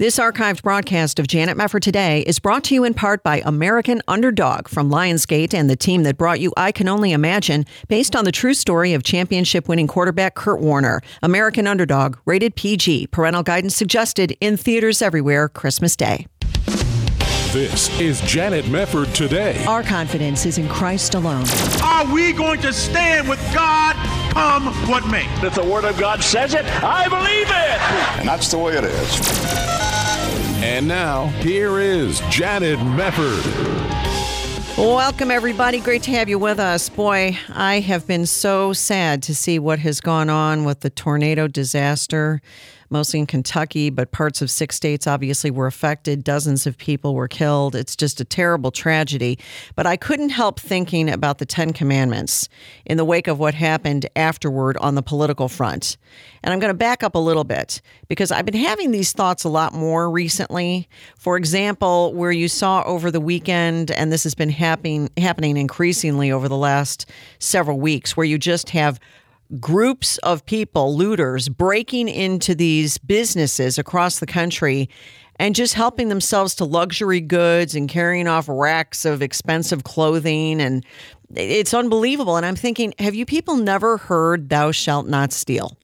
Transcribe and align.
This 0.00 0.20
archived 0.20 0.62
broadcast 0.62 1.18
of 1.18 1.26
Janet 1.26 1.56
Mefford 1.58 1.80
Today 1.80 2.20
is 2.20 2.38
brought 2.38 2.62
to 2.64 2.74
you 2.74 2.84
in 2.84 2.94
part 2.94 3.24
by 3.24 3.42
American 3.44 4.00
Underdog 4.06 4.68
from 4.68 4.92
Lionsgate 4.92 5.52
and 5.52 5.68
the 5.68 5.74
team 5.74 6.04
that 6.04 6.16
brought 6.16 6.38
you 6.38 6.52
I 6.56 6.70
Can 6.70 6.86
Only 6.86 7.10
Imagine, 7.10 7.64
based 7.88 8.14
on 8.14 8.24
the 8.24 8.30
true 8.30 8.54
story 8.54 8.92
of 8.92 9.02
championship 9.02 9.68
winning 9.68 9.88
quarterback 9.88 10.36
Kurt 10.36 10.60
Warner. 10.60 11.00
American 11.20 11.66
Underdog, 11.66 12.16
rated 12.26 12.54
PG, 12.54 13.08
parental 13.08 13.42
guidance 13.42 13.74
suggested 13.74 14.36
in 14.40 14.56
theaters 14.56 15.02
everywhere 15.02 15.48
Christmas 15.48 15.96
Day. 15.96 16.28
This 17.50 17.98
is 17.98 18.20
Janet 18.20 18.66
Mefford 18.66 19.12
Today. 19.14 19.64
Our 19.64 19.82
confidence 19.82 20.46
is 20.46 20.58
in 20.58 20.68
Christ 20.68 21.16
alone. 21.16 21.44
Are 21.82 22.06
we 22.14 22.32
going 22.32 22.60
to 22.60 22.72
stand 22.72 23.28
with 23.28 23.40
God 23.52 23.96
come 24.32 24.66
what 24.88 25.08
may? 25.10 25.26
If 25.44 25.56
the 25.56 25.64
Word 25.64 25.84
of 25.84 25.98
God 25.98 26.22
says 26.22 26.54
it, 26.54 26.64
I 26.84 27.08
believe 27.08 27.48
it. 27.48 28.20
And 28.20 28.28
that's 28.28 28.48
the 28.48 28.58
way 28.58 28.76
it 28.76 28.84
is. 28.84 29.87
And 30.60 30.88
now, 30.88 31.26
here 31.40 31.78
is 31.78 32.20
Janet 32.30 32.80
Mefford. 32.80 33.44
Welcome, 34.76 35.30
everybody. 35.30 35.78
Great 35.78 36.02
to 36.02 36.10
have 36.10 36.28
you 36.28 36.36
with 36.36 36.58
us. 36.58 36.88
Boy, 36.88 37.38
I 37.48 37.78
have 37.78 38.08
been 38.08 38.26
so 38.26 38.72
sad 38.72 39.22
to 39.24 39.36
see 39.36 39.60
what 39.60 39.78
has 39.78 40.00
gone 40.00 40.28
on 40.28 40.64
with 40.64 40.80
the 40.80 40.90
tornado 40.90 41.46
disaster 41.46 42.40
mostly 42.90 43.20
in 43.20 43.26
Kentucky, 43.26 43.90
but 43.90 44.12
parts 44.12 44.42
of 44.42 44.50
six 44.50 44.76
states 44.76 45.06
obviously 45.06 45.50
were 45.50 45.66
affected. 45.66 46.24
Dozens 46.24 46.66
of 46.66 46.78
people 46.78 47.14
were 47.14 47.28
killed. 47.28 47.74
It's 47.74 47.96
just 47.96 48.20
a 48.20 48.24
terrible 48.24 48.70
tragedy. 48.70 49.38
But 49.74 49.86
I 49.86 49.96
couldn't 49.96 50.30
help 50.30 50.60
thinking 50.60 51.08
about 51.10 51.38
the 51.38 51.46
Ten 51.46 51.72
Commandments 51.72 52.48
in 52.84 52.96
the 52.96 53.04
wake 53.04 53.26
of 53.26 53.38
what 53.38 53.54
happened 53.54 54.08
afterward 54.16 54.76
on 54.78 54.94
the 54.94 55.02
political 55.02 55.48
front. 55.48 55.96
And 56.42 56.52
I'm 56.52 56.60
going 56.60 56.70
to 56.70 56.74
back 56.74 57.02
up 57.02 57.14
a 57.14 57.18
little 57.18 57.44
bit 57.44 57.80
because 58.08 58.30
I've 58.30 58.44
been 58.44 58.54
having 58.54 58.90
these 58.90 59.12
thoughts 59.12 59.44
a 59.44 59.48
lot 59.48 59.74
more 59.74 60.10
recently. 60.10 60.88
For 61.16 61.36
example, 61.36 62.14
where 62.14 62.32
you 62.32 62.48
saw 62.48 62.82
over 62.84 63.10
the 63.10 63.20
weekend, 63.20 63.90
and 63.90 64.12
this 64.12 64.24
has 64.24 64.34
been 64.34 64.50
happening 64.50 65.10
happening 65.16 65.56
increasingly 65.56 66.30
over 66.30 66.48
the 66.48 66.56
last 66.56 67.06
several 67.38 67.78
weeks, 67.78 68.16
where 68.16 68.26
you 68.26 68.38
just 68.38 68.70
have 68.70 68.98
groups 69.60 70.18
of 70.18 70.44
people, 70.44 70.96
looters, 70.96 71.48
breaking 71.48 72.08
into 72.08 72.54
these 72.54 72.98
businesses 72.98 73.78
across 73.78 74.18
the 74.18 74.26
country 74.26 74.88
and 75.36 75.54
just 75.54 75.74
helping 75.74 76.08
themselves 76.08 76.54
to 76.56 76.64
luxury 76.64 77.20
goods 77.20 77.74
and 77.74 77.88
carrying 77.88 78.26
off 78.26 78.46
racks 78.48 79.04
of 79.04 79.22
expensive 79.22 79.84
clothing. 79.84 80.60
And 80.60 80.84
it's 81.34 81.72
unbelievable. 81.72 82.36
And 82.36 82.44
I'm 82.44 82.56
thinking, 82.56 82.92
have 82.98 83.14
you 83.14 83.24
people 83.24 83.56
never 83.56 83.96
heard, 83.96 84.48
Thou 84.48 84.72
shalt 84.72 85.06
not 85.06 85.32
steal? 85.32 85.76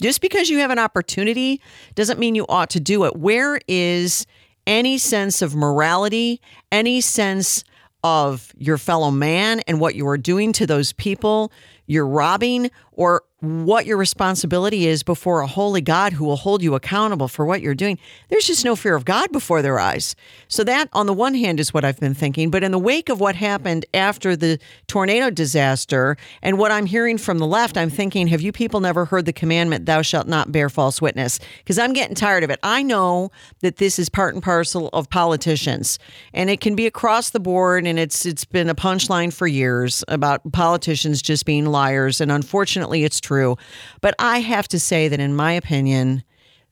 Just 0.00 0.20
because 0.20 0.50
you 0.50 0.58
have 0.58 0.70
an 0.70 0.78
opportunity 0.78 1.60
doesn't 1.94 2.18
mean 2.18 2.34
you 2.34 2.44
ought 2.48 2.70
to 2.70 2.80
do 2.80 3.04
it. 3.04 3.16
Where 3.16 3.60
is 3.66 4.26
any 4.66 4.98
sense 4.98 5.40
of 5.40 5.54
morality, 5.54 6.40
any 6.70 7.00
sense 7.00 7.64
of 8.04 8.52
your 8.58 8.78
fellow 8.78 9.10
man 9.10 9.60
and 9.66 9.80
what 9.80 9.94
you 9.94 10.06
are 10.06 10.18
doing 10.18 10.52
to 10.52 10.66
those 10.66 10.92
people 10.92 11.50
you're 11.86 12.06
robbing 12.06 12.70
or 12.92 13.22
what 13.40 13.84
your 13.84 13.98
responsibility 13.98 14.86
is 14.86 15.02
before 15.02 15.40
a 15.40 15.46
holy 15.46 15.82
God 15.82 16.14
who 16.14 16.24
will 16.24 16.36
hold 16.36 16.62
you 16.62 16.74
accountable 16.74 17.28
for 17.28 17.44
what 17.44 17.60
you're 17.60 17.74
doing. 17.74 17.98
There's 18.30 18.46
just 18.46 18.64
no 18.64 18.74
fear 18.74 18.94
of 18.94 19.04
God 19.04 19.30
before 19.30 19.60
their 19.60 19.78
eyes. 19.78 20.16
So, 20.48 20.64
that 20.64 20.88
on 20.94 21.04
the 21.04 21.12
one 21.12 21.34
hand 21.34 21.60
is 21.60 21.74
what 21.74 21.84
I've 21.84 22.00
been 22.00 22.14
thinking. 22.14 22.50
But 22.50 22.64
in 22.64 22.72
the 22.72 22.78
wake 22.78 23.10
of 23.10 23.20
what 23.20 23.36
happened 23.36 23.84
after 23.92 24.36
the 24.36 24.58
tornado 24.86 25.28
disaster 25.28 26.16
and 26.40 26.58
what 26.58 26.72
I'm 26.72 26.86
hearing 26.86 27.18
from 27.18 27.38
the 27.38 27.46
left, 27.46 27.76
I'm 27.76 27.90
thinking, 27.90 28.26
have 28.28 28.40
you 28.40 28.52
people 28.52 28.80
never 28.80 29.04
heard 29.04 29.26
the 29.26 29.34
commandment, 29.34 29.84
thou 29.84 30.00
shalt 30.00 30.26
not 30.26 30.50
bear 30.50 30.70
false 30.70 31.02
witness? 31.02 31.38
Because 31.58 31.78
I'm 31.78 31.92
getting 31.92 32.14
tired 32.14 32.42
of 32.42 32.48
it. 32.48 32.58
I 32.62 32.82
know 32.82 33.30
that 33.60 33.76
this 33.76 33.98
is 33.98 34.08
part 34.08 34.32
and 34.32 34.42
parcel 34.42 34.88
of 34.94 35.10
politicians, 35.10 35.98
and 36.32 36.48
it 36.48 36.62
can 36.62 36.74
be 36.74 36.86
across 36.86 37.30
the 37.30 37.40
board, 37.40 37.86
and 37.86 37.98
it's 37.98 38.24
it's 38.24 38.46
been 38.46 38.70
a 38.70 38.74
punchline 38.74 39.30
for 39.32 39.46
years 39.46 40.02
about 40.08 40.40
politicians 40.52 41.20
just 41.20 41.44
being 41.44 41.66
liars. 41.66 42.22
And 42.22 42.32
unfortunately, 42.32 43.04
it's 43.04 43.20
true. 43.26 43.56
But 44.00 44.14
I 44.18 44.38
have 44.38 44.68
to 44.68 44.78
say 44.78 45.08
that, 45.08 45.20
in 45.20 45.34
my 45.34 45.52
opinion, 45.52 46.22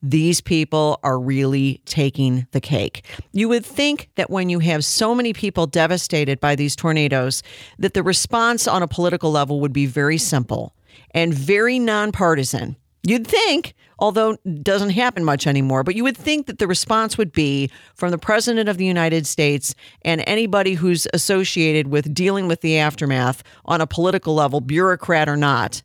these 0.03 0.41
people 0.41 1.01
are 1.03 1.19
really 1.19 1.81
taking 1.87 2.47
the 2.53 2.61
cake. 2.61 3.05
You 3.33 3.49
would 3.49 3.65
think 3.65 4.11
that 4.17 4.31
when 4.31 4.51
you 4.51 4.59
have 4.59 4.85
so 4.85 5.15
many 5.15 5.33
people 5.33 5.67
devastated 5.67 6.41
by 6.41 6.55
these 6.55 6.77
tornadoes, 6.77 7.43
that 7.79 7.95
the 7.95 8.03
response 8.03 8.69
on 8.69 8.83
a 8.83 8.89
political 8.89 9.33
level 9.33 9.61
would 9.61 9.73
be 9.73 9.87
very 9.87 10.19
simple 10.19 10.75
and 11.13 11.33
very 11.33 11.79
nonpartisan. 11.79 12.77
You'd 13.07 13.27
think, 13.27 13.75
although 13.99 14.33
it 14.45 14.65
doesn't 14.65 14.91
happen 14.91 15.25
much 15.25 15.47
anymore, 15.47 15.85
but 15.85 15.95
you 15.95 16.05
would 16.05 16.17
think 16.17 16.47
that 16.47 16.59
the 16.59 16.67
response 16.67 17.19
would 17.19 17.33
be 17.33 17.71
from 17.95 18.11
the 18.11 18.19
President 18.19 18.69
of 18.69 18.79
the 18.79 18.87
United 18.87 19.27
States 19.27 19.75
and 20.03 20.23
anybody 20.27 20.75
who's 20.75 21.07
associated 21.13 21.89
with 21.89 22.15
dealing 22.15 22.49
with 22.49 22.63
the 22.63 22.79
aftermath 22.79 23.43
on 23.67 23.83
a 23.83 23.87
political 23.87 24.35
level, 24.35 24.61
bureaucrat 24.61 25.29
or 25.29 25.37
not, 25.37 25.83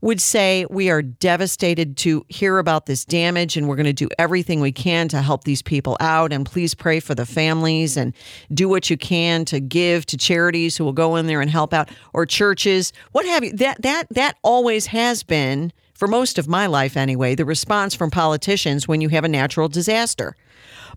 would 0.00 0.20
say 0.20 0.64
we 0.70 0.90
are 0.90 1.02
devastated 1.02 1.96
to 1.98 2.24
hear 2.28 2.58
about 2.58 2.86
this 2.86 3.04
damage 3.04 3.56
and 3.56 3.68
we're 3.68 3.76
going 3.76 3.86
to 3.86 3.92
do 3.92 4.08
everything 4.18 4.60
we 4.60 4.72
can 4.72 5.08
to 5.08 5.20
help 5.22 5.44
these 5.44 5.62
people 5.62 5.96
out. 6.00 6.32
And 6.32 6.46
please 6.46 6.74
pray 6.74 7.00
for 7.00 7.14
the 7.14 7.26
families 7.26 7.96
and 7.96 8.14
do 8.52 8.68
what 8.68 8.90
you 8.90 8.96
can 8.96 9.44
to 9.46 9.60
give 9.60 10.06
to 10.06 10.16
charities 10.16 10.76
who 10.76 10.84
will 10.84 10.92
go 10.92 11.16
in 11.16 11.26
there 11.26 11.40
and 11.40 11.50
help 11.50 11.74
out 11.74 11.90
or 12.12 12.26
churches 12.26 12.92
what 13.12 13.26
have 13.26 13.44
you. 13.44 13.52
That 13.52 13.82
that 13.82 14.06
that 14.10 14.36
always 14.42 14.86
has 14.86 15.22
been 15.22 15.72
for 15.94 16.06
most 16.06 16.38
of 16.38 16.46
my 16.46 16.66
life 16.66 16.96
anyway 16.96 17.34
the 17.34 17.44
response 17.44 17.94
from 17.94 18.10
politicians 18.10 18.86
when 18.86 19.00
you 19.00 19.08
have 19.08 19.24
a 19.24 19.28
natural 19.28 19.68
disaster. 19.68 20.36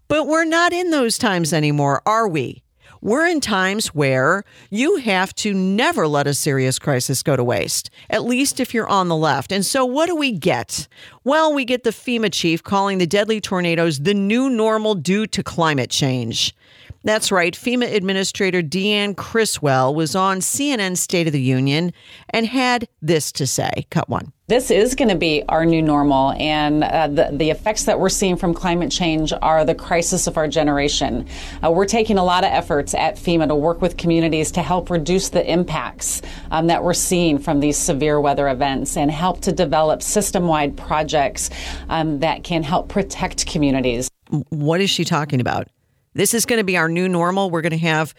But 0.08 0.28
we're 0.28 0.46
not 0.46 0.74
in 0.74 0.92
those 0.92 1.18
times 1.18 1.54
anymore 1.54 2.02
are 2.06 2.28
we 2.28 2.64
we're 3.02 3.26
in 3.26 3.42
times 3.42 3.88
where 3.88 4.44
you 4.70 4.98
have 4.98 5.34
to 5.36 5.54
never 5.54 6.08
let 6.08 6.28
a 6.28 6.34
serious 6.34 6.80
crisis 6.80 7.24
go 7.24 7.36
to 7.36 7.44
waste, 7.44 7.90
at 8.10 8.24
least 8.24 8.60
if 8.60 8.74
you're 8.74 8.88
on 8.88 9.08
the 9.08 9.16
left. 9.16 9.52
And 9.52 9.66
so, 9.66 9.84
what 9.86 10.06
do 10.06 10.16
we 10.16 10.32
get? 10.32 10.88
Well, 11.24 11.54
we 11.54 11.66
get 11.66 11.84
the 11.84 11.90
FEMA 11.90 12.32
chief 12.32 12.64
calling 12.64 13.00
the 13.00 13.08
deadly 13.08 13.42
tornadoes 13.42 14.00
the 14.00 14.14
new 14.14 14.50
normal 14.50 14.96
due 14.96 15.28
to 15.28 15.44
climate 15.44 15.90
change. 15.90 16.56
That's 17.04 17.32
right. 17.32 17.56
FEMA 17.56 17.92
Administrator 17.92 18.62
Deanne 18.62 19.18
Criswell 19.18 19.96
was 19.96 20.16
on 20.16 20.40
CNN 20.40 20.98
State 20.98 21.26
of 21.26 21.34
the 21.34 21.42
Union 21.42 21.94
and 22.30 22.46
had 22.46 22.88
this 23.02 23.32
to 23.34 23.48
say. 23.48 23.88
Cut 23.90 24.08
one. 24.08 24.32
This 24.52 24.70
is 24.70 24.96
going 24.96 25.08
to 25.08 25.16
be 25.16 25.46
our 25.48 25.66
new 25.66 25.82
normal, 25.82 26.34
and 26.34 26.84
uh, 26.84 27.08
the, 27.08 27.30
the 27.32 27.52
effects 27.52 27.86
that 27.86 27.98
we're 27.98 28.10
seeing 28.10 28.36
from 28.36 28.54
climate 28.54 28.92
change 28.92 29.32
are 29.42 29.64
the 29.64 29.74
crisis 29.74 30.28
of 30.28 30.36
our 30.36 30.46
generation. 30.46 31.26
Uh, 31.64 31.72
we're 31.72 31.86
taking 31.86 32.18
a 32.18 32.24
lot 32.26 32.44
of 32.44 32.52
efforts 32.52 32.94
at 32.94 33.16
FEMA 33.16 33.48
to 33.48 33.56
work 33.56 33.82
with 33.82 33.96
communities 33.96 34.52
to 34.52 34.62
help 34.62 34.90
reduce 34.90 35.30
the 35.30 35.50
impacts 35.50 36.22
um, 36.52 36.68
that 36.68 36.84
we're 36.84 36.94
seeing 36.94 37.40
from 37.40 37.62
these 37.62 37.78
severe 37.78 38.20
weather 38.20 38.50
events 38.50 38.98
and 38.98 39.10
help 39.10 39.40
to 39.40 39.54
develop 39.54 40.02
system 40.02 40.48
wide 40.48 40.76
projects 40.76 41.50
um, 41.88 42.20
that 42.20 42.44
can 42.44 42.62
help 42.62 42.90
protect 42.90 43.48
communities. 43.48 44.10
What 44.50 44.82
is 44.82 44.90
she 44.90 45.06
talking 45.06 45.40
about? 45.40 45.70
This 46.14 46.34
is 46.34 46.46
going 46.46 46.60
to 46.60 46.66
be 46.66 46.76
our 46.76 46.90
new 46.90 47.08
normal. 47.08 47.50
We're 47.52 47.62
going 47.62 47.72
to 47.72 47.78
have 47.78 48.14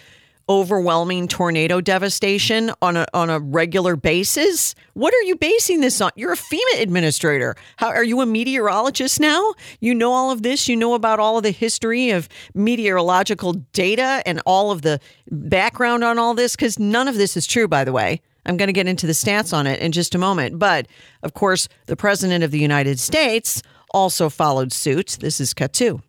overwhelming 0.52 1.26
tornado 1.28 1.80
devastation 1.80 2.70
on 2.82 2.94
a 2.94 3.06
on 3.14 3.30
a 3.30 3.40
regular 3.40 3.96
basis. 3.96 4.74
What 4.92 5.14
are 5.14 5.22
you 5.22 5.34
basing 5.34 5.80
this 5.80 5.98
on? 6.02 6.10
You're 6.14 6.34
a 6.34 6.36
FEMA 6.36 6.82
administrator. 6.82 7.56
How 7.78 7.88
are 7.88 8.04
you 8.04 8.20
a 8.20 8.26
meteorologist 8.26 9.18
now? 9.18 9.54
You 9.80 9.94
know 9.94 10.12
all 10.12 10.30
of 10.30 10.42
this. 10.42 10.68
You 10.68 10.76
know 10.76 10.92
about 10.92 11.18
all 11.18 11.38
of 11.38 11.42
the 11.42 11.52
history 11.52 12.10
of 12.10 12.28
meteorological 12.54 13.54
data 13.72 14.22
and 14.26 14.42
all 14.44 14.70
of 14.70 14.82
the 14.82 15.00
background 15.30 16.04
on 16.04 16.18
all 16.18 16.34
this 16.34 16.54
because 16.54 16.78
none 16.78 17.08
of 17.08 17.14
this 17.14 17.34
is 17.34 17.46
true 17.46 17.66
by 17.66 17.82
the 17.82 17.92
way. 17.92 18.20
I'm 18.44 18.58
going 18.58 18.68
to 18.68 18.74
get 18.74 18.88
into 18.88 19.06
the 19.06 19.14
stats 19.14 19.56
on 19.56 19.66
it 19.66 19.80
in 19.80 19.92
just 19.92 20.14
a 20.14 20.18
moment. 20.18 20.58
But 20.58 20.86
of 21.22 21.32
course, 21.32 21.66
the 21.86 21.96
president 21.96 22.44
of 22.44 22.50
the 22.50 22.58
United 22.58 22.98
States 22.98 23.62
also 23.92 24.28
followed 24.28 24.70
suit. 24.72 25.16
This 25.20 25.40
is 25.40 25.54
two. 25.72 26.02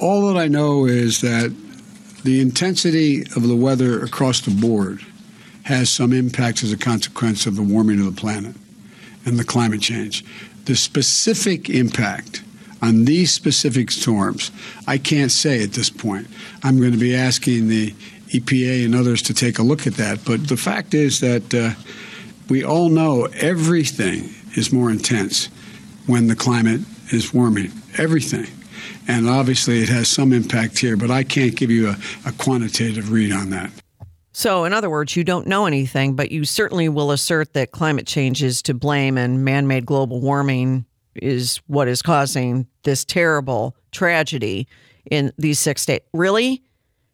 All 0.00 0.26
that 0.26 0.36
I 0.38 0.48
know 0.48 0.84
is 0.84 1.22
that 1.22 1.54
the 2.24 2.40
intensity 2.40 3.22
of 3.36 3.46
the 3.46 3.54
weather 3.54 4.02
across 4.02 4.40
the 4.40 4.50
board 4.50 5.00
has 5.64 5.90
some 5.90 6.12
impacts 6.12 6.64
as 6.64 6.72
a 6.72 6.76
consequence 6.76 7.46
of 7.46 7.54
the 7.54 7.62
warming 7.62 8.00
of 8.00 8.14
the 8.14 8.20
planet 8.20 8.56
and 9.24 9.38
the 9.38 9.44
climate 9.44 9.80
change. 9.80 10.24
The 10.64 10.74
specific 10.74 11.68
impact 11.68 12.42
on 12.80 13.04
these 13.04 13.32
specific 13.32 13.90
storms, 13.90 14.50
I 14.86 14.98
can't 14.98 15.30
say 15.30 15.62
at 15.62 15.72
this 15.72 15.90
point. 15.90 16.26
I'm 16.62 16.78
going 16.78 16.92
to 16.92 16.98
be 16.98 17.14
asking 17.14 17.68
the 17.68 17.90
EPA 18.28 18.84
and 18.84 18.94
others 18.94 19.22
to 19.22 19.34
take 19.34 19.58
a 19.58 19.62
look 19.62 19.86
at 19.86 19.94
that. 19.94 20.24
But 20.24 20.48
the 20.48 20.56
fact 20.56 20.94
is 20.94 21.20
that 21.20 21.54
uh, 21.54 21.70
we 22.48 22.64
all 22.64 22.88
know 22.88 23.28
everything 23.36 24.30
is 24.56 24.72
more 24.72 24.90
intense 24.90 25.46
when 26.06 26.26
the 26.26 26.36
climate 26.36 26.80
is 27.10 27.32
warming. 27.32 27.70
Everything 27.96 28.46
and 29.08 29.28
obviously 29.28 29.82
it 29.82 29.88
has 29.88 30.08
some 30.08 30.32
impact 30.32 30.78
here, 30.78 30.96
but 30.96 31.10
I 31.10 31.22
can't 31.22 31.56
give 31.56 31.70
you 31.70 31.88
a, 31.88 31.96
a 32.26 32.32
quantitative 32.32 33.10
read 33.10 33.32
on 33.32 33.50
that. 33.50 33.70
So, 34.32 34.64
in 34.64 34.72
other 34.72 34.90
words, 34.90 35.14
you 35.14 35.22
don't 35.22 35.46
know 35.46 35.66
anything, 35.66 36.14
but 36.16 36.32
you 36.32 36.44
certainly 36.44 36.88
will 36.88 37.12
assert 37.12 37.52
that 37.52 37.70
climate 37.70 38.06
change 38.06 38.42
is 38.42 38.62
to 38.62 38.74
blame 38.74 39.16
and 39.16 39.44
man 39.44 39.68
made 39.68 39.86
global 39.86 40.20
warming 40.20 40.86
is 41.14 41.58
what 41.68 41.86
is 41.86 42.02
causing 42.02 42.66
this 42.82 43.04
terrible 43.04 43.76
tragedy 43.92 44.66
in 45.08 45.32
these 45.38 45.60
six 45.60 45.82
states. 45.82 46.04
Really? 46.12 46.62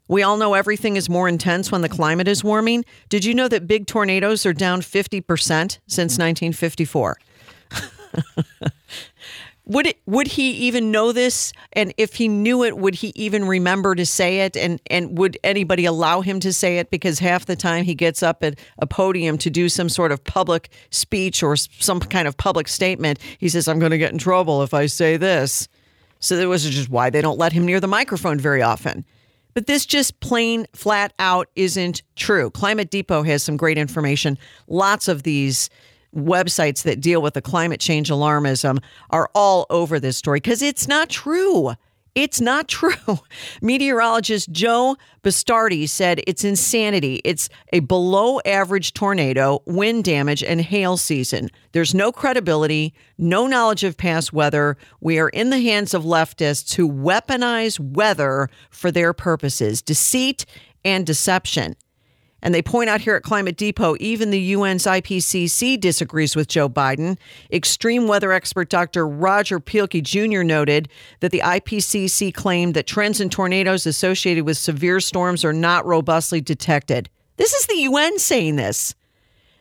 We 0.09 0.23
all 0.23 0.39
know 0.39 0.55
everything 0.55 0.97
is 0.97 1.09
more 1.09 1.29
intense 1.29 1.71
when 1.71 1.83
the 1.83 1.89
climate 1.89 2.27
is 2.27 2.43
warming. 2.43 2.85
Did 3.09 3.25
you 3.25 3.35
know 3.35 3.49
that 3.49 3.67
big 3.67 3.87
tornadoes 3.87 4.45
are 4.47 4.53
down 4.53 4.81
50% 4.81 5.25
since 5.87 6.19
1954? 6.19 7.17
would 9.71 9.87
it 9.87 10.01
would 10.05 10.27
he 10.27 10.51
even 10.51 10.91
know 10.91 11.13
this? 11.13 11.53
And 11.75 11.95
if 11.97 12.15
he 12.15 12.27
knew 12.27 12.65
it 12.65 12.77
would 12.77 12.97
he 12.97 13.13
even 13.15 13.47
remember 13.47 13.95
to 13.95 14.05
say 14.05 14.41
it? 14.41 14.57
And 14.57 14.81
and 14.91 15.17
would 15.17 15.39
anybody 15.45 15.85
allow 15.85 16.23
him 16.23 16.41
to 16.41 16.53
say 16.53 16.79
it? 16.79 16.91
Because 16.91 17.21
half 17.21 17.47
the 17.47 17.55
time 17.55 17.85
he 17.85 17.95
gets 17.95 18.21
up 18.21 18.43
at 18.43 18.59
a 18.79 18.87
podium 18.87 19.39
to 19.39 19.49
do 19.49 19.69
some 19.69 19.89
sort 19.89 20.11
of 20.11 20.25
public 20.25 20.71
speech 20.91 21.41
or 21.45 21.55
some 21.55 22.01
kind 22.01 22.27
of 22.27 22.37
public 22.37 22.67
statement 22.67 23.21
he 23.39 23.49
says 23.49 23.69
i'm 23.69 23.79
going 23.79 23.93
to 23.93 23.99
get 23.99 24.13
in 24.13 24.19
trouble 24.19 24.63
if 24.63 24.75
i 24.75 24.87
say 24.87 25.17
this. 25.17 25.69
So 26.19 26.37
that 26.37 26.49
was 26.49 26.69
just 26.69 26.91
why 26.91 27.09
they 27.09 27.23
don't 27.23 27.39
let 27.39 27.53
him 27.53 27.65
near 27.65 27.81
the 27.81 27.87
microphone 27.87 28.39
very 28.39 28.63
often. 28.63 29.05
But 29.55 29.67
this 29.67 29.87
just 29.87 30.21
plain 30.21 30.67
flat 30.75 31.13
out 31.19 31.49
isn't 31.57 32.03
true. 32.17 32.51
Climate 32.51 32.91
depot 32.91 33.23
has 33.23 33.43
some 33.43 33.57
great 33.57 33.79
information. 33.79 34.37
Lots 34.67 35.09
of 35.09 35.23
these 35.23 35.71
websites 36.15 36.83
that 36.83 37.01
deal 37.01 37.23
with 37.23 37.35
the 37.35 37.43
climate 37.43 37.81
change 37.81 38.11
alarmism 38.11 38.83
are 39.11 39.31
all 39.35 39.67
over 39.71 40.01
this 40.01 40.17
story 40.17 40.39
because 40.39 40.63
it's 40.63 40.89
not 40.89 41.09
true. 41.09 41.75
It's 42.15 42.41
not 42.41 42.69
true. 42.81 43.21
Meteorologist 43.63 44.51
Joe 44.51 44.97
Bastardi 45.23 45.89
said 45.89 46.23
it's 46.27 46.45
insanity. 46.45 47.21
It's 47.25 47.49
a 47.73 47.81
below 47.81 48.41
average 48.45 48.95
tornado, 48.95 49.63
wind 49.67 50.05
damage, 50.05 50.43
and 50.43 50.61
hail 50.61 50.97
season. 50.97 51.51
There's 51.73 51.95
no 51.95 52.11
credibility, 52.11 52.95
no 53.19 53.47
knowledge 53.47 53.85
of 53.85 53.97
past 53.97 54.33
weather. 54.33 54.77
We 55.01 55.19
are 55.19 55.29
in 55.29 55.51
the 55.51 55.61
hands 55.61 55.95
of 55.95 56.05
leftists 56.05 56.75
who 56.75 56.91
weaponize 56.91 57.79
weather 57.79 58.49
for 58.71 58.91
their 58.91 59.13
purposes, 59.13 59.83
deceit 59.83 60.47
and 60.85 61.07
deception. 61.07 61.77
And 62.43 62.55
they 62.55 62.63
point 62.63 62.91
out 62.91 63.01
here 63.01 63.15
at 63.15 63.23
Climate 63.23 63.57
Depot, 63.57 63.97
even 64.01 64.31
the 64.31 64.55
UN's 64.55 64.85
IPCC 64.85 65.79
disagrees 65.81 66.37
with 66.37 66.49
Joe 66.49 66.69
Biden. 66.69 67.19
Extreme 67.53 68.09
weather 68.09 68.33
expert 68.33 68.69
Dr. 68.69 69.07
Roger 69.07 69.61
Pielke 69.61 70.03
Jr. 70.03 70.43
noted 70.43 70.89
that 71.21 71.33
the 71.33 71.43
IPCC 71.45 72.33
claimed 72.33 72.75
that 72.75 72.87
trends 72.87 73.21
in 73.21 73.31
tornadoes 73.31 73.87
associated 73.87 74.45
with 74.45 74.57
severe 74.57 75.01
storms 75.01 75.45
are 75.45 75.53
not 75.53 75.87
robustly 75.87 76.41
detected. 76.41 77.09
This 77.37 77.53
is 77.53 77.67
the 77.67 77.77
UN 77.77 78.19
saying 78.19 78.57
this. 78.57 78.95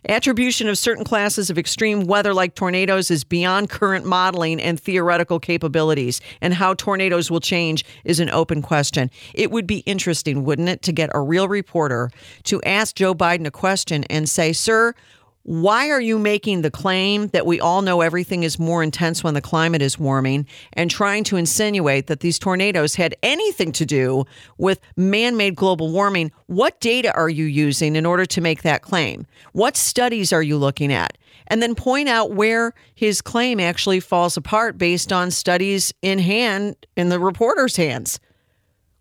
Attribution 0.08 0.70
of 0.70 0.78
certain 0.78 1.04
classes 1.04 1.50
of 1.50 1.58
extreme 1.58 2.06
weather 2.06 2.34
like 2.34 2.56
tornadoes 2.56 3.12
is 3.12 3.26
beyond 3.26 3.70
current 3.70 4.06
modeling 4.06 4.62
and 4.62 4.80
theoretical 4.80 5.42
capabilities, 5.42 6.22
and 6.40 6.54
how 6.54 6.74
tornadoes 6.74 7.30
will 7.30 7.42
change 7.42 7.84
is 8.06 8.22
an 8.22 8.30
open 8.30 8.62
question. 8.62 9.12
It 9.34 9.52
would 9.52 9.68
be 9.68 9.80
interesting, 9.80 10.46
wouldn't 10.46 10.70
it, 10.70 10.82
to 10.84 10.94
get 10.94 11.10
a 11.14 11.20
real 11.20 11.50
reporter 11.50 12.12
to 12.44 12.62
ask 12.64 12.96
Joe 12.96 13.14
Biden 13.14 13.46
a 13.46 13.52
question 13.52 14.06
and 14.06 14.30
say, 14.30 14.54
Sir, 14.54 14.96
why 15.44 15.90
are 15.90 16.02
you 16.02 16.20
making 16.20 16.62
the 16.62 16.70
claim 16.70 17.28
that 17.30 17.46
we 17.46 17.60
all 17.60 17.82
know 17.82 18.02
everything 18.02 18.44
is 18.44 18.60
more 18.60 18.84
intense 18.84 19.24
when 19.24 19.34
the 19.34 19.42
climate 19.42 19.82
is 19.82 19.98
warming 19.98 20.46
and 20.74 20.92
trying 20.92 21.24
to 21.24 21.38
insinuate 21.38 22.08
that 22.08 22.20
these 22.20 22.38
tornadoes 22.38 22.96
had 22.96 23.16
anything 23.24 23.72
to 23.72 23.86
do 23.86 24.26
with 24.58 24.80
man 24.98 25.38
made 25.38 25.56
global 25.56 25.92
warming? 25.92 26.32
What 26.48 26.80
data 26.80 27.16
are 27.16 27.30
you 27.30 27.46
using 27.46 27.96
in 27.96 28.06
order 28.06 28.26
to 28.26 28.42
make 28.42 28.64
that 28.64 28.82
claim? 28.82 29.26
What 29.54 29.78
studies 29.78 30.34
are 30.34 30.44
you 30.44 30.58
looking 30.58 30.92
at? 30.92 31.18
And 31.48 31.64
then 31.64 31.74
point 31.74 32.10
out 32.10 32.32
where 32.34 32.74
his 32.94 33.22
claim 33.22 33.60
actually 33.60 34.02
falls 34.02 34.38
apart 34.38 34.78
based 34.78 35.12
on 35.12 35.32
studies 35.32 35.94
in 36.02 36.20
hand 36.20 36.76
in 36.96 37.10
the 37.10 37.20
reporter's 37.20 37.76
hands. 37.76 38.20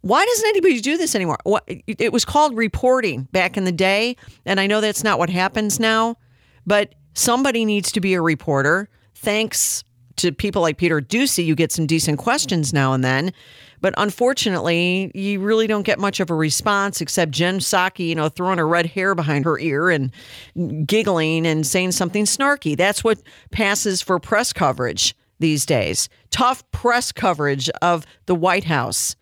Why 0.00 0.24
doesn't 0.24 0.48
anybody 0.48 0.80
do 0.80 0.96
this 0.96 1.14
anymore? 1.14 1.38
It 1.66 2.12
was 2.12 2.24
called 2.24 2.56
reporting 2.56 3.24
back 3.32 3.56
in 3.56 3.64
the 3.64 3.72
day, 3.72 4.16
and 4.46 4.60
I 4.60 4.68
know 4.68 4.80
that's 4.80 5.04
not 5.04 5.18
what 5.18 5.28
happens 5.28 5.80
now. 5.80 6.16
But 6.68 6.94
somebody 7.14 7.64
needs 7.64 7.90
to 7.92 8.00
be 8.00 8.12
a 8.12 8.20
reporter. 8.20 8.90
Thanks 9.14 9.82
to 10.16 10.32
people 10.32 10.60
like 10.60 10.76
Peter 10.76 11.00
Doocy, 11.00 11.46
you 11.46 11.54
get 11.54 11.72
some 11.72 11.86
decent 11.86 12.18
questions 12.18 12.74
now 12.74 12.92
and 12.92 13.02
then. 13.02 13.32
But 13.80 13.94
unfortunately, 13.96 15.10
you 15.14 15.40
really 15.40 15.66
don't 15.66 15.84
get 15.84 15.98
much 15.98 16.20
of 16.20 16.28
a 16.28 16.34
response 16.34 17.00
except 17.00 17.30
Jen 17.30 17.60
Psaki, 17.60 18.08
you 18.08 18.14
know, 18.14 18.28
throwing 18.28 18.58
her 18.58 18.68
red 18.68 18.84
hair 18.84 19.14
behind 19.14 19.46
her 19.46 19.58
ear 19.58 19.88
and 19.88 20.12
giggling 20.86 21.46
and 21.46 21.66
saying 21.66 21.92
something 21.92 22.26
snarky. 22.26 22.76
That's 22.76 23.02
what 23.02 23.22
passes 23.50 24.02
for 24.02 24.18
press 24.18 24.52
coverage 24.52 25.14
these 25.38 25.64
days. 25.64 26.10
Tough 26.30 26.68
press 26.70 27.12
coverage 27.12 27.70
of 27.80 28.04
the 28.26 28.34
White 28.34 28.64
House. 28.64 29.16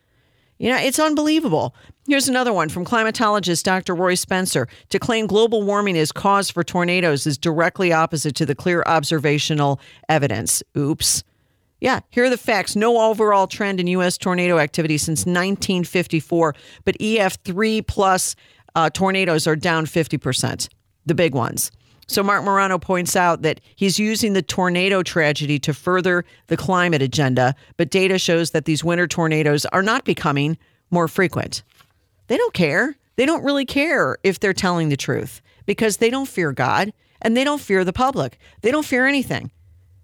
You 0.58 0.70
know, 0.70 0.78
it's 0.78 0.98
unbelievable. 0.98 1.76
Here's 2.08 2.28
another 2.28 2.52
one 2.52 2.68
from 2.68 2.84
climatologist 2.84 3.64
Dr. 3.64 3.92
Roy 3.92 4.14
Spencer. 4.14 4.68
To 4.90 4.98
claim 5.00 5.26
global 5.26 5.64
warming 5.64 5.96
is 5.96 6.12
cause 6.12 6.48
for 6.48 6.62
tornadoes 6.62 7.26
is 7.26 7.36
directly 7.36 7.92
opposite 7.92 8.36
to 8.36 8.46
the 8.46 8.54
clear 8.54 8.84
observational 8.86 9.80
evidence. 10.08 10.62
Oops. 10.78 11.24
Yeah, 11.80 12.00
here 12.10 12.24
are 12.24 12.30
the 12.30 12.38
facts. 12.38 12.76
No 12.76 13.00
overall 13.10 13.48
trend 13.48 13.80
in 13.80 13.88
U.S. 13.88 14.16
tornado 14.16 14.58
activity 14.58 14.98
since 14.98 15.22
1954, 15.22 16.54
but 16.84 16.96
EF3 16.98 17.84
plus 17.84 18.36
uh, 18.76 18.88
tornadoes 18.88 19.48
are 19.48 19.56
down 19.56 19.84
50%, 19.84 20.68
the 21.06 21.14
big 21.14 21.34
ones. 21.34 21.72
So 22.06 22.22
Marc 22.22 22.44
Morano 22.44 22.78
points 22.78 23.16
out 23.16 23.42
that 23.42 23.60
he's 23.74 23.98
using 23.98 24.32
the 24.32 24.42
tornado 24.42 25.02
tragedy 25.02 25.58
to 25.58 25.74
further 25.74 26.24
the 26.46 26.56
climate 26.56 27.02
agenda, 27.02 27.56
but 27.76 27.90
data 27.90 28.16
shows 28.16 28.52
that 28.52 28.64
these 28.64 28.84
winter 28.84 29.08
tornadoes 29.08 29.66
are 29.66 29.82
not 29.82 30.04
becoming 30.04 30.56
more 30.92 31.08
frequent. 31.08 31.64
They 32.28 32.36
don't 32.36 32.54
care. 32.54 32.96
They 33.16 33.26
don't 33.26 33.44
really 33.44 33.64
care 33.64 34.18
if 34.22 34.40
they're 34.40 34.52
telling 34.52 34.88
the 34.88 34.96
truth 34.96 35.40
because 35.64 35.96
they 35.96 36.10
don't 36.10 36.28
fear 36.28 36.52
God 36.52 36.92
and 37.22 37.36
they 37.36 37.44
don't 37.44 37.60
fear 37.60 37.84
the 37.84 37.92
public. 37.92 38.38
They 38.62 38.70
don't 38.70 38.86
fear 38.86 39.06
anything. 39.06 39.50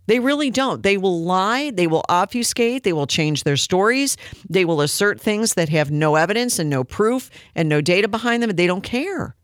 They 0.07 0.19
really 0.19 0.51
don't. 0.51 0.83
They 0.83 0.97
will 0.97 1.23
lie, 1.23 1.71
they 1.71 1.87
will 1.87 2.05
obfuscate, 2.09 2.83
they 2.83 2.93
will 2.93 3.07
change 3.07 3.45
their 3.45 3.57
stories, 3.57 4.17
they 4.49 4.65
will 4.65 4.81
assert 4.81 5.21
things 5.21 5.55
that 5.55 5.69
have 5.69 5.91
no 5.91 6.17
evidence 6.17 6.59
and 6.59 6.69
no 6.69 6.83
proof 6.83 7.31
and 7.55 7.69
no 7.69 7.81
data 7.81 8.09
behind 8.09 8.43
them, 8.43 8.51
and 8.51 8.59
they 8.59 8.67
don't 8.67 8.83
care. 8.83 9.37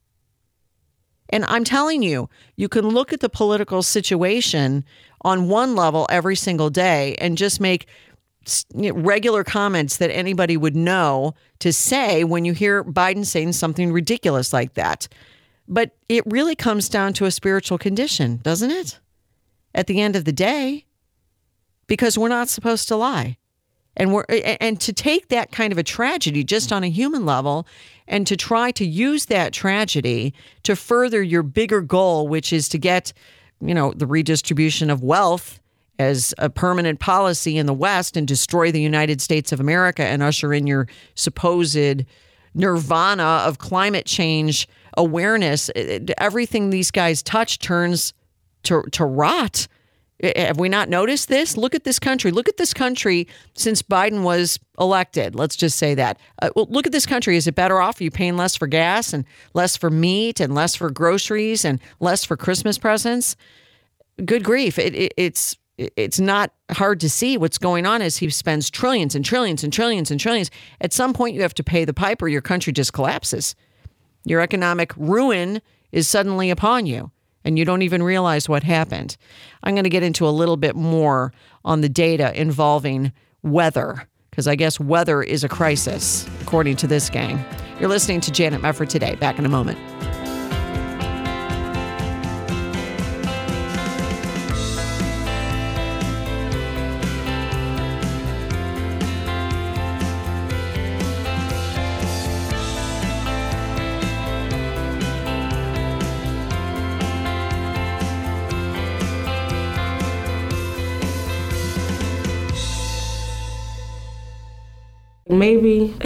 And 1.30 1.44
I'm 1.44 1.64
telling 1.64 2.02
you, 2.02 2.28
you 2.56 2.68
can 2.68 2.88
look 2.88 3.12
at 3.12 3.20
the 3.20 3.28
political 3.28 3.82
situation 3.82 4.84
on 5.22 5.48
one 5.48 5.76
level 5.76 6.06
every 6.10 6.36
single 6.36 6.70
day 6.70 7.14
and 7.20 7.36
just 7.36 7.60
make 7.60 7.86
regular 8.74 9.44
comments 9.44 9.96
that 9.98 10.10
anybody 10.10 10.56
would 10.56 10.76
know 10.76 11.34
to 11.60 11.72
say 11.72 12.24
when 12.24 12.44
you 12.44 12.52
hear 12.52 12.84
Biden 12.84 13.24
saying 13.24 13.52
something 13.52 13.92
ridiculous 13.92 14.52
like 14.52 14.74
that. 14.74 15.08
But 15.66 15.96
it 16.08 16.24
really 16.26 16.54
comes 16.54 16.88
down 16.88 17.12
to 17.14 17.26
a 17.26 17.30
spiritual 17.30 17.78
condition, 17.78 18.40
doesn't 18.42 18.70
it? 18.70 18.98
At 19.74 19.86
the 19.86 20.00
end 20.00 20.16
of 20.16 20.24
the 20.24 20.32
day, 20.32 20.86
because 21.86 22.16
we're 22.16 22.28
not 22.28 22.48
supposed 22.48 22.88
to 22.88 22.96
lie. 22.96 23.36
And 23.96 24.14
we're 24.14 24.24
and 24.60 24.80
to 24.80 24.92
take 24.92 25.28
that 25.28 25.50
kind 25.50 25.72
of 25.72 25.78
a 25.78 25.82
tragedy 25.82 26.44
just 26.44 26.72
on 26.72 26.84
a 26.84 26.88
human 26.88 27.26
level 27.26 27.66
and 28.06 28.26
to 28.28 28.36
try 28.36 28.70
to 28.72 28.86
use 28.86 29.26
that 29.26 29.52
tragedy 29.52 30.34
to 30.62 30.76
further 30.76 31.20
your 31.20 31.42
bigger 31.42 31.80
goal, 31.80 32.28
which 32.28 32.52
is 32.52 32.68
to 32.68 32.78
get, 32.78 33.12
you 33.60 33.74
know, 33.74 33.92
the 33.92 34.06
redistribution 34.06 34.88
of 34.88 35.02
wealth 35.02 35.58
as 35.98 36.32
a 36.38 36.48
permanent 36.48 37.00
policy 37.00 37.56
in 37.58 37.66
the 37.66 37.74
West 37.74 38.16
and 38.16 38.26
destroy 38.26 38.70
the 38.70 38.80
United 38.80 39.20
States 39.20 39.52
of 39.52 39.60
America 39.60 40.04
and 40.04 40.22
usher 40.22 40.52
in 40.52 40.66
your 40.66 40.86
supposed 41.14 42.04
nirvana 42.54 43.42
of 43.46 43.58
climate 43.58 44.06
change 44.06 44.68
awareness. 44.96 45.70
Everything 46.18 46.70
these 46.70 46.90
guys 46.90 47.22
touch 47.22 47.58
turns 47.58 48.12
to, 48.64 48.82
to 48.92 49.04
rot. 49.04 49.66
Have 50.36 50.58
we 50.58 50.68
not 50.68 50.88
noticed 50.88 51.28
this? 51.28 51.56
Look 51.56 51.76
at 51.76 51.84
this 51.84 52.00
country. 52.00 52.32
Look 52.32 52.48
at 52.48 52.56
this 52.56 52.74
country 52.74 53.28
since 53.54 53.82
Biden 53.82 54.24
was 54.24 54.58
elected. 54.80 55.36
Let's 55.36 55.54
just 55.54 55.78
say 55.78 55.94
that. 55.94 56.18
Uh, 56.42 56.50
well, 56.56 56.66
look 56.68 56.86
at 56.86 56.92
this 56.92 57.06
country. 57.06 57.36
Is 57.36 57.46
it 57.46 57.54
better 57.54 57.80
off? 57.80 58.00
Are 58.00 58.04
you 58.04 58.10
paying 58.10 58.36
less 58.36 58.56
for 58.56 58.66
gas 58.66 59.12
and 59.12 59.24
less 59.54 59.76
for 59.76 59.90
meat 59.90 60.40
and 60.40 60.56
less 60.56 60.74
for 60.74 60.90
groceries 60.90 61.64
and 61.64 61.78
less 62.00 62.24
for 62.24 62.36
Christmas 62.36 62.78
presents? 62.78 63.36
Good 64.24 64.42
grief! 64.42 64.76
It, 64.76 64.96
it, 64.96 65.14
it's 65.16 65.56
it's 65.78 66.18
not 66.18 66.52
hard 66.70 67.00
to 67.00 67.08
see 67.08 67.38
what's 67.38 67.58
going 67.58 67.86
on 67.86 68.02
as 68.02 68.16
he 68.16 68.28
spends 68.30 68.68
trillions 68.68 69.14
and 69.14 69.24
trillions 69.24 69.62
and 69.62 69.72
trillions 69.72 70.10
and 70.10 70.20
trillions. 70.20 70.50
At 70.80 70.92
some 70.92 71.12
point, 71.12 71.34
you 71.34 71.42
have 71.42 71.54
to 71.54 71.64
pay 71.64 71.84
the 71.84 71.94
piper. 71.94 72.28
Your 72.28 72.42
country 72.42 72.72
just 72.72 72.92
collapses. 72.92 73.54
Your 74.24 74.40
economic 74.40 74.92
ruin 74.96 75.62
is 75.92 76.08
suddenly 76.08 76.50
upon 76.50 76.86
you 76.86 77.10
and 77.44 77.58
you 77.58 77.64
don't 77.64 77.82
even 77.82 78.02
realize 78.02 78.48
what 78.48 78.62
happened. 78.62 79.16
I'm 79.62 79.74
going 79.74 79.84
to 79.84 79.90
get 79.90 80.02
into 80.02 80.28
a 80.28 80.30
little 80.30 80.56
bit 80.56 80.76
more 80.76 81.32
on 81.64 81.80
the 81.80 81.88
data 81.88 82.38
involving 82.38 83.12
weather, 83.42 84.06
because 84.30 84.46
I 84.46 84.56
guess 84.56 84.78
weather 84.78 85.22
is 85.22 85.44
a 85.44 85.48
crisis, 85.48 86.28
according 86.42 86.76
to 86.76 86.86
this 86.86 87.08
gang. 87.08 87.42
You're 87.80 87.88
listening 87.88 88.20
to 88.22 88.32
Janet 88.32 88.60
Mefford 88.60 88.88
today. 88.88 89.14
Back 89.14 89.38
in 89.38 89.46
a 89.46 89.48
moment. 89.48 89.78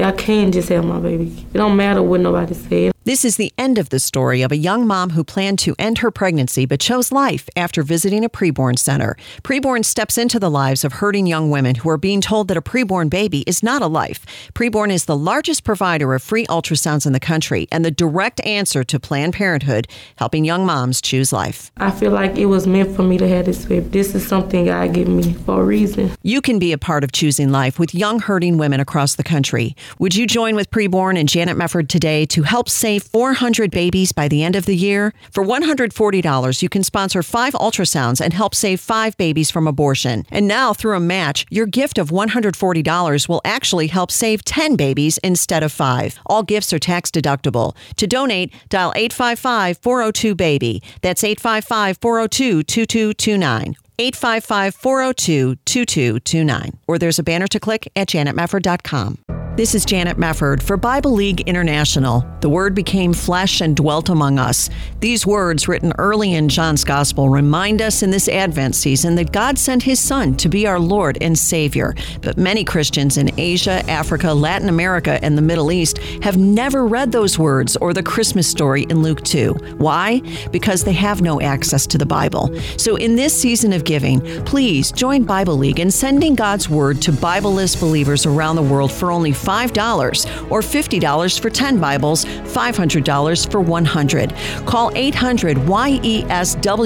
I 0.02 0.12
can 0.12 0.52
just 0.52 0.68
have 0.70 0.84
my 0.84 0.98
baby. 0.98 1.46
It 1.52 1.56
don't 1.56 1.76
matter 1.76 2.02
what 2.02 2.20
nobody 2.20 2.54
says. 2.54 2.91
This 3.04 3.24
is 3.24 3.34
the 3.36 3.52
end 3.58 3.78
of 3.78 3.88
the 3.88 3.98
story 3.98 4.42
of 4.42 4.52
a 4.52 4.56
young 4.56 4.86
mom 4.86 5.10
who 5.10 5.24
planned 5.24 5.58
to 5.60 5.74
end 5.76 5.98
her 5.98 6.12
pregnancy 6.12 6.66
but 6.66 6.78
chose 6.78 7.10
life 7.10 7.48
after 7.56 7.82
visiting 7.82 8.24
a 8.24 8.28
preborn 8.28 8.78
center. 8.78 9.16
Preborn 9.42 9.84
steps 9.84 10.16
into 10.16 10.38
the 10.38 10.48
lives 10.48 10.84
of 10.84 10.92
hurting 10.92 11.26
young 11.26 11.50
women 11.50 11.74
who 11.74 11.88
are 11.88 11.96
being 11.96 12.20
told 12.20 12.46
that 12.46 12.56
a 12.56 12.62
preborn 12.62 13.10
baby 13.10 13.40
is 13.40 13.60
not 13.60 13.82
a 13.82 13.88
life. 13.88 14.24
Preborn 14.54 14.92
is 14.92 15.06
the 15.06 15.16
largest 15.16 15.64
provider 15.64 16.14
of 16.14 16.22
free 16.22 16.46
ultrasounds 16.46 17.04
in 17.04 17.12
the 17.12 17.18
country 17.18 17.66
and 17.72 17.84
the 17.84 17.90
direct 17.90 18.40
answer 18.46 18.84
to 18.84 19.00
Planned 19.00 19.32
Parenthood, 19.32 19.88
helping 20.14 20.44
young 20.44 20.64
moms 20.64 21.00
choose 21.00 21.32
life. 21.32 21.72
I 21.78 21.90
feel 21.90 22.12
like 22.12 22.36
it 22.36 22.46
was 22.46 22.68
meant 22.68 22.94
for 22.94 23.02
me 23.02 23.18
to 23.18 23.26
have 23.26 23.46
this 23.46 23.64
baby. 23.64 23.88
This 23.88 24.14
is 24.14 24.24
something 24.24 24.66
God 24.66 24.94
gave 24.94 25.08
me 25.08 25.32
for 25.32 25.62
a 25.62 25.64
reason. 25.64 26.12
You 26.22 26.40
can 26.40 26.60
be 26.60 26.70
a 26.70 26.78
part 26.78 27.02
of 27.02 27.10
choosing 27.10 27.50
life 27.50 27.80
with 27.80 27.96
young 27.96 28.20
hurting 28.20 28.58
women 28.58 28.78
across 28.78 29.16
the 29.16 29.24
country. 29.24 29.74
Would 29.98 30.14
you 30.14 30.24
join 30.24 30.54
with 30.54 30.70
Preborn 30.70 31.18
and 31.18 31.28
Janet 31.28 31.56
Mefford 31.56 31.88
today 31.88 32.26
to 32.26 32.44
help 32.44 32.68
save 32.68 32.91
400 32.98 33.70
babies 33.70 34.12
by 34.12 34.26
the 34.26 34.42
end 34.42 34.56
of 34.56 34.66
the 34.66 34.74
year? 34.74 35.14
For 35.30 35.44
$140, 35.44 36.62
you 36.62 36.68
can 36.68 36.82
sponsor 36.82 37.22
five 37.22 37.52
ultrasounds 37.52 38.20
and 38.20 38.32
help 38.32 38.54
save 38.54 38.80
five 38.80 39.16
babies 39.16 39.50
from 39.50 39.68
abortion. 39.68 40.26
And 40.30 40.48
now, 40.48 40.72
through 40.72 40.96
a 40.96 41.00
match, 41.00 41.46
your 41.50 41.66
gift 41.66 41.98
of 41.98 42.10
$140 42.10 43.28
will 43.28 43.40
actually 43.44 43.86
help 43.86 44.10
save 44.10 44.44
10 44.44 44.76
babies 44.76 45.18
instead 45.18 45.62
of 45.62 45.70
five. 45.70 46.18
All 46.26 46.42
gifts 46.42 46.72
are 46.72 46.78
tax 46.78 47.10
deductible. 47.10 47.76
To 47.96 48.06
donate, 48.06 48.52
dial 48.68 48.92
855 48.96 49.78
402 49.78 50.34
BABY. 50.34 50.82
That's 51.02 51.22
855 51.22 51.98
402 52.00 52.62
2229. 52.64 53.76
855 53.98 54.74
402 54.74 55.56
2229. 55.64 56.78
Or 56.88 56.98
there's 56.98 57.18
a 57.18 57.22
banner 57.22 57.46
to 57.46 57.60
click 57.60 57.90
at 57.94 58.08
janetmefford.com. 58.08 59.41
This 59.54 59.74
is 59.74 59.84
Janet 59.84 60.16
Mefford 60.16 60.62
for 60.62 60.78
Bible 60.78 61.10
League 61.10 61.42
International. 61.42 62.24
The 62.40 62.48
Word 62.48 62.74
became 62.74 63.12
flesh 63.12 63.60
and 63.60 63.76
dwelt 63.76 64.08
among 64.08 64.38
us. 64.38 64.70
These 65.00 65.26
words, 65.26 65.68
written 65.68 65.92
early 65.98 66.32
in 66.32 66.48
John's 66.48 66.84
Gospel, 66.84 67.28
remind 67.28 67.82
us 67.82 68.02
in 68.02 68.10
this 68.10 68.30
Advent 68.30 68.74
season 68.74 69.14
that 69.16 69.30
God 69.30 69.58
sent 69.58 69.82
His 69.82 70.00
Son 70.00 70.38
to 70.38 70.48
be 70.48 70.66
our 70.66 70.80
Lord 70.80 71.18
and 71.20 71.38
Savior. 71.38 71.94
But 72.22 72.38
many 72.38 72.64
Christians 72.64 73.18
in 73.18 73.38
Asia, 73.38 73.84
Africa, 73.90 74.32
Latin 74.32 74.70
America, 74.70 75.22
and 75.22 75.36
the 75.36 75.42
Middle 75.42 75.70
East 75.70 75.98
have 76.22 76.38
never 76.38 76.86
read 76.86 77.12
those 77.12 77.38
words 77.38 77.76
or 77.76 77.92
the 77.92 78.02
Christmas 78.02 78.48
story 78.48 78.84
in 78.84 79.02
Luke 79.02 79.22
2. 79.22 79.52
Why? 79.76 80.22
Because 80.50 80.82
they 80.82 80.94
have 80.94 81.20
no 81.20 81.42
access 81.42 81.86
to 81.88 81.98
the 81.98 82.06
Bible. 82.06 82.58
So 82.78 82.96
in 82.96 83.16
this 83.16 83.38
season 83.38 83.74
of 83.74 83.84
giving, 83.84 84.22
please 84.46 84.90
join 84.92 85.24
Bible 85.24 85.58
League 85.58 85.78
in 85.78 85.90
sending 85.90 86.34
God's 86.34 86.70
Word 86.70 87.02
to 87.02 87.12
Bibleless 87.12 87.78
believers 87.78 88.24
around 88.24 88.56
the 88.56 88.62
world 88.62 88.90
for 88.90 89.12
only 89.12 89.34
$5 89.42 90.50
or 90.50 90.60
$50 90.60 91.40
for 91.40 91.50
10 91.50 91.80
Bibles, 91.80 92.24
$500 92.24 93.50
for 93.50 93.60
100. 93.60 94.34
Call 94.66 94.92
800 94.94 95.56
YESWORD. 95.58 96.82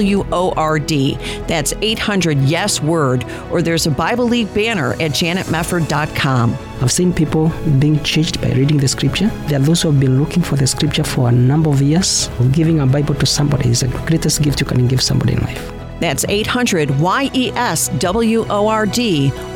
That's 1.47 1.73
800 1.81 2.39
Yes 2.39 2.81
Word, 2.81 3.25
or 3.51 3.61
there's 3.61 3.87
a 3.87 3.91
Bible 3.91 4.25
League 4.25 4.53
banner 4.53 4.93
at 4.93 5.11
janetmefford.com. 5.11 6.57
I've 6.81 6.91
seen 6.91 7.11
people 7.11 7.51
being 7.79 8.03
changed 8.03 8.39
by 8.41 8.51
reading 8.51 8.77
the 8.77 8.87
scripture. 8.87 9.31
There 9.47 9.59
are 9.59 9.63
those 9.63 9.81
who 9.81 9.89
have 9.91 9.99
been 9.99 10.19
looking 10.19 10.43
for 10.43 10.55
the 10.55 10.67
scripture 10.67 11.03
for 11.03 11.29
a 11.29 11.31
number 11.31 11.69
of 11.69 11.81
years. 11.81 12.29
Giving 12.51 12.79
a 12.81 12.85
Bible 12.85 13.15
to 13.15 13.25
somebody 13.25 13.69
is 13.69 13.79
the 13.81 13.87
greatest 14.05 14.41
gift 14.43 14.59
you 14.59 14.67
can 14.67 14.87
give 14.87 15.01
somebody 15.01 15.33
in 15.33 15.39
life. 15.39 15.73
That's 15.99 16.25
800 16.29 16.89
YESWORD, 16.89 18.35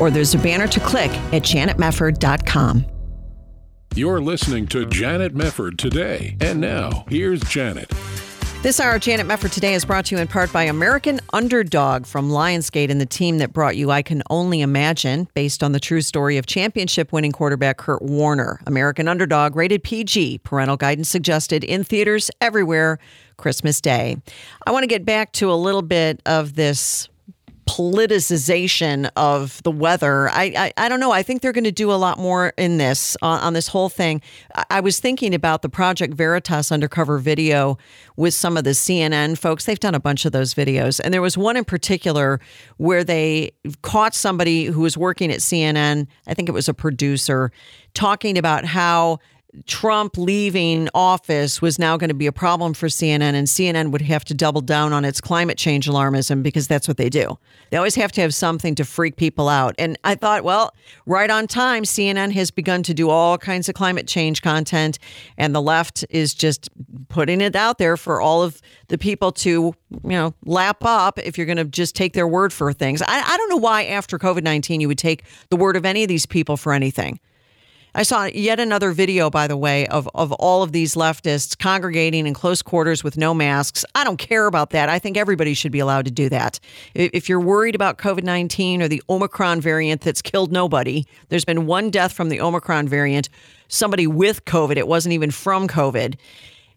or 0.00 0.10
there's 0.10 0.34
a 0.34 0.38
banner 0.38 0.66
to 0.66 0.80
click 0.80 1.12
at 1.32 1.42
janetmefford.com. 1.42 2.86
You're 3.94 4.22
listening 4.22 4.68
to 4.68 4.86
Janet 4.86 5.34
Mefford 5.34 5.76
today. 5.76 6.34
And 6.40 6.62
now, 6.62 7.04
here's 7.10 7.42
Janet. 7.42 7.92
This 8.62 8.80
hour, 8.80 8.98
Janet 8.98 9.26
Mefford 9.26 9.52
today 9.52 9.74
is 9.74 9.84
brought 9.84 10.06
to 10.06 10.14
you 10.14 10.20
in 10.22 10.28
part 10.28 10.50
by 10.50 10.62
American 10.62 11.20
Underdog 11.34 12.06
from 12.06 12.30
Lionsgate 12.30 12.90
and 12.90 12.98
the 13.02 13.06
team 13.06 13.36
that 13.36 13.52
brought 13.52 13.76
you 13.76 13.90
I 13.90 14.00
Can 14.00 14.22
Only 14.30 14.62
Imagine, 14.62 15.28
based 15.34 15.62
on 15.62 15.72
the 15.72 15.80
true 15.80 16.00
story 16.00 16.38
of 16.38 16.46
championship 16.46 17.12
winning 17.12 17.32
quarterback 17.32 17.76
Kurt 17.76 18.00
Warner. 18.00 18.60
American 18.66 19.08
Underdog, 19.08 19.56
rated 19.56 19.84
PG, 19.84 20.38
parental 20.38 20.78
guidance 20.78 21.10
suggested 21.10 21.62
in 21.62 21.84
theaters 21.84 22.30
everywhere 22.40 22.98
Christmas 23.36 23.78
Day. 23.78 24.16
I 24.66 24.70
want 24.70 24.84
to 24.84 24.88
get 24.88 25.04
back 25.04 25.32
to 25.32 25.52
a 25.52 25.54
little 25.54 25.82
bit 25.82 26.22
of 26.24 26.54
this 26.54 27.10
politicization 27.66 29.08
of 29.16 29.62
the 29.62 29.70
weather. 29.70 30.28
I, 30.30 30.52
I, 30.56 30.72
I 30.76 30.88
don't 30.88 31.00
know. 31.00 31.12
I 31.12 31.22
think 31.22 31.42
they're 31.42 31.52
going 31.52 31.64
to 31.64 31.72
do 31.72 31.92
a 31.92 31.94
lot 31.94 32.18
more 32.18 32.52
in 32.58 32.78
this 32.78 33.16
on, 33.22 33.40
on 33.40 33.52
this 33.52 33.68
whole 33.68 33.88
thing. 33.88 34.20
I, 34.54 34.64
I, 34.70 34.80
was 34.80 34.98
thinking 34.98 35.32
about 35.34 35.62
the 35.62 35.68
Project 35.68 36.14
Veritas 36.14 36.72
undercover 36.72 37.18
video 37.18 37.78
with 38.16 38.34
some 38.34 38.56
of 38.56 38.64
the 38.64 38.70
CNN 38.70 39.38
folks. 39.38 39.64
They've 39.64 39.78
done 39.78 39.94
a 39.94 40.00
bunch 40.00 40.24
of 40.24 40.32
those 40.32 40.54
videos, 40.54 41.00
and 41.02 41.14
there 41.14 41.22
was 41.22 41.38
one 41.38 41.56
in 41.56 41.64
particular 41.64 42.40
where 42.78 43.04
they 43.04 43.52
caught 43.82 44.14
somebody 44.14 44.64
who 44.64 44.80
was 44.80 44.98
working 44.98 45.30
at 45.30 45.38
CNN. 45.38 46.08
I 46.26 46.34
think 46.34 46.48
it 46.48 46.52
was 46.52 46.68
a 46.68 46.74
producer 46.74 47.52
talking 47.94 48.38
about 48.38 48.64
how 48.64 49.20
Trump 49.66 50.16
leaving 50.16 50.88
office 50.94 51.60
was 51.60 51.78
now 51.78 51.98
going 51.98 52.08
to 52.08 52.14
be 52.14 52.26
a 52.26 52.32
problem 52.32 52.72
for 52.72 52.86
CNN, 52.86 53.34
and 53.34 53.46
CNN 53.46 53.90
would 53.90 54.00
have 54.00 54.24
to 54.24 54.34
double 54.34 54.62
down 54.62 54.94
on 54.94 55.04
its 55.04 55.20
climate 55.20 55.58
change 55.58 55.86
alarmism 55.86 56.42
because 56.42 56.66
that's 56.66 56.88
what 56.88 56.96
they 56.96 57.10
do. 57.10 57.38
They 57.70 57.76
always 57.76 57.94
have 57.96 58.12
to 58.12 58.22
have 58.22 58.34
something 58.34 58.74
to 58.76 58.84
freak 58.84 59.16
people 59.16 59.50
out. 59.50 59.74
And 59.78 59.98
I 60.04 60.14
thought, 60.14 60.42
well, 60.42 60.74
right 61.04 61.30
on 61.30 61.46
time, 61.46 61.82
CNN 61.82 62.32
has 62.32 62.50
begun 62.50 62.82
to 62.84 62.94
do 62.94 63.10
all 63.10 63.36
kinds 63.36 63.68
of 63.68 63.74
climate 63.74 64.06
change 64.06 64.40
content, 64.40 64.98
and 65.36 65.54
the 65.54 65.62
left 65.62 66.02
is 66.08 66.32
just 66.32 66.70
putting 67.08 67.42
it 67.42 67.54
out 67.54 67.76
there 67.76 67.98
for 67.98 68.22
all 68.22 68.42
of 68.42 68.62
the 68.88 68.96
people 68.96 69.32
to, 69.32 69.50
you 69.50 69.74
know, 70.04 70.34
lap 70.46 70.78
up 70.82 71.18
if 71.18 71.36
you're 71.36 71.46
going 71.46 71.58
to 71.58 71.64
just 71.64 71.94
take 71.94 72.14
their 72.14 72.26
word 72.26 72.54
for 72.54 72.72
things. 72.72 73.02
I, 73.02 73.22
I 73.22 73.36
don't 73.36 73.50
know 73.50 73.56
why 73.56 73.84
after 73.84 74.18
COVID 74.18 74.42
19 74.42 74.80
you 74.80 74.88
would 74.88 74.98
take 74.98 75.24
the 75.50 75.56
word 75.56 75.76
of 75.76 75.84
any 75.84 76.02
of 76.02 76.08
these 76.08 76.24
people 76.24 76.56
for 76.56 76.72
anything. 76.72 77.20
I 77.94 78.04
saw 78.04 78.24
yet 78.24 78.58
another 78.58 78.92
video, 78.92 79.28
by 79.28 79.46
the 79.46 79.56
way, 79.56 79.86
of, 79.88 80.08
of 80.14 80.32
all 80.32 80.62
of 80.62 80.72
these 80.72 80.94
leftists 80.94 81.58
congregating 81.58 82.26
in 82.26 82.32
close 82.32 82.62
quarters 82.62 83.04
with 83.04 83.18
no 83.18 83.34
masks. 83.34 83.84
I 83.94 84.02
don't 84.02 84.16
care 84.16 84.46
about 84.46 84.70
that. 84.70 84.88
I 84.88 84.98
think 84.98 85.18
everybody 85.18 85.52
should 85.52 85.72
be 85.72 85.78
allowed 85.78 86.06
to 86.06 86.10
do 86.10 86.30
that. 86.30 86.58
If 86.94 87.28
you're 87.28 87.40
worried 87.40 87.74
about 87.74 87.98
COVID 87.98 88.24
19 88.24 88.80
or 88.80 88.88
the 88.88 89.02
Omicron 89.10 89.60
variant 89.60 90.00
that's 90.00 90.22
killed 90.22 90.52
nobody, 90.52 91.04
there's 91.28 91.44
been 91.44 91.66
one 91.66 91.90
death 91.90 92.14
from 92.14 92.30
the 92.30 92.40
Omicron 92.40 92.88
variant, 92.88 93.28
somebody 93.68 94.06
with 94.06 94.46
COVID. 94.46 94.78
It 94.78 94.88
wasn't 94.88 95.12
even 95.12 95.30
from 95.30 95.68
COVID 95.68 96.16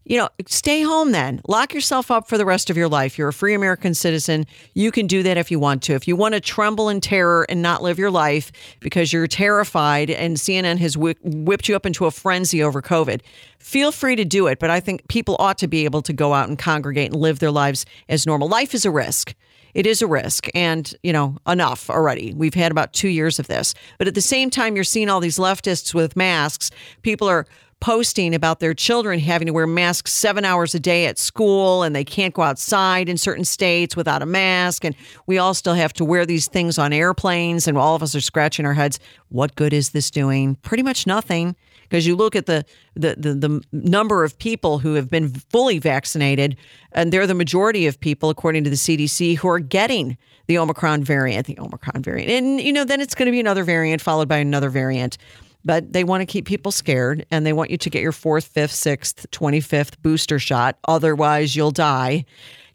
you 0.05 0.17
know, 0.17 0.29
stay 0.47 0.83
home 0.83 1.11
then. 1.11 1.41
Lock 1.47 1.73
yourself 1.73 2.11
up 2.11 2.27
for 2.27 2.37
the 2.37 2.45
rest 2.45 2.69
of 2.69 2.77
your 2.77 2.87
life. 2.87 3.17
You're 3.17 3.29
a 3.29 3.33
free 3.33 3.55
American 3.55 3.95
citizen. 3.95 4.45
You 4.75 4.91
can 4.91 5.07
do 5.07 5.23
that 5.23 5.37
if 5.37 5.49
you 5.49 5.59
want 5.59 5.81
to. 5.83 5.93
If 5.93 6.07
you 6.07 6.15
want 6.15 6.35
to 6.35 6.39
tremble 6.39 6.89
in 6.89 7.01
terror 7.01 7.45
and 7.49 7.61
not 7.61 7.81
live 7.81 7.97
your 7.97 8.11
life 8.11 8.51
because 8.79 9.11
you're 9.11 9.27
terrified 9.27 10.11
and 10.11 10.37
CNN 10.37 10.77
has 10.77 10.95
whipped 10.95 11.67
you 11.67 11.75
up 11.75 11.87
into 11.87 12.05
a 12.05 12.11
frenzy 12.11 12.61
over 12.61 12.81
COVID, 12.83 13.21
feel 13.57 13.91
free 13.91 14.15
to 14.15 14.25
do 14.25 14.45
it. 14.45 14.59
But 14.59 14.69
I 14.69 14.79
think 14.79 15.07
people 15.07 15.35
ought 15.39 15.57
to 15.57 15.67
be 15.67 15.85
able 15.85 16.03
to 16.03 16.13
go 16.13 16.33
out 16.33 16.49
and 16.49 16.57
congregate 16.57 17.11
and 17.11 17.19
live 17.19 17.39
their 17.39 17.51
lives 17.51 17.85
as 18.07 18.27
normal. 18.27 18.47
Life 18.47 18.75
is 18.75 18.85
a 18.85 18.91
risk. 18.91 19.33
It 19.73 19.85
is 19.85 20.01
a 20.01 20.07
risk, 20.07 20.47
and 20.55 20.95
you 21.03 21.11
know, 21.11 21.35
enough 21.45 21.89
already. 21.89 22.33
We've 22.33 22.53
had 22.53 22.71
about 22.71 22.93
two 22.93 23.09
years 23.09 23.39
of 23.39 23.47
this. 23.47 23.73
But 23.97 24.07
at 24.07 24.15
the 24.15 24.21
same 24.21 24.49
time, 24.49 24.75
you're 24.75 24.85
seeing 24.85 25.09
all 25.09 25.19
these 25.19 25.37
leftists 25.37 25.93
with 25.93 26.15
masks. 26.15 26.71
People 27.01 27.27
are 27.27 27.45
posting 27.85 28.33
about 28.33 28.59
their 28.61 28.73
children 28.73 29.19
having 29.19 29.45
to 29.45 29.53
wear 29.53 29.67
masks 29.67 30.11
seven 30.11 30.43
hours 30.43 30.73
a 30.73 30.79
day 30.79 31.05
at 31.05 31.19
school 31.19 31.83
and 31.83 31.95
they 31.95 32.03
can't 32.03 32.33
go 32.33 32.41
outside 32.41 33.07
in 33.07 33.15
certain 33.15 33.45
states 33.45 33.95
without 33.95 34.23
a 34.23 34.25
mask. 34.25 34.83
And 34.83 34.95
we 35.27 35.37
all 35.37 35.53
still 35.53 35.75
have 35.75 35.93
to 35.93 36.03
wear 36.03 36.25
these 36.25 36.47
things 36.47 36.79
on 36.79 36.91
airplanes, 36.91 37.67
and 37.67 37.77
all 37.77 37.93
of 37.93 38.01
us 38.01 38.15
are 38.15 38.21
scratching 38.21 38.65
our 38.65 38.73
heads. 38.73 38.99
What 39.29 39.53
good 39.53 39.71
is 39.71 39.91
this 39.91 40.09
doing? 40.09 40.55
Pretty 40.63 40.81
much 40.81 41.05
nothing. 41.05 41.55
Because 41.83 42.07
you 42.07 42.15
look 42.15 42.35
at 42.35 42.47
the, 42.47 42.65
the, 42.95 43.13
the, 43.19 43.35
the 43.35 43.63
number 43.71 44.23
of 44.23 44.35
people 44.39 44.79
who 44.79 44.95
have 44.95 45.07
been 45.07 45.29
fully 45.29 45.77
vaccinated, 45.77 46.57
and 46.93 47.13
they're 47.13 47.27
the 47.27 47.35
majority 47.35 47.85
of 47.85 47.99
people, 47.99 48.31
according 48.31 48.63
to 48.63 48.71
the 48.71 48.75
CDC, 48.75 49.37
who 49.37 49.47
are 49.47 49.59
getting 49.59 50.17
the 50.47 50.57
Omicron 50.57 51.03
variant, 51.03 51.45
the 51.45 51.59
Omicron 51.59 52.01
variant. 52.01 52.31
And, 52.31 52.59
you 52.59 52.73
know, 52.73 52.83
then 52.83 52.99
it's 52.99 53.13
going 53.13 53.27
to 53.27 53.31
be 53.31 53.39
another 53.39 53.63
variant 53.63 54.01
followed 54.01 54.27
by 54.27 54.37
another 54.37 54.71
variant 54.71 55.19
but 55.65 55.91
they 55.91 56.03
want 56.03 56.21
to 56.21 56.25
keep 56.25 56.45
people 56.45 56.71
scared 56.71 57.25
and 57.31 57.45
they 57.45 57.53
want 57.53 57.71
you 57.71 57.77
to 57.77 57.89
get 57.89 58.01
your 58.01 58.11
fourth, 58.11 58.45
fifth, 58.45 58.71
sixth, 58.71 59.25
25th 59.31 59.95
booster 60.01 60.39
shot. 60.39 60.77
Otherwise, 60.87 61.55
you'll 61.55 61.71
die. 61.71 62.23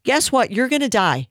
Guess 0.03 0.33
what? 0.33 0.51
You're 0.51 0.69
going 0.69 0.83
to 0.83 0.89
die. 0.89 1.29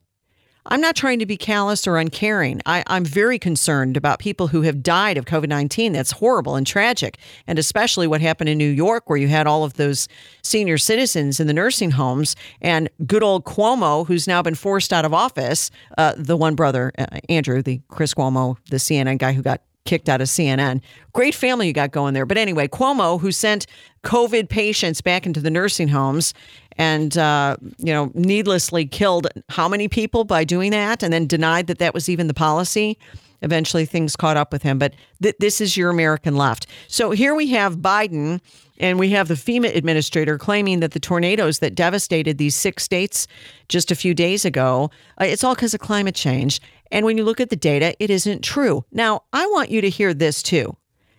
I'm 0.72 0.82
not 0.82 0.96
trying 0.96 1.20
to 1.20 1.26
be 1.26 1.38
callous 1.38 1.88
or 1.88 1.98
uncaring. 1.98 2.62
I, 2.66 2.84
am 2.88 3.04
very 3.04 3.40
concerned 3.40 3.98
about 3.98 4.20
people 4.20 4.48
who 4.48 4.62
have 4.62 4.84
died 4.84 5.18
of 5.18 5.26
COVID 5.26 5.48
19. 5.48 5.94
That's 5.94 6.12
horrible 6.12 6.56
and 6.56 6.68
tragic. 6.68 7.18
And 7.48 7.58
especially 7.58 8.08
what 8.08 8.22
happened 8.22 8.50
in 8.50 8.58
New 8.58 8.70
York, 8.70 9.10
where 9.10 9.18
you 9.18 9.28
had 9.28 9.48
all 9.48 9.64
of 9.64 9.74
those 9.74 10.08
senior 10.44 10.78
citizens 10.78 11.40
in 11.40 11.48
the 11.48 11.54
nursing 11.54 11.92
homes 11.92 12.36
and 12.62 12.90
good 13.08 13.24
old 13.24 13.46
Cuomo, 13.46 14.06
who's 14.06 14.28
now 14.28 14.42
been 14.42 14.54
forced 14.54 14.94
out 14.94 15.06
of 15.06 15.14
office. 15.14 15.72
Uh, 15.98 16.14
the 16.18 16.38
one 16.38 16.56
brother, 16.56 16.92
uh, 16.98 17.08
Andrew, 17.30 17.64
the 17.64 17.82
Chris 17.88 18.14
Cuomo, 18.14 18.58
the 18.70 18.78
CNN 18.78 19.18
guy 19.18 19.34
who 19.34 19.42
got 19.42 19.62
kicked 19.90 20.08
out 20.08 20.22
of 20.22 20.28
CNN. 20.28 20.82
Great 21.14 21.34
family 21.34 21.66
you 21.66 21.74
got 21.74 21.90
going 21.90 22.14
there. 22.14 22.28
But 22.28 22.38
anyway, 22.38 22.68
Cuomo, 22.68 23.20
who 23.20 23.32
sent 23.32 23.66
COVID 24.04 24.48
patients 24.48 25.02
back 25.02 25.26
into 25.26 25.40
the 25.40 25.50
nursing 25.50 25.88
homes 25.88 26.36
and, 26.78 27.18
uh, 27.18 27.58
you 27.80 27.92
know, 27.92 28.12
needlessly 28.14 28.86
killed 28.86 29.28
how 29.50 29.68
many 29.68 29.88
people 29.88 30.26
by 30.26 30.44
doing 30.44 30.70
that 30.72 31.02
and 31.02 31.12
then 31.12 31.26
denied 31.26 31.66
that 31.68 31.80
that 31.80 31.96
was 31.96 32.08
even 32.08 32.28
the 32.28 32.36
policy. 32.36 33.00
Eventually, 33.42 33.86
things 33.86 34.16
caught 34.16 34.38
up 34.38 34.54
with 34.54 34.62
him. 34.62 34.78
But 34.78 34.94
th- 35.24 35.36
this 35.40 35.60
is 35.60 35.76
your 35.76 35.90
American 35.90 36.36
left. 36.36 36.68
So 36.88 37.10
here 37.10 37.34
we 37.34 37.48
have 37.48 37.78
Biden 37.78 38.42
and 38.80 39.00
we 39.00 39.10
have 39.10 39.28
the 39.28 39.34
FEMA 39.34 39.76
administrator 39.76 40.38
claiming 40.38 40.82
that 40.82 40.92
the 40.92 41.00
tornadoes 41.00 41.60
that 41.60 41.74
devastated 41.74 42.38
these 42.38 42.56
six 42.56 42.84
states 42.84 43.28
just 43.70 43.92
a 43.92 43.96
few 43.96 44.14
days 44.14 44.46
ago, 44.46 44.92
uh, 45.20 45.26
it's 45.26 45.44
all 45.44 45.56
because 45.56 45.74
of 45.74 45.80
climate 45.80 46.16
change. 46.16 46.62
And 46.92 47.06
when 47.06 47.18
you 47.18 47.24
look 47.24 47.40
at 47.40 47.50
the 47.50 47.56
data, 47.56 47.96
it 48.00 48.10
isn't 48.10 48.44
true. 48.44 48.84
Now, 48.92 49.24
I 49.32 49.46
want 49.48 49.70
you 49.70 49.82
to 49.82 49.90
hear 49.90 50.14
this 50.14 50.42
too, 50.42 50.76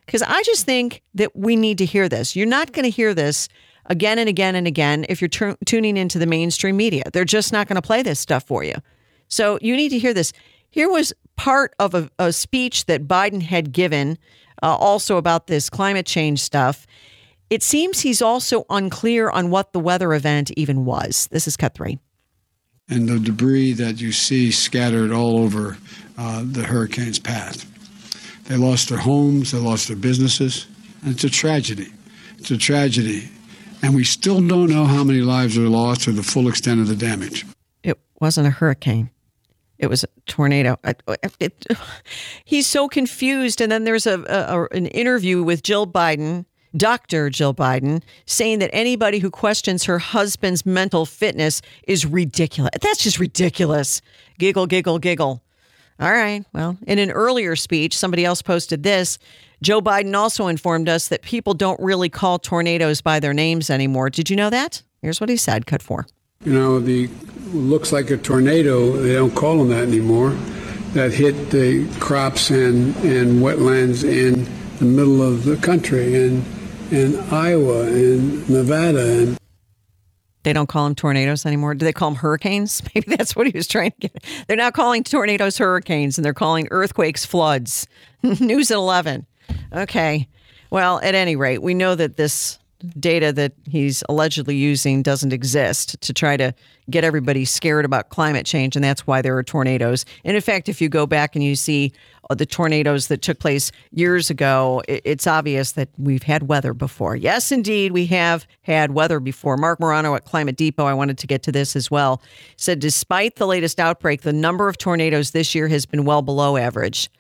because 0.07 0.23
I 0.23 0.43
just 0.43 0.67
think 0.67 1.03
that 1.15 1.35
we 1.37 1.57
need 1.57 1.79
to 1.79 1.85
hear 1.85 2.09
this. 2.09 2.35
You're 2.35 2.47
not 2.47 2.73
going 2.73 2.85
to 2.85 2.91
hear 2.91 3.15
this 3.15 3.49
again 3.87 4.19
and 4.19 4.29
again 4.29 4.55
and 4.55 4.67
again 4.67 5.07
if 5.09 5.21
you're 5.21 5.29
t- 5.29 5.55
tuning 5.65 5.97
into 5.97 6.19
the 6.19 6.27
mainstream 6.27 6.77
media. 6.77 7.05
They're 7.13 7.25
just 7.25 7.53
not 7.53 7.69
going 7.69 7.77
to 7.77 7.83
play 7.83 8.03
this 8.03 8.21
stuff 8.21 8.45
for 8.45 8.65
you. 8.65 8.75
So 9.29 9.59
you 9.63 9.77
need 9.77 9.91
to 9.91 9.99
hear 9.99 10.13
this. 10.13 10.33
Here 10.71 10.89
was 10.89 11.13
part 11.37 11.75
of 11.79 11.95
a, 11.95 12.11
a 12.19 12.33
speech 12.33 12.87
that 12.87 13.09
Biden 13.09 13.43
had 13.43 13.73
given 13.73 14.19
uh, 14.63 14.77
also 14.77 15.17
about 15.17 15.47
this 15.47 15.71
climate 15.71 16.07
change 16.07 16.41
stuff. 16.41 16.87
It 17.49 17.63
seems 17.63 18.01
he's 18.01 18.23
also 18.23 18.65
unclear 18.71 19.31
on 19.31 19.51
what 19.51 19.73
the 19.73 19.81
weather 19.81 20.15
event 20.15 20.51
even 20.53 20.85
was. 20.85 21.29
This 21.31 21.49
is 21.49 21.57
cut 21.57 21.75
three. 21.75 21.99
And 22.91 23.09
the 23.09 23.19
debris 23.21 23.75
that 23.75 24.01
you 24.01 24.13
see 24.13 24.51
scattered 24.51 25.13
all 25.13 25.39
over 25.39 25.79
uh, 26.19 26.43
the 26.45 26.65
hurricane's 26.65 27.19
path. 27.19 27.67
They 28.45 28.57
lost 28.57 28.89
their 28.89 28.99
homes, 28.99 29.53
they 29.53 29.59
lost 29.59 29.87
their 29.89 29.97
businesses. 29.97 30.67
And 31.03 31.15
it's 31.15 31.25
a 31.25 31.31
tragedy. 31.31 31.93
It's 32.39 32.51
a 32.51 32.59
tragedy. 32.59 33.31
And 33.83 33.95
we 33.95 34.05
still 34.05 34.41
don't 34.47 34.69
know 34.69 34.85
how 34.85 35.05
many 35.05 35.21
lives 35.21 35.57
are 35.57 35.69
lost 35.69 36.09
or 36.09 36.13
the 36.13 36.23
full 36.23 36.49
extent 36.49 36.81
of 36.81 36.89
the 36.89 36.97
damage. 36.97 37.47
It 37.83 37.99
wasn't 38.21 38.49
a 38.49 38.51
hurricane. 38.51 39.11
It 39.79 39.87
was 39.87 40.05
a 40.05 40.09
tornado. 40.27 40.77
It, 41.41 41.67
he's 42.45 42.67
so 42.67 42.89
confused. 42.89 43.61
And 43.63 43.73
then 43.73 43.85
there's 43.85 44.07
a, 44.07 44.21
a, 44.25 44.77
an 44.77 44.87
interview 44.87 45.43
with 45.43 45.63
Jill 45.63 45.87
Biden 45.87 46.45
Dr. 46.77 47.31
Jill 47.31 47.55
Biden 47.55 48.03
saying 48.27 48.61
that 48.61 48.71
anybody 48.73 49.19
who 49.19 49.31
questions 49.31 49.85
her 49.85 49.99
husband's 49.99 50.65
mental 50.65 51.07
fitness 51.07 51.63
is 51.87 52.07
ridiculous. 52.07 52.71
That's 52.81 53.03
just 53.03 53.19
ridiculous. 53.19 54.01
Giggle, 54.39 54.67
giggle, 54.67 54.99
giggle. 54.99 55.43
All 56.01 56.13
right. 56.13 56.45
Well, 56.55 56.79
in 56.87 56.99
an 56.99 57.11
earlier 57.11 57.55
speech, 57.57 57.97
somebody 57.97 58.25
else 58.25 58.41
posted 58.41 58.83
this. 58.83 59.19
Joe 59.63 59.83
Biden 59.83 60.17
also 60.17 60.47
informed 60.47 60.89
us 60.89 61.09
that 61.09 61.21
people 61.21 61.53
don't 61.53 61.79
really 61.81 62.09
call 62.09 62.39
tornadoes 62.39 63.03
by 63.03 63.21
their 63.21 63.35
names 63.35 63.69
anymore. 63.69 64.09
Did 64.09 64.31
you 64.31 64.37
know 64.37 64.49
that? 64.49 64.83
Here's 65.03 65.21
what 65.21 65.29
he 65.29 65.37
said. 65.37 65.67
Cut 65.67 65.83
four. 65.83 66.07
You 66.45 66.55
know, 66.55 66.81
the 66.81 67.11
looks 67.53 67.93
like 67.93 68.11
a 68.11 68.17
tornado. 68.17 68.93
They 68.93 69.13
don't 69.13 69.35
call 69.35 69.59
them 69.59 69.69
that 69.69 69.83
anymore. 69.89 70.31
That 70.95 71.13
hit 71.13 71.51
the 71.51 71.87
crops 72.01 72.51
and, 72.51 72.97
and 72.97 73.43
wetlands 73.43 74.03
in 74.03 74.49
the 74.79 74.87
middle 74.87 75.23
of 75.23 75.45
the 75.45 75.57
country. 75.59 76.17
And 76.17 76.43
in 76.93 77.19
Iowa 77.31 77.83
and 77.85 78.49
Nevada 78.49 79.23
and 79.23 79.39
they 80.43 80.53
don't 80.55 80.69
call 80.69 80.85
them 80.85 80.95
tornadoes 80.95 81.45
anymore. 81.45 81.75
Do 81.75 81.85
they 81.85 81.93
call 81.93 82.11
them 82.11 82.19
hurricanes? 82.19 82.83
Maybe 82.95 83.15
that's 83.15 83.37
what 83.37 83.47
he 83.47 83.53
was 83.55 83.69
trying 83.69 83.93
to 83.93 84.09
get. 84.09 84.25
They're 84.49 84.57
not 84.57 84.73
calling 84.73 85.05
tornadoes 85.05 85.59
hurricanes 85.59 86.17
and 86.17 86.25
they're 86.25 86.35
calling 86.35 86.67
earthquakes 86.71 87.27
floods. 87.27 87.87
News 88.23 88.71
at 88.71 88.77
11. 88.77 89.27
Okay. 89.73 90.29
Well, 90.71 91.01
at 91.03 91.15
any 91.15 91.37
rate, 91.37 91.63
we 91.63 91.75
know 91.75 91.95
that 91.95 92.17
this 92.17 92.59
data 92.99 93.33
that 93.33 93.53
he's 93.69 94.03
allegedly 94.09 94.57
using 94.57 95.03
doesn't 95.03 95.33
exist 95.33 96.01
to 96.01 96.13
try 96.13 96.37
to 96.37 96.55
get 96.89 97.05
everybody 97.05 97.45
scared 97.45 97.85
about 97.85 98.09
climate 98.09 98.47
change. 98.47 98.77
And 98.77 98.85
that's 98.85 99.07
why 99.07 99.23
there 99.23 99.37
are 99.37 99.43
tornadoes. 99.43 100.05
And 100.25 100.35
in 100.35 100.43
fact, 100.43 100.69
if 100.69 100.81
you 100.81 100.89
go 100.89 101.07
back 101.07 101.35
and 101.37 101.45
you 101.45 101.57
see 101.57 101.93
uh, 102.29 102.35
the 102.35 102.47
tornadoes 102.47 103.09
that 103.09 103.23
took 103.23 103.39
place 103.39 103.71
years 103.93 104.31
ago, 104.31 104.83
it's 104.89 105.27
obvious 105.27 105.73
that 105.73 105.89
we've 105.99 106.23
had 106.23 106.49
weather 106.49 106.75
before. 106.75 107.17
Yes, 107.17 107.53
indeed, 107.53 107.93
we 107.93 108.07
have 108.07 108.47
had 108.63 108.93
weather 108.93 109.21
before. 109.21 109.57
Marc 109.57 109.81
Morano 109.81 110.15
at 110.15 110.25
Climate 110.25 110.57
Depot, 110.57 110.85
I 110.85 110.95
wanted 110.95 111.19
to 111.19 111.27
get 111.27 111.43
to 111.45 111.53
this 111.53 111.77
as 111.77 111.91
well, 111.91 112.23
said 112.57 112.81
despite 112.81 113.37
the 113.37 113.47
latest 113.47 113.79
outbreak, 113.79 114.23
the 114.23 114.33
number 114.33 114.69
of 114.69 114.79
tornadoes 114.79 115.31
this 115.31 115.55
year 115.55 115.69
has 115.69 115.87
been 115.87 116.05
well 116.05 116.23
below 116.23 116.57
average. 116.57 117.11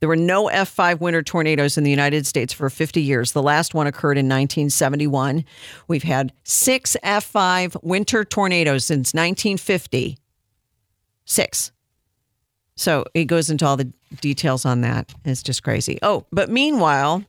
There 0.00 0.08
were 0.08 0.16
no 0.16 0.46
F5 0.46 1.00
winter 1.00 1.22
tornadoes 1.22 1.76
in 1.76 1.84
the 1.84 1.90
United 1.90 2.26
States 2.26 2.52
for 2.52 2.70
50 2.70 3.02
years. 3.02 3.32
The 3.32 3.42
last 3.42 3.74
one 3.74 3.86
occurred 3.86 4.16
in 4.16 4.26
1971. 4.26 5.44
We've 5.88 6.02
had 6.02 6.32
six 6.42 6.96
F5 7.04 7.82
winter 7.82 8.24
tornadoes 8.24 8.86
since 8.86 9.12
1950. 9.12 10.16
Six. 11.26 11.70
So 12.76 13.04
it 13.12 13.26
goes 13.26 13.50
into 13.50 13.66
all 13.66 13.76
the 13.76 13.92
details 14.22 14.64
on 14.64 14.80
that. 14.80 15.12
It's 15.26 15.42
just 15.42 15.62
crazy. 15.62 15.98
Oh, 16.02 16.24
but 16.32 16.48
meanwhile, 16.48 17.22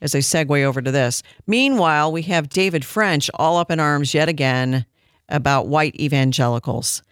as 0.00 0.14
I 0.14 0.18
segue 0.18 0.62
over 0.62 0.80
to 0.80 0.92
this, 0.92 1.24
meanwhile, 1.48 2.12
we 2.12 2.22
have 2.22 2.48
David 2.48 2.84
French 2.84 3.28
all 3.34 3.56
up 3.56 3.70
in 3.70 3.80
arms 3.80 4.14
yet 4.14 4.28
again 4.28 4.86
about 5.32 5.66
white 5.66 5.96
evangelicals. 5.96 7.02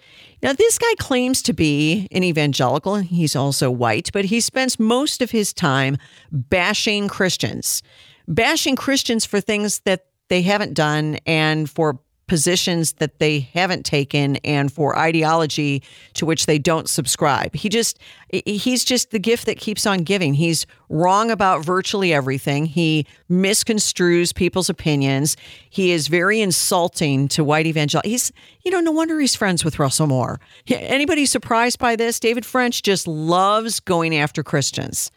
Now, 0.43 0.53
this 0.53 0.79
guy 0.79 0.95
claims 0.99 1.43
to 1.43 1.53
be 1.53 2.07
an 2.13 2.23
evangelical, 2.23 2.97
he's 2.97 3.35
also 3.35 3.71
white, 3.71 4.11
but 4.13 4.27
he 4.27 4.41
spends 4.41 4.79
most 4.79 5.21
of 5.21 5.33
his 5.33 5.53
time 5.53 5.99
bashing 6.31 7.09
Christians, 7.09 7.83
bashing 8.29 8.77
Christians 8.77 9.27
for 9.27 9.41
things 9.41 9.81
that 9.81 10.07
they 10.29 10.43
haven't 10.43 10.75
done 10.75 11.19
and 11.27 11.69
for 11.69 11.99
positions 12.31 12.93
that 12.93 13.19
they 13.19 13.41
haven't 13.41 13.85
taken 13.85 14.37
and 14.45 14.73
for 14.73 14.97
ideology 14.97 15.83
to 16.15 16.25
which 16.25 16.47
they 16.47 16.61
don't 16.61 16.89
subscribe. 16.89 17.53
He 17.57 17.69
just 17.69 17.99
he's 18.47 18.85
just 18.85 19.11
the 19.11 19.19
gift 19.19 19.47
that 19.47 19.59
keeps 19.59 19.85
on 19.85 20.05
giving. 20.05 20.35
He's 20.35 20.65
wrong 20.89 21.33
about 21.33 21.65
virtually 21.65 22.13
everything. 22.13 22.67
He 22.67 23.05
misconstrues 23.29 24.33
people's 24.33 24.71
opinions. 24.71 25.37
He 25.71 25.91
is 25.91 26.07
very 26.07 26.41
insulting 26.41 27.27
to 27.31 27.43
white 27.43 27.67
evangelical. 27.67 28.09
He's 28.09 28.31
you 28.65 28.71
know 28.71 28.79
no 28.79 28.93
wonder 28.93 29.19
he's 29.19 29.35
friends 29.35 29.65
with 29.65 29.81
Russell 29.81 30.07
Moore. 30.07 30.39
Anybody 30.69 31.27
surprised 31.27 31.81
by 31.81 31.97
this? 31.97 32.21
David 32.21 32.47
French 32.47 32.83
just 32.83 33.09
loves 33.09 33.81
going 33.81 34.15
after 34.15 34.45
Christians. 34.45 35.11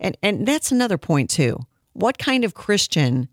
And 0.00 0.16
and 0.24 0.44
that's 0.44 0.72
another 0.72 0.98
point 0.98 1.30
too. 1.30 1.60
What 1.92 2.18
kind 2.18 2.42
of 2.42 2.54
Christian 2.54 3.28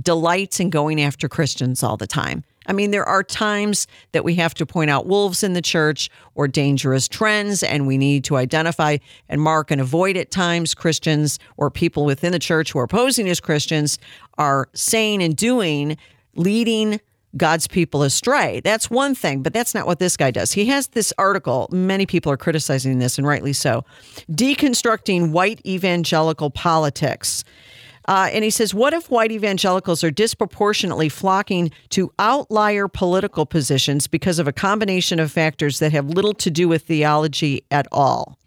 delights 0.00 0.60
in 0.60 0.70
going 0.70 1.00
after 1.00 1.28
Christians 1.28 1.82
all 1.82 1.96
the 1.96 2.06
time? 2.06 2.44
I 2.68 2.72
mean, 2.72 2.90
there 2.90 3.08
are 3.08 3.22
times 3.24 3.86
that 4.12 4.24
we 4.24 4.34
have 4.36 4.54
to 4.54 4.66
point 4.66 4.90
out 4.90 5.06
wolves 5.06 5.42
in 5.42 5.54
the 5.54 5.62
church 5.62 6.10
or 6.34 6.46
dangerous 6.46 7.08
trends, 7.08 7.62
and 7.62 7.86
we 7.86 7.98
need 7.98 8.24
to 8.24 8.36
identify 8.36 8.98
and 9.28 9.40
mark 9.40 9.70
and 9.70 9.80
avoid 9.80 10.16
at 10.16 10.30
times 10.30 10.74
Christians 10.74 11.38
or 11.56 11.70
people 11.70 12.04
within 12.04 12.30
the 12.32 12.38
church 12.38 12.72
who 12.72 12.78
are 12.78 12.86
posing 12.86 13.28
as 13.28 13.40
Christians 13.40 13.98
are 14.36 14.68
saying 14.74 15.22
and 15.22 15.34
doing, 15.34 15.96
leading 16.36 17.00
God's 17.36 17.66
people 17.66 18.02
astray. 18.02 18.60
That's 18.60 18.90
one 18.90 19.14
thing, 19.14 19.42
but 19.42 19.52
that's 19.52 19.74
not 19.74 19.86
what 19.86 19.98
this 19.98 20.16
guy 20.16 20.30
does. 20.30 20.52
He 20.52 20.66
has 20.66 20.88
this 20.88 21.12
article. 21.18 21.68
Many 21.70 22.06
people 22.06 22.32
are 22.32 22.36
criticizing 22.36 22.98
this, 22.98 23.18
and 23.18 23.26
rightly 23.26 23.52
so. 23.52 23.84
Deconstructing 24.30 25.30
white 25.30 25.64
evangelical 25.66 26.50
politics. 26.50 27.44
Uh, 28.08 28.30
and 28.32 28.42
he 28.42 28.50
says, 28.50 28.72
What 28.74 28.94
if 28.94 29.10
white 29.10 29.30
evangelicals 29.30 30.02
are 30.02 30.10
disproportionately 30.10 31.10
flocking 31.10 31.70
to 31.90 32.10
outlier 32.18 32.88
political 32.88 33.44
positions 33.44 34.06
because 34.06 34.38
of 34.38 34.48
a 34.48 34.52
combination 34.52 35.20
of 35.20 35.30
factors 35.30 35.78
that 35.78 35.92
have 35.92 36.08
little 36.08 36.32
to 36.32 36.50
do 36.50 36.68
with 36.68 36.82
theology 36.84 37.62
at 37.70 37.86
all? 37.92 38.38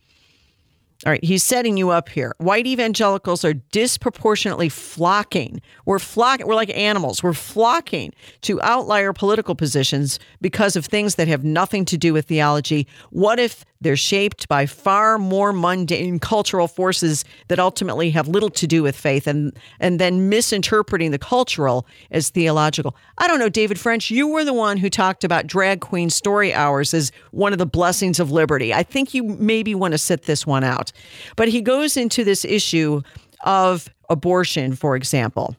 All 1.05 1.11
right, 1.11 1.23
he's 1.23 1.43
setting 1.43 1.77
you 1.77 1.89
up 1.89 2.09
here. 2.09 2.35
White 2.37 2.67
evangelicals 2.67 3.43
are 3.43 3.53
disproportionately 3.53 4.69
flocking. 4.69 5.61
We're 5.85 5.99
flocking. 5.99 6.45
We're 6.47 6.55
like 6.55 6.75
animals. 6.77 7.23
We're 7.23 7.33
flocking 7.33 8.13
to 8.41 8.61
outlier 8.61 9.13
political 9.13 9.55
positions 9.55 10.19
because 10.41 10.75
of 10.75 10.85
things 10.85 11.15
that 11.15 11.27
have 11.27 11.43
nothing 11.43 11.85
to 11.85 11.97
do 11.97 12.13
with 12.13 12.25
theology. 12.27 12.87
What 13.09 13.39
if 13.39 13.65
they're 13.81 13.97
shaped 13.97 14.47
by 14.47 14.65
far 14.65 15.17
more 15.17 15.51
mundane 15.51 16.19
cultural 16.19 16.67
forces 16.67 17.25
that 17.47 17.59
ultimately 17.59 18.11
have 18.11 18.27
little 18.27 18.49
to 18.49 18.67
do 18.67 18.83
with 18.83 18.95
faith 18.95 19.27
and 19.27 19.51
and 19.79 19.99
then 19.99 20.29
misinterpreting 20.29 21.11
the 21.11 21.19
cultural 21.19 21.85
as 22.11 22.29
theological. 22.29 22.95
I 23.17 23.27
don't 23.27 23.39
know, 23.39 23.49
David 23.49 23.79
French, 23.79 24.09
you 24.09 24.27
were 24.27 24.45
the 24.45 24.53
one 24.53 24.77
who 24.77 24.89
talked 24.89 25.23
about 25.23 25.47
drag 25.47 25.81
queen 25.81 26.09
story 26.09 26.53
hours 26.53 26.93
as 26.93 27.11
one 27.31 27.51
of 27.51 27.59
the 27.59 27.65
blessings 27.65 28.19
of 28.19 28.31
liberty. 28.31 28.73
I 28.73 28.83
think 28.83 29.13
you 29.13 29.23
maybe 29.23 29.75
want 29.75 29.93
to 29.93 29.97
sit 29.97 30.23
this 30.23 30.45
one 30.45 30.63
out. 30.63 30.91
But 31.35 31.49
he 31.49 31.61
goes 31.61 31.97
into 31.97 32.23
this 32.23 32.45
issue 32.45 33.01
of 33.43 33.89
abortion, 34.09 34.75
for 34.75 34.95
example. 34.95 35.55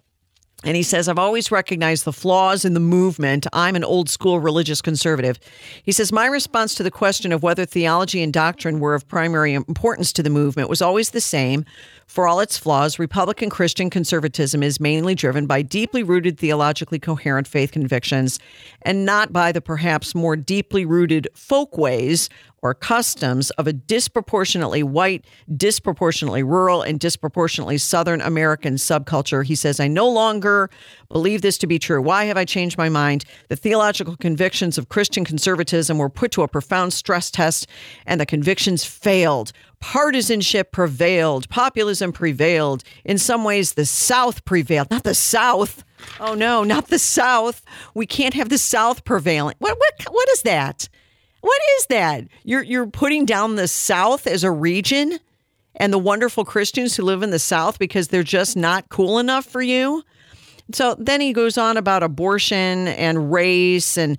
And 0.64 0.76
he 0.76 0.82
says, 0.82 1.08
I've 1.08 1.18
always 1.18 1.50
recognized 1.50 2.04
the 2.04 2.12
flaws 2.12 2.64
in 2.64 2.74
the 2.74 2.80
movement. 2.80 3.46
I'm 3.52 3.74
an 3.74 3.82
old 3.82 4.08
school 4.08 4.38
religious 4.38 4.80
conservative. 4.80 5.40
He 5.82 5.92
says, 5.92 6.12
My 6.12 6.26
response 6.26 6.74
to 6.76 6.82
the 6.82 6.90
question 6.90 7.32
of 7.32 7.42
whether 7.42 7.64
theology 7.64 8.22
and 8.22 8.32
doctrine 8.32 8.78
were 8.78 8.94
of 8.94 9.08
primary 9.08 9.54
importance 9.54 10.12
to 10.14 10.22
the 10.22 10.30
movement 10.30 10.68
was 10.68 10.80
always 10.80 11.10
the 11.10 11.20
same. 11.20 11.64
For 12.06 12.28
all 12.28 12.40
its 12.40 12.58
flaws, 12.58 12.98
Republican 12.98 13.48
Christian 13.48 13.88
conservatism 13.88 14.62
is 14.62 14.78
mainly 14.78 15.14
driven 15.14 15.46
by 15.46 15.62
deeply 15.62 16.02
rooted, 16.02 16.38
theologically 16.38 16.98
coherent 16.98 17.48
faith 17.48 17.72
convictions 17.72 18.38
and 18.82 19.04
not 19.04 19.32
by 19.32 19.50
the 19.50 19.62
perhaps 19.62 20.14
more 20.14 20.36
deeply 20.36 20.84
rooted 20.84 21.28
folkways 21.34 22.28
or 22.62 22.74
customs 22.74 23.50
of 23.52 23.66
a 23.66 23.72
disproportionately 23.72 24.82
white, 24.84 25.24
disproportionately 25.56 26.44
rural, 26.44 26.80
and 26.82 27.00
disproportionately 27.00 27.76
Southern 27.76 28.20
American 28.20 28.74
subculture. 28.74 29.44
He 29.44 29.56
says, 29.56 29.80
I 29.80 29.88
no 29.88 30.08
longer 30.08 30.70
believe 31.10 31.42
this 31.42 31.58
to 31.58 31.66
be 31.66 31.80
true. 31.80 32.00
Why 32.00 32.24
have 32.24 32.36
I 32.36 32.44
changed 32.44 32.78
my 32.78 32.88
mind? 32.88 33.24
The 33.48 33.56
theological 33.56 34.16
convictions 34.16 34.78
of 34.78 34.88
Christian 34.88 35.24
conservatism 35.24 35.98
were 35.98 36.08
put 36.08 36.30
to 36.32 36.42
a 36.42 36.48
profound 36.48 36.92
stress 36.92 37.30
test, 37.30 37.66
and 38.06 38.20
the 38.20 38.26
convictions 38.26 38.84
failed. 38.84 39.52
Partisanship 39.80 40.70
prevailed, 40.70 41.48
populism 41.48 42.12
prevailed. 42.12 42.84
In 43.04 43.18
some 43.18 43.42
ways, 43.42 43.74
the 43.74 43.84
South 43.84 44.44
prevailed, 44.44 44.90
not 44.90 45.02
the 45.02 45.14
South. 45.14 45.82
Oh 46.20 46.34
no, 46.34 46.62
not 46.62 46.88
the 46.88 46.98
South. 46.98 47.62
We 47.94 48.06
can't 48.06 48.34
have 48.34 48.48
the 48.48 48.58
South 48.58 49.04
prevailing. 49.04 49.56
What 49.58 49.76
what 49.78 50.12
what 50.12 50.28
is 50.30 50.42
that? 50.42 50.88
What 51.42 51.60
is 51.78 51.86
that? 51.86 52.24
You're 52.44 52.62
you're 52.62 52.86
putting 52.86 53.26
down 53.26 53.56
the 53.56 53.68
South 53.68 54.26
as 54.26 54.44
a 54.44 54.50
region 54.50 55.18
and 55.74 55.92
the 55.92 55.98
wonderful 55.98 56.44
Christians 56.44 56.96
who 56.96 57.02
live 57.02 57.22
in 57.22 57.30
the 57.30 57.38
South 57.38 57.78
because 57.78 58.08
they're 58.08 58.22
just 58.22 58.56
not 58.56 58.88
cool 58.88 59.18
enough 59.18 59.44
for 59.44 59.60
you. 59.60 60.02
So 60.72 60.94
then 60.98 61.20
he 61.20 61.32
goes 61.32 61.58
on 61.58 61.76
about 61.76 62.02
abortion 62.02 62.88
and 62.88 63.32
race 63.32 63.96
and 63.96 64.16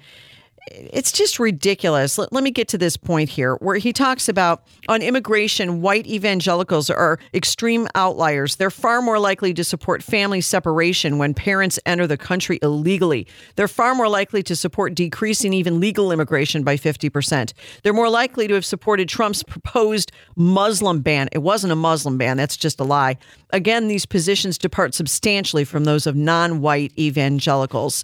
it's 0.71 1.11
just 1.11 1.39
ridiculous. 1.39 2.17
Let, 2.17 2.31
let, 2.31 2.43
me 2.43 2.51
get 2.51 2.67
to 2.69 2.77
this 2.77 2.95
point 2.95 3.29
here 3.29 3.55
where 3.55 3.77
he 3.77 3.91
talks 3.91 4.29
about 4.29 4.63
on 4.87 5.01
immigration, 5.01 5.81
white 5.81 6.07
evangelicals 6.07 6.89
are 6.89 7.19
extreme 7.33 7.87
outliers. 7.95 8.55
They're 8.55 8.71
far 8.71 9.01
more 9.01 9.19
likely 9.19 9.53
to 9.55 9.63
support 9.63 10.01
family 10.01 10.41
separation 10.41 11.17
when 11.17 11.33
parents 11.33 11.79
enter 11.85 12.07
the 12.07 12.17
country 12.17 12.59
illegally. 12.61 13.27
They're 13.55 13.67
far 13.67 13.93
more 13.93 14.07
likely 14.07 14.41
to 14.43 14.55
support 14.55 14.95
decreasing 14.95 15.53
even 15.53 15.79
legal 15.79 16.11
immigration 16.11 16.63
by 16.63 16.77
50%. 16.77 17.53
They're 17.83 17.93
more 17.93 18.09
likely 18.09 18.47
to 18.47 18.53
have 18.53 18.65
supported 18.65 19.09
Trump's 19.09 19.43
proposed 19.43 20.11
Muslim 20.35 21.01
ban. 21.01 21.29
It 21.31 21.39
wasn't 21.39 21.73
a 21.73 21.77
Muslim 21.77 22.17
ban, 22.17 22.37
that's 22.37 22.57
just 22.57 22.79
a 22.79 22.83
lie. 22.83 23.17
Again, 23.51 23.87
these 23.87 24.05
positions 24.05 24.57
depart 24.57 24.95
substantially 24.95 25.65
from 25.65 25.83
those 25.83 26.07
of 26.07 26.15
non 26.15 26.61
white 26.61 26.91
evangelicals. 26.97 28.03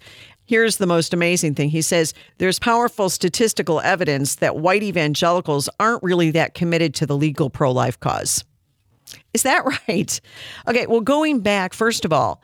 Here's 0.49 0.77
the 0.77 0.87
most 0.87 1.13
amazing 1.13 1.53
thing. 1.53 1.69
He 1.69 1.83
says 1.83 2.11
there's 2.39 2.57
powerful 2.57 3.11
statistical 3.11 3.81
evidence 3.81 4.37
that 4.37 4.57
white 4.57 4.81
evangelicals 4.81 5.69
aren't 5.79 6.01
really 6.01 6.31
that 6.31 6.55
committed 6.55 6.95
to 6.95 7.05
the 7.05 7.15
legal 7.15 7.51
pro 7.51 7.71
life 7.71 7.99
cause. 7.99 8.43
Is 9.31 9.43
that 9.43 9.63
right? 9.87 10.19
Okay, 10.67 10.87
well, 10.87 11.01
going 11.01 11.41
back, 11.41 11.75
first 11.75 12.03
of 12.03 12.11
all, 12.11 12.41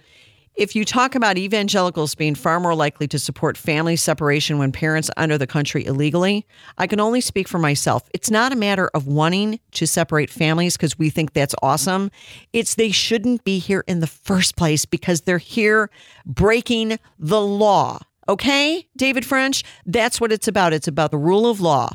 if 0.56 0.76
you 0.76 0.86
talk 0.86 1.16
about 1.16 1.38
evangelicals 1.38 2.16
being 2.16 2.36
far 2.36 2.60
more 2.60 2.76
likely 2.76 3.08
to 3.10 3.20
support 3.20 3.58
family 3.58 3.96
separation 3.96 4.58
when 4.58 4.72
parents 4.72 5.10
enter 5.18 5.38
the 5.38 5.48
country 5.48 5.86
illegally, 5.86 6.46
I 6.78 6.88
can 6.88 7.00
only 7.00 7.22
speak 7.22 7.48
for 7.48 7.60
myself. 7.60 8.04
It's 8.14 8.32
not 8.32 8.54
a 8.54 8.56
matter 8.56 8.90
of 8.94 9.08
wanting 9.08 9.60
to 9.72 9.86
separate 9.86 10.30
families 10.30 10.78
because 10.78 10.98
we 10.98 11.10
think 11.10 11.34
that's 11.34 11.56
awesome. 11.62 12.10
It's 12.54 12.76
they 12.76 12.92
shouldn't 12.92 13.44
be 13.44 13.60
here 13.60 13.84
in 13.88 14.00
the 14.00 14.08
first 14.08 14.56
place 14.56 14.86
because 14.86 15.22
they're 15.22 15.38
here 15.38 15.90
breaking 16.26 17.00
the 17.20 17.42
law. 17.42 18.00
Okay, 18.28 18.88
David 18.98 19.26
French? 19.26 19.64
That's 19.86 20.20
what 20.20 20.32
it's 20.32 20.48
about. 20.48 20.74
It's 20.74 20.88
about 20.88 21.12
the 21.12 21.18
rule 21.18 21.50
of 21.50 21.62
law. 21.62 21.90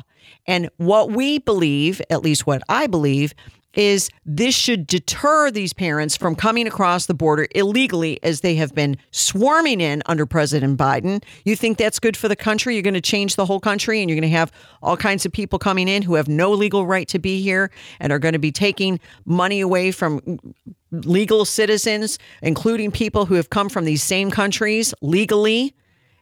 And 0.47 0.69
what 0.77 1.11
we 1.11 1.39
believe, 1.39 2.01
at 2.09 2.21
least 2.21 2.47
what 2.47 2.61
I 2.69 2.87
believe, 2.87 3.33
is 3.73 4.09
this 4.25 4.53
should 4.53 4.85
deter 4.85 5.49
these 5.49 5.73
parents 5.73 6.17
from 6.17 6.35
coming 6.35 6.67
across 6.67 7.05
the 7.05 7.13
border 7.13 7.47
illegally 7.55 8.19
as 8.23 8.41
they 8.41 8.55
have 8.55 8.75
been 8.75 8.97
swarming 9.11 9.79
in 9.79 10.03
under 10.07 10.25
President 10.25 10.77
Biden. 10.77 11.23
You 11.45 11.55
think 11.55 11.77
that's 11.77 11.99
good 11.99 12.17
for 12.17 12.27
the 12.27 12.35
country? 12.35 12.73
You're 12.73 12.83
going 12.83 12.93
to 12.95 13.01
change 13.01 13.35
the 13.35 13.45
whole 13.45 13.59
country 13.59 14.01
and 14.01 14.09
you're 14.09 14.19
going 14.19 14.29
to 14.29 14.37
have 14.37 14.51
all 14.81 14.97
kinds 14.97 15.25
of 15.25 15.31
people 15.31 15.59
coming 15.59 15.87
in 15.87 16.01
who 16.01 16.15
have 16.15 16.27
no 16.27 16.51
legal 16.51 16.85
right 16.85 17.07
to 17.07 17.19
be 17.19 17.41
here 17.41 17.71
and 17.99 18.11
are 18.11 18.19
going 18.19 18.33
to 18.33 18.39
be 18.39 18.51
taking 18.51 18.99
money 19.25 19.61
away 19.61 19.91
from 19.91 20.39
legal 20.91 21.45
citizens, 21.45 22.19
including 22.41 22.91
people 22.91 23.25
who 23.25 23.35
have 23.35 23.49
come 23.49 23.69
from 23.69 23.85
these 23.85 24.03
same 24.03 24.29
countries 24.29 24.93
legally. 25.01 25.73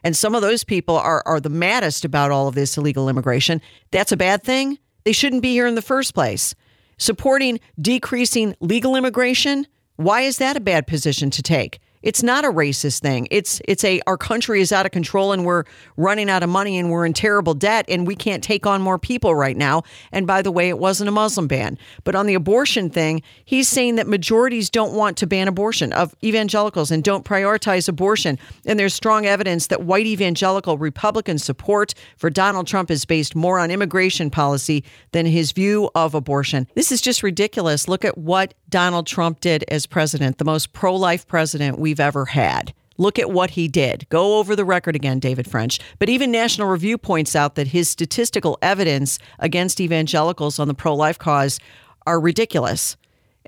And 0.04 0.16
some 0.16 0.34
of 0.34 0.42
those 0.42 0.64
people 0.64 0.96
are, 0.96 1.22
are 1.26 1.40
the 1.40 1.50
maddest 1.50 2.04
about 2.04 2.30
all 2.30 2.46
of 2.48 2.54
this 2.54 2.78
illegal 2.78 3.08
immigration. 3.08 3.60
That's 3.90 4.12
a 4.12 4.16
bad 4.16 4.44
thing. 4.44 4.78
They 5.04 5.12
shouldn't 5.12 5.42
be 5.42 5.52
here 5.52 5.66
in 5.66 5.74
the 5.74 5.82
first 5.82 6.14
place 6.14 6.54
supporting 7.00 7.58
decreasing 7.80 8.54
legal 8.60 8.94
immigration, 8.94 9.66
why 9.96 10.20
is 10.20 10.38
that 10.38 10.56
a 10.56 10.60
bad 10.60 10.86
position 10.86 11.30
to 11.30 11.42
take? 11.42 11.80
It's 12.02 12.22
not 12.22 12.44
a 12.44 12.48
racist 12.48 13.00
thing. 13.00 13.28
It's 13.30 13.60
it's 13.68 13.84
a 13.84 14.00
our 14.06 14.16
country 14.16 14.60
is 14.60 14.72
out 14.72 14.86
of 14.86 14.92
control 14.92 15.32
and 15.32 15.44
we're 15.44 15.64
running 15.96 16.30
out 16.30 16.42
of 16.42 16.48
money 16.48 16.78
and 16.78 16.90
we're 16.90 17.04
in 17.04 17.12
terrible 17.12 17.52
debt 17.52 17.84
and 17.88 18.06
we 18.06 18.16
can't 18.16 18.42
take 18.42 18.66
on 18.66 18.80
more 18.80 18.98
people 18.98 19.34
right 19.34 19.56
now. 19.56 19.82
And 20.10 20.26
by 20.26 20.40
the 20.40 20.50
way, 20.50 20.70
it 20.70 20.78
wasn't 20.78 21.08
a 21.08 21.12
Muslim 21.12 21.46
ban. 21.46 21.78
But 22.04 22.14
on 22.14 22.26
the 22.26 22.34
abortion 22.34 22.88
thing, 22.88 23.22
he's 23.44 23.68
saying 23.68 23.96
that 23.96 24.06
majorities 24.06 24.70
don't 24.70 24.94
want 24.94 25.18
to 25.18 25.26
ban 25.26 25.46
abortion 25.46 25.92
of 25.92 26.14
evangelicals 26.24 26.90
and 26.90 27.04
don't 27.04 27.24
prioritize 27.24 27.88
abortion. 27.88 28.38
And 28.64 28.78
there's 28.78 28.94
strong 28.94 29.26
evidence 29.26 29.66
that 29.66 29.82
white 29.82 30.06
evangelical 30.06 30.78
Republican 30.78 31.38
support 31.38 31.92
for 32.16 32.30
Donald 32.30 32.66
Trump 32.66 32.90
is 32.90 33.04
based 33.04 33.36
more 33.36 33.58
on 33.58 33.70
immigration 33.70 34.30
policy 34.30 34.84
than 35.12 35.26
his 35.26 35.52
view 35.52 35.90
of 35.94 36.14
abortion. 36.14 36.66
This 36.74 36.92
is 36.92 37.02
just 37.02 37.22
ridiculous. 37.22 37.88
Look 37.88 38.06
at 38.06 38.16
what 38.16 38.54
Donald 38.70 39.06
Trump 39.06 39.40
did 39.40 39.64
as 39.68 39.84
president, 39.84 40.38
the 40.38 40.44
most 40.44 40.72
pro-life 40.72 41.26
president 41.26 41.78
we 41.78 41.90
we've 41.90 41.98
ever 41.98 42.26
had. 42.26 42.72
Look 42.98 43.18
at 43.18 43.32
what 43.32 43.50
he 43.50 43.66
did. 43.66 44.06
Go 44.10 44.38
over 44.38 44.54
the 44.54 44.64
record 44.64 44.94
again, 44.94 45.18
David 45.18 45.50
French. 45.50 45.80
But 45.98 46.08
even 46.08 46.30
National 46.30 46.68
Review 46.68 46.98
points 46.98 47.34
out 47.34 47.56
that 47.56 47.66
his 47.66 47.88
statistical 47.88 48.58
evidence 48.62 49.18
against 49.40 49.80
evangelicals 49.80 50.60
on 50.60 50.68
the 50.68 50.74
pro 50.74 50.94
life 50.94 51.18
cause 51.18 51.58
are 52.06 52.20
ridiculous. 52.20 52.96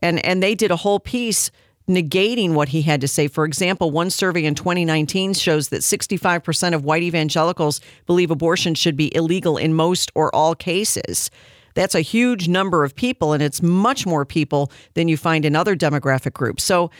And, 0.03 0.25
and 0.27 0.43
they 0.43 0.57
did 0.57 0.73
a 0.73 0.77
whole 0.77 0.99
piece 0.99 1.53
negating 1.89 2.55
what 2.55 2.71
he 2.71 2.83
had 2.83 3.01
to 3.03 3.07
say. 3.07 3.29
For 3.29 3.45
example, 3.45 3.93
one 3.93 4.11
survey 4.11 4.45
in 4.45 4.57
2019 4.57 5.35
shows 5.35 5.69
that 5.69 5.83
65% 5.83 6.75
of 6.75 6.85
white 6.85 7.05
evangelicals 7.05 7.81
believe 8.07 8.33
abortion 8.33 8.75
should 8.75 8.97
be 8.97 9.15
illegal 9.15 9.57
in 9.57 9.73
most 9.75 10.11
or 10.17 10.35
all 10.35 10.57
cases. 10.57 11.31
That's 11.75 11.95
a 11.95 12.01
huge 12.01 12.49
number 12.49 12.85
of 12.85 12.95
people, 12.95 13.33
and 13.33 13.43
it's 13.43 13.63
much 13.63 14.07
more 14.07 14.25
people 14.25 14.71
than 14.95 15.09
you 15.09 15.17
find 15.17 15.45
in 15.45 15.57
other 15.57 15.77
demographic 15.77 16.33
groups. 16.33 16.63
So 16.65 16.91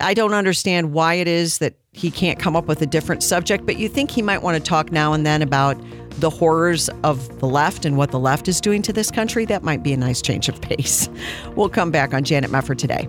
I 0.00 0.14
don't 0.14 0.34
understand 0.34 0.92
why 0.92 1.14
it 1.14 1.28
is 1.28 1.58
that 1.58 1.74
he 1.92 2.10
can't 2.10 2.38
come 2.38 2.54
up 2.54 2.66
with 2.66 2.80
a 2.82 2.86
different 2.86 3.22
subject, 3.22 3.66
but 3.66 3.78
you 3.78 3.88
think 3.88 4.10
he 4.10 4.22
might 4.22 4.42
want 4.42 4.56
to 4.56 4.62
talk 4.62 4.92
now 4.92 5.12
and 5.12 5.26
then 5.26 5.42
about 5.42 5.76
the 6.20 6.30
horrors 6.30 6.88
of 7.02 7.40
the 7.40 7.46
left 7.46 7.84
and 7.84 7.96
what 7.96 8.10
the 8.10 8.18
left 8.18 8.48
is 8.48 8.60
doing 8.60 8.82
to 8.82 8.92
this 8.92 9.10
country. 9.10 9.44
That 9.44 9.62
might 9.62 9.82
be 9.82 9.92
a 9.92 9.96
nice 9.96 10.22
change 10.22 10.48
of 10.48 10.60
pace. 10.60 11.08
We'll 11.56 11.68
come 11.68 11.90
back 11.90 12.14
on 12.14 12.22
Janet 12.22 12.50
Mefford 12.52 12.78
today. 12.78 13.08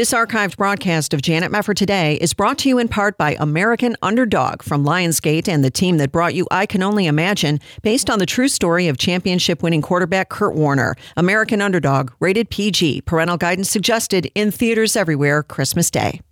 This 0.00 0.14
archived 0.14 0.56
broadcast 0.56 1.12
of 1.12 1.20
Janet 1.20 1.52
Mefford 1.52 1.74
Today 1.74 2.14
is 2.22 2.32
brought 2.32 2.56
to 2.60 2.70
you 2.70 2.78
in 2.78 2.88
part 2.88 3.18
by 3.18 3.36
American 3.38 3.98
Underdog 4.00 4.62
from 4.62 4.82
Lionsgate 4.82 5.46
and 5.46 5.62
the 5.62 5.70
team 5.70 5.98
that 5.98 6.10
brought 6.10 6.32
you 6.32 6.46
I 6.50 6.64
Can 6.64 6.82
Only 6.82 7.04
Imagine, 7.04 7.60
based 7.82 8.08
on 8.08 8.18
the 8.18 8.24
true 8.24 8.48
story 8.48 8.88
of 8.88 8.96
championship 8.96 9.62
winning 9.62 9.82
quarterback 9.82 10.30
Kurt 10.30 10.54
Warner. 10.54 10.94
American 11.18 11.60
Underdog, 11.60 12.12
rated 12.18 12.48
PG, 12.48 13.02
parental 13.02 13.36
guidance 13.36 13.68
suggested 13.68 14.32
in 14.34 14.50
theaters 14.50 14.96
everywhere 14.96 15.42
Christmas 15.42 15.90
Day. 15.90 16.22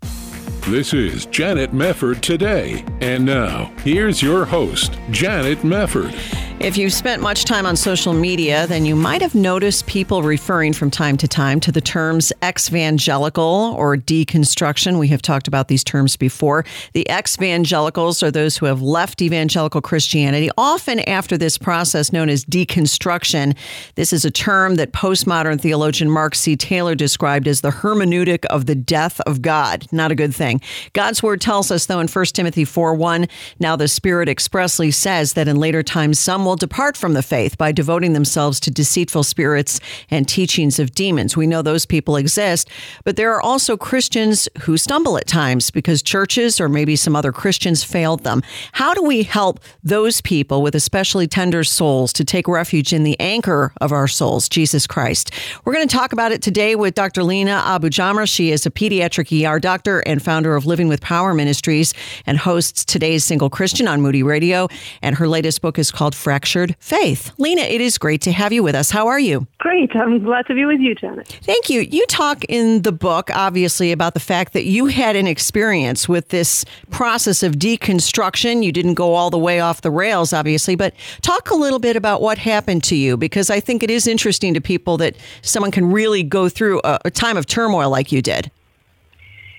This 0.62 0.94
is 0.94 1.26
Janet 1.26 1.72
Mefford 1.72 2.22
Today. 2.22 2.86
And 3.02 3.26
now, 3.26 3.70
here's 3.84 4.22
your 4.22 4.46
host, 4.46 4.98
Janet 5.10 5.58
Mefford. 5.58 6.47
If 6.60 6.76
you've 6.76 6.92
spent 6.92 7.22
much 7.22 7.44
time 7.44 7.66
on 7.66 7.76
social 7.76 8.12
media, 8.12 8.66
then 8.66 8.84
you 8.84 8.96
might 8.96 9.22
have 9.22 9.36
noticed 9.36 9.86
people 9.86 10.24
referring 10.24 10.72
from 10.72 10.90
time 10.90 11.16
to 11.18 11.28
time 11.28 11.60
to 11.60 11.70
the 11.70 11.80
terms 11.80 12.32
ex-evangelical 12.42 13.76
or 13.78 13.96
deconstruction. 13.96 14.98
We 14.98 15.06
have 15.06 15.22
talked 15.22 15.46
about 15.46 15.68
these 15.68 15.84
terms 15.84 16.16
before. 16.16 16.64
The 16.94 17.08
ex-evangelicals 17.08 18.24
are 18.24 18.32
those 18.32 18.56
who 18.56 18.66
have 18.66 18.82
left 18.82 19.22
evangelical 19.22 19.80
Christianity, 19.80 20.50
often 20.58 20.98
after 21.00 21.38
this 21.38 21.58
process 21.58 22.12
known 22.12 22.28
as 22.28 22.44
deconstruction. 22.44 23.56
This 23.94 24.12
is 24.12 24.24
a 24.24 24.30
term 24.30 24.74
that 24.74 24.92
postmodern 24.92 25.60
theologian 25.60 26.10
Mark 26.10 26.34
C. 26.34 26.56
Taylor 26.56 26.96
described 26.96 27.46
as 27.46 27.60
the 27.60 27.70
hermeneutic 27.70 28.44
of 28.46 28.66
the 28.66 28.74
death 28.74 29.20
of 29.20 29.42
God. 29.42 29.86
Not 29.92 30.10
a 30.10 30.16
good 30.16 30.34
thing. 30.34 30.60
God's 30.92 31.22
word 31.22 31.40
tells 31.40 31.70
us, 31.70 31.86
though, 31.86 32.00
in 32.00 32.08
1 32.08 32.24
Timothy 32.26 32.64
4 32.64 32.96
1, 32.96 33.28
now 33.60 33.76
the 33.76 33.86
Spirit 33.86 34.28
expressly 34.28 34.90
says 34.90 35.34
that 35.34 35.46
in 35.46 35.56
later 35.56 35.84
times 35.84 36.18
some 36.18 36.47
will 36.48 36.56
depart 36.56 36.96
from 36.96 37.12
the 37.12 37.22
faith 37.22 37.58
by 37.58 37.70
devoting 37.70 38.14
themselves 38.14 38.58
to 38.58 38.70
deceitful 38.70 39.22
spirits 39.22 39.80
and 40.10 40.26
teachings 40.26 40.78
of 40.78 40.94
demons. 40.94 41.36
We 41.36 41.46
know 41.46 41.60
those 41.60 41.84
people 41.84 42.16
exist, 42.16 42.70
but 43.04 43.16
there 43.16 43.34
are 43.34 43.42
also 43.42 43.76
Christians 43.76 44.48
who 44.62 44.78
stumble 44.78 45.18
at 45.18 45.26
times 45.26 45.70
because 45.70 46.02
churches 46.02 46.58
or 46.58 46.70
maybe 46.70 46.96
some 46.96 47.14
other 47.14 47.32
Christians 47.32 47.84
failed 47.84 48.24
them. 48.24 48.42
How 48.72 48.94
do 48.94 49.02
we 49.02 49.24
help 49.24 49.60
those 49.84 50.22
people 50.22 50.62
with 50.62 50.74
especially 50.74 51.26
tender 51.26 51.64
souls 51.64 52.14
to 52.14 52.24
take 52.24 52.48
refuge 52.48 52.94
in 52.94 53.02
the 53.02 53.20
anchor 53.20 53.74
of 53.82 53.92
our 53.92 54.08
souls, 54.08 54.48
Jesus 54.48 54.86
Christ? 54.86 55.30
We're 55.66 55.74
going 55.74 55.86
to 55.86 55.94
talk 55.94 56.14
about 56.14 56.32
it 56.32 56.40
today 56.40 56.76
with 56.76 56.94
Dr. 56.94 57.24
Lina 57.24 57.62
AbuJamra. 57.66 58.26
She 58.26 58.52
is 58.52 58.64
a 58.64 58.70
pediatric 58.70 59.28
ER 59.46 59.60
doctor 59.60 60.00
and 60.00 60.22
founder 60.22 60.56
of 60.56 60.64
Living 60.64 60.88
with 60.88 61.02
Power 61.02 61.34
Ministries 61.34 61.92
and 62.24 62.38
hosts 62.38 62.86
today's 62.86 63.22
Single 63.22 63.50
Christian 63.50 63.86
on 63.86 64.00
Moody 64.00 64.22
Radio. 64.22 64.68
And 65.02 65.14
her 65.16 65.28
latest 65.28 65.60
book 65.60 65.78
is 65.78 65.90
called 65.90 66.14
Fractured 66.38 66.76
Faith. 66.78 67.32
Lina, 67.36 67.62
it 67.62 67.80
is 67.80 67.98
great 67.98 68.20
to 68.20 68.30
have 68.30 68.52
you 68.52 68.62
with 68.62 68.76
us. 68.76 68.92
How 68.92 69.08
are 69.08 69.18
you? 69.18 69.48
Great. 69.58 69.90
I'm 69.96 70.22
glad 70.22 70.46
to 70.46 70.54
be 70.54 70.64
with 70.66 70.78
you, 70.78 70.94
Janet. 70.94 71.26
Thank 71.42 71.68
you. 71.68 71.80
You 71.80 72.06
talk 72.06 72.44
in 72.44 72.82
the 72.82 72.92
book, 72.92 73.28
obviously, 73.34 73.90
about 73.90 74.14
the 74.14 74.20
fact 74.20 74.52
that 74.52 74.64
you 74.64 74.86
had 74.86 75.16
an 75.16 75.26
experience 75.26 76.08
with 76.08 76.28
this 76.28 76.64
process 76.90 77.42
of 77.42 77.54
deconstruction. 77.54 78.62
You 78.62 78.70
didn't 78.70 78.94
go 78.94 79.14
all 79.14 79.30
the 79.30 79.38
way 79.38 79.58
off 79.58 79.80
the 79.80 79.90
rails, 79.90 80.32
obviously, 80.32 80.76
but 80.76 80.94
talk 81.22 81.50
a 81.50 81.56
little 81.56 81.80
bit 81.80 81.96
about 81.96 82.22
what 82.22 82.38
happened 82.38 82.84
to 82.84 82.94
you 82.94 83.16
because 83.16 83.50
I 83.50 83.58
think 83.58 83.82
it 83.82 83.90
is 83.90 84.06
interesting 84.06 84.54
to 84.54 84.60
people 84.60 84.96
that 84.98 85.16
someone 85.42 85.72
can 85.72 85.90
really 85.90 86.22
go 86.22 86.48
through 86.48 86.80
a, 86.84 87.00
a 87.06 87.10
time 87.10 87.36
of 87.36 87.46
turmoil 87.46 87.90
like 87.90 88.12
you 88.12 88.22
did. 88.22 88.48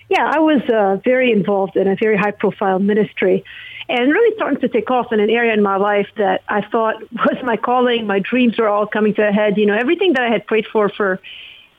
Yeah, 0.08 0.30
I 0.32 0.38
was 0.38 0.62
uh, 0.72 0.96
very 1.04 1.30
involved 1.30 1.76
in 1.76 1.86
a 1.86 1.94
very 1.94 2.16
high 2.16 2.30
profile 2.30 2.78
ministry 2.78 3.44
and 3.90 4.12
really 4.12 4.34
starting 4.36 4.60
to 4.60 4.68
take 4.68 4.88
off 4.90 5.12
in 5.12 5.18
an 5.18 5.30
area 5.30 5.52
in 5.52 5.62
my 5.62 5.76
life 5.76 6.06
that 6.16 6.42
I 6.48 6.62
thought 6.62 7.00
was 7.12 7.36
my 7.42 7.56
calling. 7.56 8.06
My 8.06 8.20
dreams 8.20 8.56
were 8.56 8.68
all 8.68 8.86
coming 8.86 9.14
to 9.14 9.28
a 9.28 9.32
head. 9.32 9.58
You 9.58 9.66
know, 9.66 9.76
everything 9.76 10.12
that 10.12 10.22
I 10.22 10.30
had 10.30 10.46
prayed 10.46 10.66
for 10.72 10.88
for, 10.88 11.20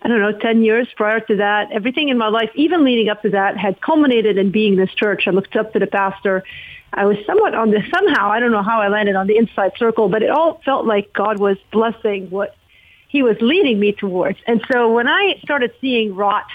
I 0.01 0.09
don't 0.09 0.19
know, 0.19 0.37
10 0.37 0.61
years 0.61 0.87
prior 0.97 1.21
to 1.21 1.37
that, 1.37 1.71
everything 1.71 2.09
in 2.09 2.17
my 2.17 2.27
life, 2.27 2.49
even 2.55 2.83
leading 2.83 3.07
up 3.07 3.21
to 3.21 3.29
that, 3.29 3.57
had 3.57 3.81
culminated 3.81 4.37
in 4.37 4.51
being 4.51 4.75
this 4.75 4.93
church. 4.93 5.23
I 5.25 5.31
looked 5.31 5.55
up 5.55 5.71
to 5.71 5.79
the 5.79 5.87
pastor. 5.87 6.43
I 6.91 7.05
was 7.05 7.17
somewhat 7.25 7.55
on 7.55 7.71
the, 7.71 7.81
somehow, 7.93 8.29
I 8.29 8.41
don't 8.41 8.51
know 8.51 8.63
how 8.63 8.81
I 8.81 8.89
landed 8.89 9.15
on 9.15 9.27
the 9.27 9.37
inside 9.37 9.71
circle, 9.77 10.09
but 10.09 10.21
it 10.21 10.29
all 10.29 10.61
felt 10.65 10.85
like 10.85 11.13
God 11.13 11.39
was 11.39 11.57
blessing 11.71 12.29
what 12.29 12.57
he 13.07 13.23
was 13.23 13.37
leading 13.39 13.79
me 13.79 13.93
towards. 13.93 14.39
And 14.47 14.61
so 14.71 14.91
when 14.91 15.07
I 15.07 15.39
started 15.43 15.73
seeing 15.79 16.13
rot 16.13 16.45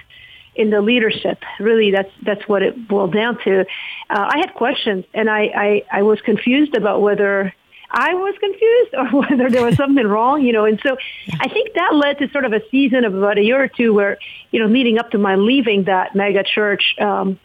in 0.57 0.71
the 0.71 0.81
leadership. 0.81 1.42
Really, 1.61 1.90
that's 1.90 2.11
that's 2.23 2.49
what 2.49 2.62
it 2.62 2.88
boiled 2.88 3.12
down 3.12 3.38
to. 3.45 3.61
Uh, 3.61 3.64
I 4.09 4.38
had 4.38 4.55
questions, 4.55 5.05
and 5.14 5.29
I, 5.29 5.42
I 5.42 5.99
I 5.99 6.03
was 6.03 6.21
confused 6.21 6.75
about 6.75 7.03
whether 7.03 7.55
I 7.90 8.14
was 8.14 8.35
confused 8.40 8.95
or 8.95 9.21
whether 9.23 9.51
there 9.51 9.64
was 9.64 9.77
something 9.77 10.07
wrong, 10.07 10.42
you 10.42 10.53
know. 10.53 10.64
And 10.64 10.81
so 10.85 10.97
I 11.40 11.49
think 11.49 11.75
that 11.75 11.95
led 11.95 12.19
to 12.19 12.29
sort 12.31 12.45
of 12.45 12.53
a 12.53 12.61
season 12.71 13.05
of 13.05 13.14
about 13.14 13.38
a 13.38 13.42
year 13.42 13.62
or 13.62 13.69
two 13.69 13.95
where, 13.95 14.19
you 14.51 14.61
know, 14.61 14.66
leading 14.66 14.99
up 14.99 15.11
to 15.12 15.19
my 15.19 15.37
leaving 15.37 15.85
that 15.85 16.14
mega 16.14 16.42
church, 16.42 16.95
um, 17.01 17.38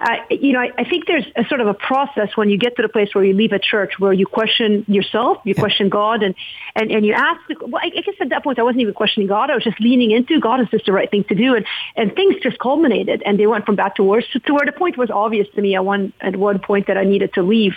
I, 0.00 0.20
you 0.30 0.52
know, 0.52 0.60
I, 0.60 0.70
I 0.78 0.84
think 0.84 1.06
there's 1.06 1.24
a 1.34 1.44
sort 1.46 1.60
of 1.60 1.66
a 1.66 1.74
process 1.74 2.36
when 2.36 2.50
you 2.50 2.56
get 2.56 2.76
to 2.76 2.82
the 2.82 2.88
place 2.88 3.12
where 3.14 3.24
you 3.24 3.34
leave 3.34 3.52
a 3.52 3.58
church 3.58 3.98
where 3.98 4.12
you 4.12 4.26
question 4.26 4.84
yourself, 4.86 5.38
you 5.44 5.54
yeah. 5.56 5.60
question 5.60 5.88
God, 5.88 6.22
and, 6.22 6.36
and, 6.76 6.92
and 6.92 7.04
you 7.04 7.14
ask, 7.14 7.40
well, 7.60 7.82
I 7.82 7.88
guess 7.88 8.14
at 8.20 8.28
that 8.28 8.44
point 8.44 8.60
I 8.60 8.62
wasn't 8.62 8.82
even 8.82 8.94
questioning 8.94 9.26
God. 9.26 9.50
I 9.50 9.54
was 9.54 9.64
just 9.64 9.80
leaning 9.80 10.12
into 10.12 10.38
God 10.38 10.60
is 10.60 10.68
this 10.70 10.82
the 10.86 10.92
right 10.92 11.10
thing 11.10 11.24
to 11.24 11.34
do? 11.34 11.56
And, 11.56 11.66
and 11.96 12.14
things 12.14 12.36
just 12.42 12.60
culminated 12.60 13.24
and 13.26 13.40
they 13.40 13.48
went 13.48 13.66
from 13.66 13.74
bad 13.74 13.96
to 13.96 14.04
worse 14.04 14.24
to, 14.34 14.40
to 14.40 14.54
where 14.54 14.66
the 14.66 14.72
point 14.72 14.96
was 14.96 15.10
obvious 15.10 15.48
to 15.56 15.60
me 15.60 15.74
at 15.74 15.84
one, 15.84 16.12
at 16.20 16.36
one 16.36 16.60
point 16.60 16.86
that 16.86 16.96
I 16.96 17.02
needed 17.02 17.34
to 17.34 17.42
leave. 17.42 17.74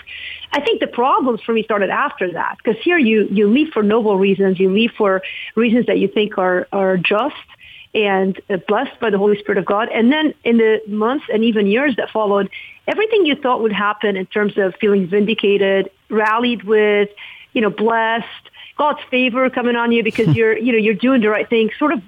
I 0.52 0.62
think 0.62 0.80
the 0.80 0.88
problems 0.88 1.42
for 1.42 1.54
me 1.54 1.64
started 1.64 1.90
after 1.90 2.34
that 2.34 2.58
because 2.64 2.80
here 2.84 3.00
you, 3.00 3.28
you 3.32 3.48
leave 3.48 3.70
for 3.74 3.82
noble 3.82 4.20
reasons. 4.20 4.60
You 4.60 4.72
leave 4.72 4.92
for 4.96 5.24
reasons 5.56 5.88
that 5.88 5.98
you 5.98 6.08
think 6.08 6.38
are, 6.38 6.68
are 6.72 6.98
just 6.98 7.36
and 7.94 8.40
uh, 8.50 8.58
blessed 8.68 9.00
by 9.00 9.10
the 9.10 9.18
Holy 9.18 9.38
Spirit 9.40 9.58
of 9.58 9.66
God. 9.66 9.90
And 9.94 10.12
then 10.12 10.34
in 10.44 10.58
the 10.58 10.82
months 10.88 11.26
and 11.32 11.44
even 11.44 11.68
years 11.68 11.96
that 11.98 12.10
followed, 12.10 12.50
everything 12.88 13.26
you 13.26 13.36
thought 13.36 13.62
would 13.62 13.74
happen 13.74 14.16
in 14.16 14.26
terms 14.28 14.58
of 14.58 14.76
feeling 14.76 15.08
vindicated, 15.08 15.92
rallied 16.10 16.64
with, 16.64 17.10
you 17.54 17.62
know, 17.62 17.70
blessed, 17.70 18.50
God's 18.78 19.02
favor 19.10 19.50
coming 19.50 19.76
on 19.76 19.92
you 19.92 20.04
because 20.04 20.28
you're, 20.36 20.58
you 20.58 20.72
know, 20.72 20.78
you're 20.78 20.94
doing 20.94 21.22
the 21.22 21.30
right 21.30 21.50
thing, 21.50 21.70
sort 21.78 21.94
of 21.94 22.02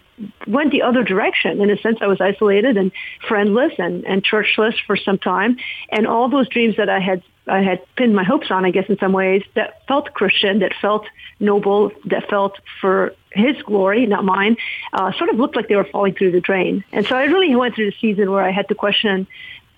went 0.48 0.72
the 0.72 0.82
other 0.82 1.04
direction. 1.04 1.60
In 1.62 1.70
a 1.70 1.78
sense, 1.78 1.98
I 2.02 2.08
was 2.08 2.22
isolated 2.22 2.78
and 2.78 2.92
friendless 3.28 3.74
and, 3.78 4.06
and 4.06 4.24
churchless 4.24 4.76
for 4.86 4.96
some 4.96 5.18
time. 5.18 5.58
And 5.90 6.08
all 6.08 6.30
those 6.30 6.48
dreams 6.48 6.78
that 6.78 6.90
I 6.90 7.00
had 7.00 7.24
I 7.48 7.62
had 7.62 7.82
pinned 7.96 8.16
my 8.16 8.24
hopes 8.24 8.50
on, 8.52 8.66
I 8.66 8.72
guess, 8.72 8.86
in 8.88 8.98
some 8.98 9.12
ways, 9.12 9.44
that 9.56 9.86
felt 9.88 10.14
Christian, 10.14 10.60
that 10.60 10.74
felt 10.82 11.06
noble, 11.40 11.92
that 12.06 12.30
felt 12.30 12.58
for 12.80 13.14
his 13.32 13.62
glory, 13.64 14.06
not 14.06 14.24
mine, 14.24 14.58
uh, 14.94 15.12
sort 15.14 15.30
of 15.30 15.38
looked 15.38 15.56
like 15.56 15.68
they 15.68 15.76
were 15.76 15.84
falling 15.92 16.14
through 16.14 16.32
the 16.32 16.42
drain. 16.42 16.84
And 16.92 17.06
so 17.06 17.16
I 17.16 17.26
really 17.26 17.54
went 17.56 17.76
through 17.76 17.92
the 17.92 17.98
season 18.00 18.32
where 18.32 18.44
I 18.44 18.52
had 18.52 18.70
to 18.70 18.76
question, 18.76 19.28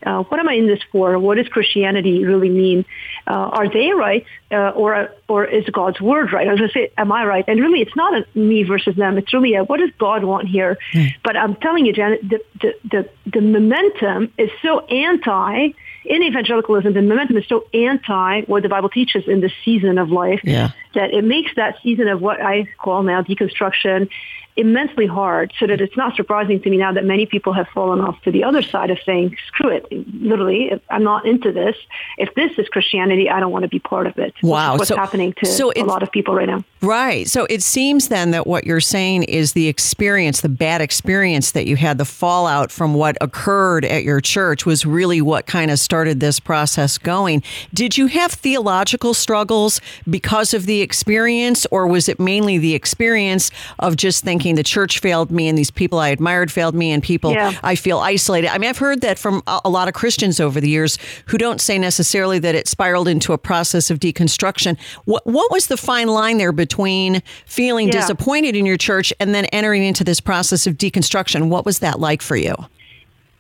uh, 0.06 0.24
what 0.24 0.40
am 0.40 0.48
I 0.48 0.54
in 0.54 0.68
this 0.68 0.82
for? 0.92 1.18
What 1.18 1.38
does 1.38 1.48
Christianity 1.48 2.24
really 2.26 2.50
mean? 2.50 2.86
Uh, 3.26 3.34
are 3.34 3.68
they 3.68 3.92
right, 3.92 4.24
uh, 4.52 4.70
or 4.70 5.10
or 5.28 5.46
is 5.46 5.66
God's 5.70 6.00
word 6.00 6.32
right? 6.32 6.48
I 6.48 6.52
was 6.52 6.60
going 6.60 6.70
to 6.70 6.74
say, 6.74 6.92
am 6.98 7.12
I 7.12 7.26
right? 7.26 7.44
And 7.48 7.60
really, 7.60 7.82
it's 7.82 7.96
not 7.96 8.14
a 8.14 8.38
me 8.38 8.64
versus 8.64 8.96
them. 8.96 9.18
It's 9.18 9.34
really 9.34 9.56
a 9.56 9.64
what 9.64 9.80
does 9.80 9.90
God 9.98 10.24
want 10.24 10.48
here? 10.48 10.78
Mm. 10.94 11.16
But 11.24 11.38
I'm 11.38 11.56
telling 11.56 11.88
you, 11.88 11.94
Janet, 11.94 12.22
the, 12.22 12.40
the 12.62 12.76
the 12.84 13.10
the 13.32 13.42
momentum 13.42 14.32
is 14.38 14.52
so 14.62 14.82
anti 14.82 15.70
in 16.06 16.24
evangelicalism, 16.24 16.94
the 16.94 17.02
momentum 17.02 17.38
is 17.38 17.48
so 17.48 17.66
anti 17.74 18.42
what 18.42 18.64
the 18.64 18.70
Bible 18.70 18.90
teaches 18.90 19.24
in 19.28 19.42
this 19.42 19.52
season 19.64 19.98
of 19.98 20.10
life 20.10 20.42
yeah. 20.44 20.72
that 20.94 21.14
it 21.14 21.24
makes 21.24 21.52
that 21.56 21.78
season 21.84 22.08
of 22.08 22.22
what 22.22 22.42
I 22.42 22.68
call 22.78 23.04
now 23.04 23.22
deconstruction 23.22 24.10
immensely 24.58 25.06
hard 25.06 25.54
so 25.60 25.68
that 25.68 25.82
it's 25.82 25.98
not 25.98 26.16
surprising 26.16 26.62
to 26.62 26.70
me 26.70 26.78
now 26.78 26.94
that 26.94 27.04
many 27.04 27.26
people 27.26 27.52
have 27.54 27.68
fallen 27.74 28.00
off 28.00 28.22
to 28.22 28.32
the 28.32 28.44
other 28.44 28.62
side 28.62 28.90
of 28.90 28.98
saying, 29.06 29.36
screw 29.48 29.70
it, 29.70 29.86
literally, 30.22 30.72
I'm 30.90 31.04
not 31.04 31.26
into 31.26 31.52
this. 31.52 31.76
If 32.18 32.34
this 32.36 32.58
is 32.58 32.68
Christianity, 32.70 33.30
I 33.30 33.40
don't 33.40 33.52
want 33.52 33.64
to 33.64 33.70
be 33.70 33.80
part 33.80 34.08
of 34.08 34.18
it. 34.18 34.34
Wow. 34.42 34.78
What's 34.78 34.88
so, 34.88 34.96
happening 34.96 35.34
to 35.40 35.46
so 35.46 35.74
a 35.76 35.84
lot 35.84 36.04
of 36.04 36.12
people 36.12 36.34
right 36.34 36.48
now. 36.48 36.64
Right. 36.82 37.28
So 37.28 37.46
it 37.50 37.64
seems 37.64 38.08
then 38.08 38.32
that 38.32 38.48
what 38.48 38.66
you're 38.66 38.80
saying 38.80 39.24
is 39.24 39.54
the 39.54 39.68
experience, 39.68 40.42
the 40.42 40.50
bad 40.50 40.82
experience 40.82 41.52
that 41.52 41.66
you 41.66 41.76
had, 41.76 41.98
the 41.98 42.06
fallout 42.06 42.72
from 42.72 42.94
what 42.94 43.18
occurred 43.20 43.84
at 43.84 44.04
your 44.04 44.22
church 44.22 44.66
was 44.66 44.86
really 44.86 45.22
what 45.22 45.48
kind 45.48 45.70
of 45.70 45.80
started 45.80 46.20
this 46.20 46.40
process 46.40 46.98
going. 46.98 47.44
Did 47.74 47.98
you 47.98 48.08
have 48.08 48.32
theological 48.32 49.14
struggles 49.14 49.82
because 50.10 50.54
of 50.54 50.66
the 50.66 50.82
experience, 50.82 51.66
or 51.72 51.88
was 51.88 52.08
it 52.08 52.20
mainly 52.20 52.58
the 52.58 52.74
experience 52.74 53.52
of 53.80 53.98
just 53.98 54.24
thinking, 54.24 54.45
thinking 54.46 54.56
the 54.56 54.64
church 54.64 55.00
failed 55.00 55.32
me 55.32 55.48
and 55.48 55.58
these 55.58 55.72
people 55.72 55.98
I 55.98 56.10
admired 56.10 56.52
failed 56.52 56.76
me 56.76 56.92
and 56.92 57.02
people 57.02 57.32
yeah. 57.32 57.60
I 57.64 57.74
feel 57.74 57.98
isolated. 57.98 58.50
I 58.50 58.60
mean, 58.60 58.70
I've 58.70 58.78
heard 58.78 59.02
that 59.02 59.18
from 59.18 59.42
a 59.48 59.70
lot 59.70 59.88
of 59.88 59.96
Christians 59.96 60.40
over 60.40 60.62
the 60.62 60.70
years 60.70 61.00
who 61.26 61.40
don't 61.40 61.60
say 61.60 61.80
necessarily 61.80 62.38
that 62.38 62.54
it 62.54 62.68
spiraled 62.68 63.08
into 63.08 63.34
a 63.34 63.40
process 63.40 63.90
of 63.90 64.00
deconstruction. 64.00 64.80
What, 65.06 65.26
what 65.26 65.52
was 65.52 65.66
the 65.66 65.78
fine 65.78 66.10
line 66.10 66.38
there 66.38 66.52
between 66.52 67.24
feeling 67.48 67.88
yeah. 67.88 67.94
disappointed 67.94 68.56
in 68.56 68.68
your 68.68 68.78
church 68.78 69.12
and 69.20 69.34
then 69.34 69.46
entering 69.46 69.84
into 69.84 70.04
this 70.04 70.20
process 70.20 70.68
of 70.68 70.76
deconstruction? 70.76 71.50
What 71.50 71.66
was 71.66 71.80
that 71.80 72.00
like 72.00 72.22
for 72.22 72.36
you? 72.36 72.54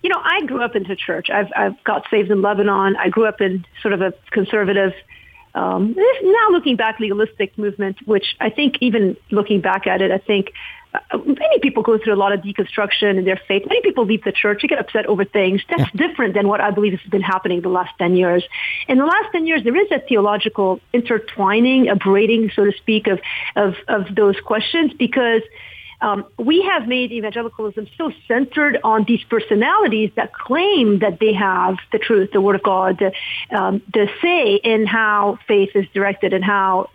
You 0.01 0.09
know, 0.09 0.21
I 0.23 0.43
grew 0.47 0.63
up 0.63 0.75
into 0.75 0.95
church. 0.95 1.29
I've, 1.29 1.51
I've 1.55 1.83
got 1.83 2.07
saved 2.09 2.31
in 2.31 2.41
Lebanon. 2.41 2.95
I 2.95 3.09
grew 3.09 3.27
up 3.27 3.41
in 3.41 3.63
sort 3.83 3.93
of 3.93 4.01
a 4.01 4.11
conservative 4.31 4.93
um, 5.55 5.95
now 5.95 6.49
looking 6.51 6.75
back 6.75 6.99
legalistic 6.99 7.57
movement, 7.57 7.97
which 8.05 8.35
I 8.41 8.49
think 8.49 8.75
even 8.81 9.15
looking 9.31 9.61
back 9.61 9.87
at 9.87 10.01
it, 10.01 10.11
I 10.11 10.17
think 10.17 10.51
many 11.13 11.59
people 11.59 11.83
go 11.83 11.97
through 11.97 12.13
a 12.13 12.15
lot 12.15 12.31
of 12.31 12.41
deconstruction 12.41 13.17
in 13.17 13.25
their 13.25 13.39
faith. 13.47 13.63
Many 13.67 13.81
people 13.81 14.05
leave 14.05 14.23
the 14.23 14.31
church. 14.31 14.61
They 14.61 14.67
get 14.67 14.79
upset 14.79 15.05
over 15.05 15.25
things. 15.25 15.61
That's 15.69 15.89
yeah. 15.93 16.07
different 16.07 16.33
than 16.33 16.47
what 16.47 16.61
I 16.61 16.71
believe 16.71 16.99
has 16.99 17.09
been 17.09 17.21
happening 17.21 17.61
the 17.61 17.69
last 17.69 17.91
10 17.97 18.15
years. 18.15 18.43
In 18.87 18.97
the 18.97 19.05
last 19.05 19.31
10 19.31 19.47
years, 19.47 19.63
there 19.63 19.75
is 19.75 19.91
a 19.91 19.99
theological 19.99 20.79
intertwining, 20.93 21.89
a 21.89 21.95
braiding, 21.95 22.51
so 22.55 22.65
to 22.65 22.71
speak, 22.77 23.07
of, 23.07 23.19
of, 23.55 23.75
of 23.87 24.13
those 24.15 24.39
questions 24.39 24.93
because 24.93 25.41
um, 26.01 26.25
we 26.37 26.61
have 26.61 26.87
made 26.87 27.11
evangelicalism 27.11 27.87
so 27.97 28.11
centered 28.27 28.79
on 28.83 29.05
these 29.05 29.23
personalities 29.23 30.11
that 30.15 30.33
claim 30.33 30.99
that 30.99 31.19
they 31.19 31.33
have 31.33 31.77
the 31.91 31.99
truth, 31.99 32.31
the 32.31 32.41
Word 32.41 32.55
of 32.55 32.63
God, 32.63 32.99
the, 32.99 33.57
um, 33.57 33.81
the 33.93 34.09
say 34.21 34.55
in 34.55 34.85
how 34.85 35.39
faith 35.47 35.71
is 35.75 35.85
directed 35.93 36.33
and 36.33 36.43
how 36.43 36.89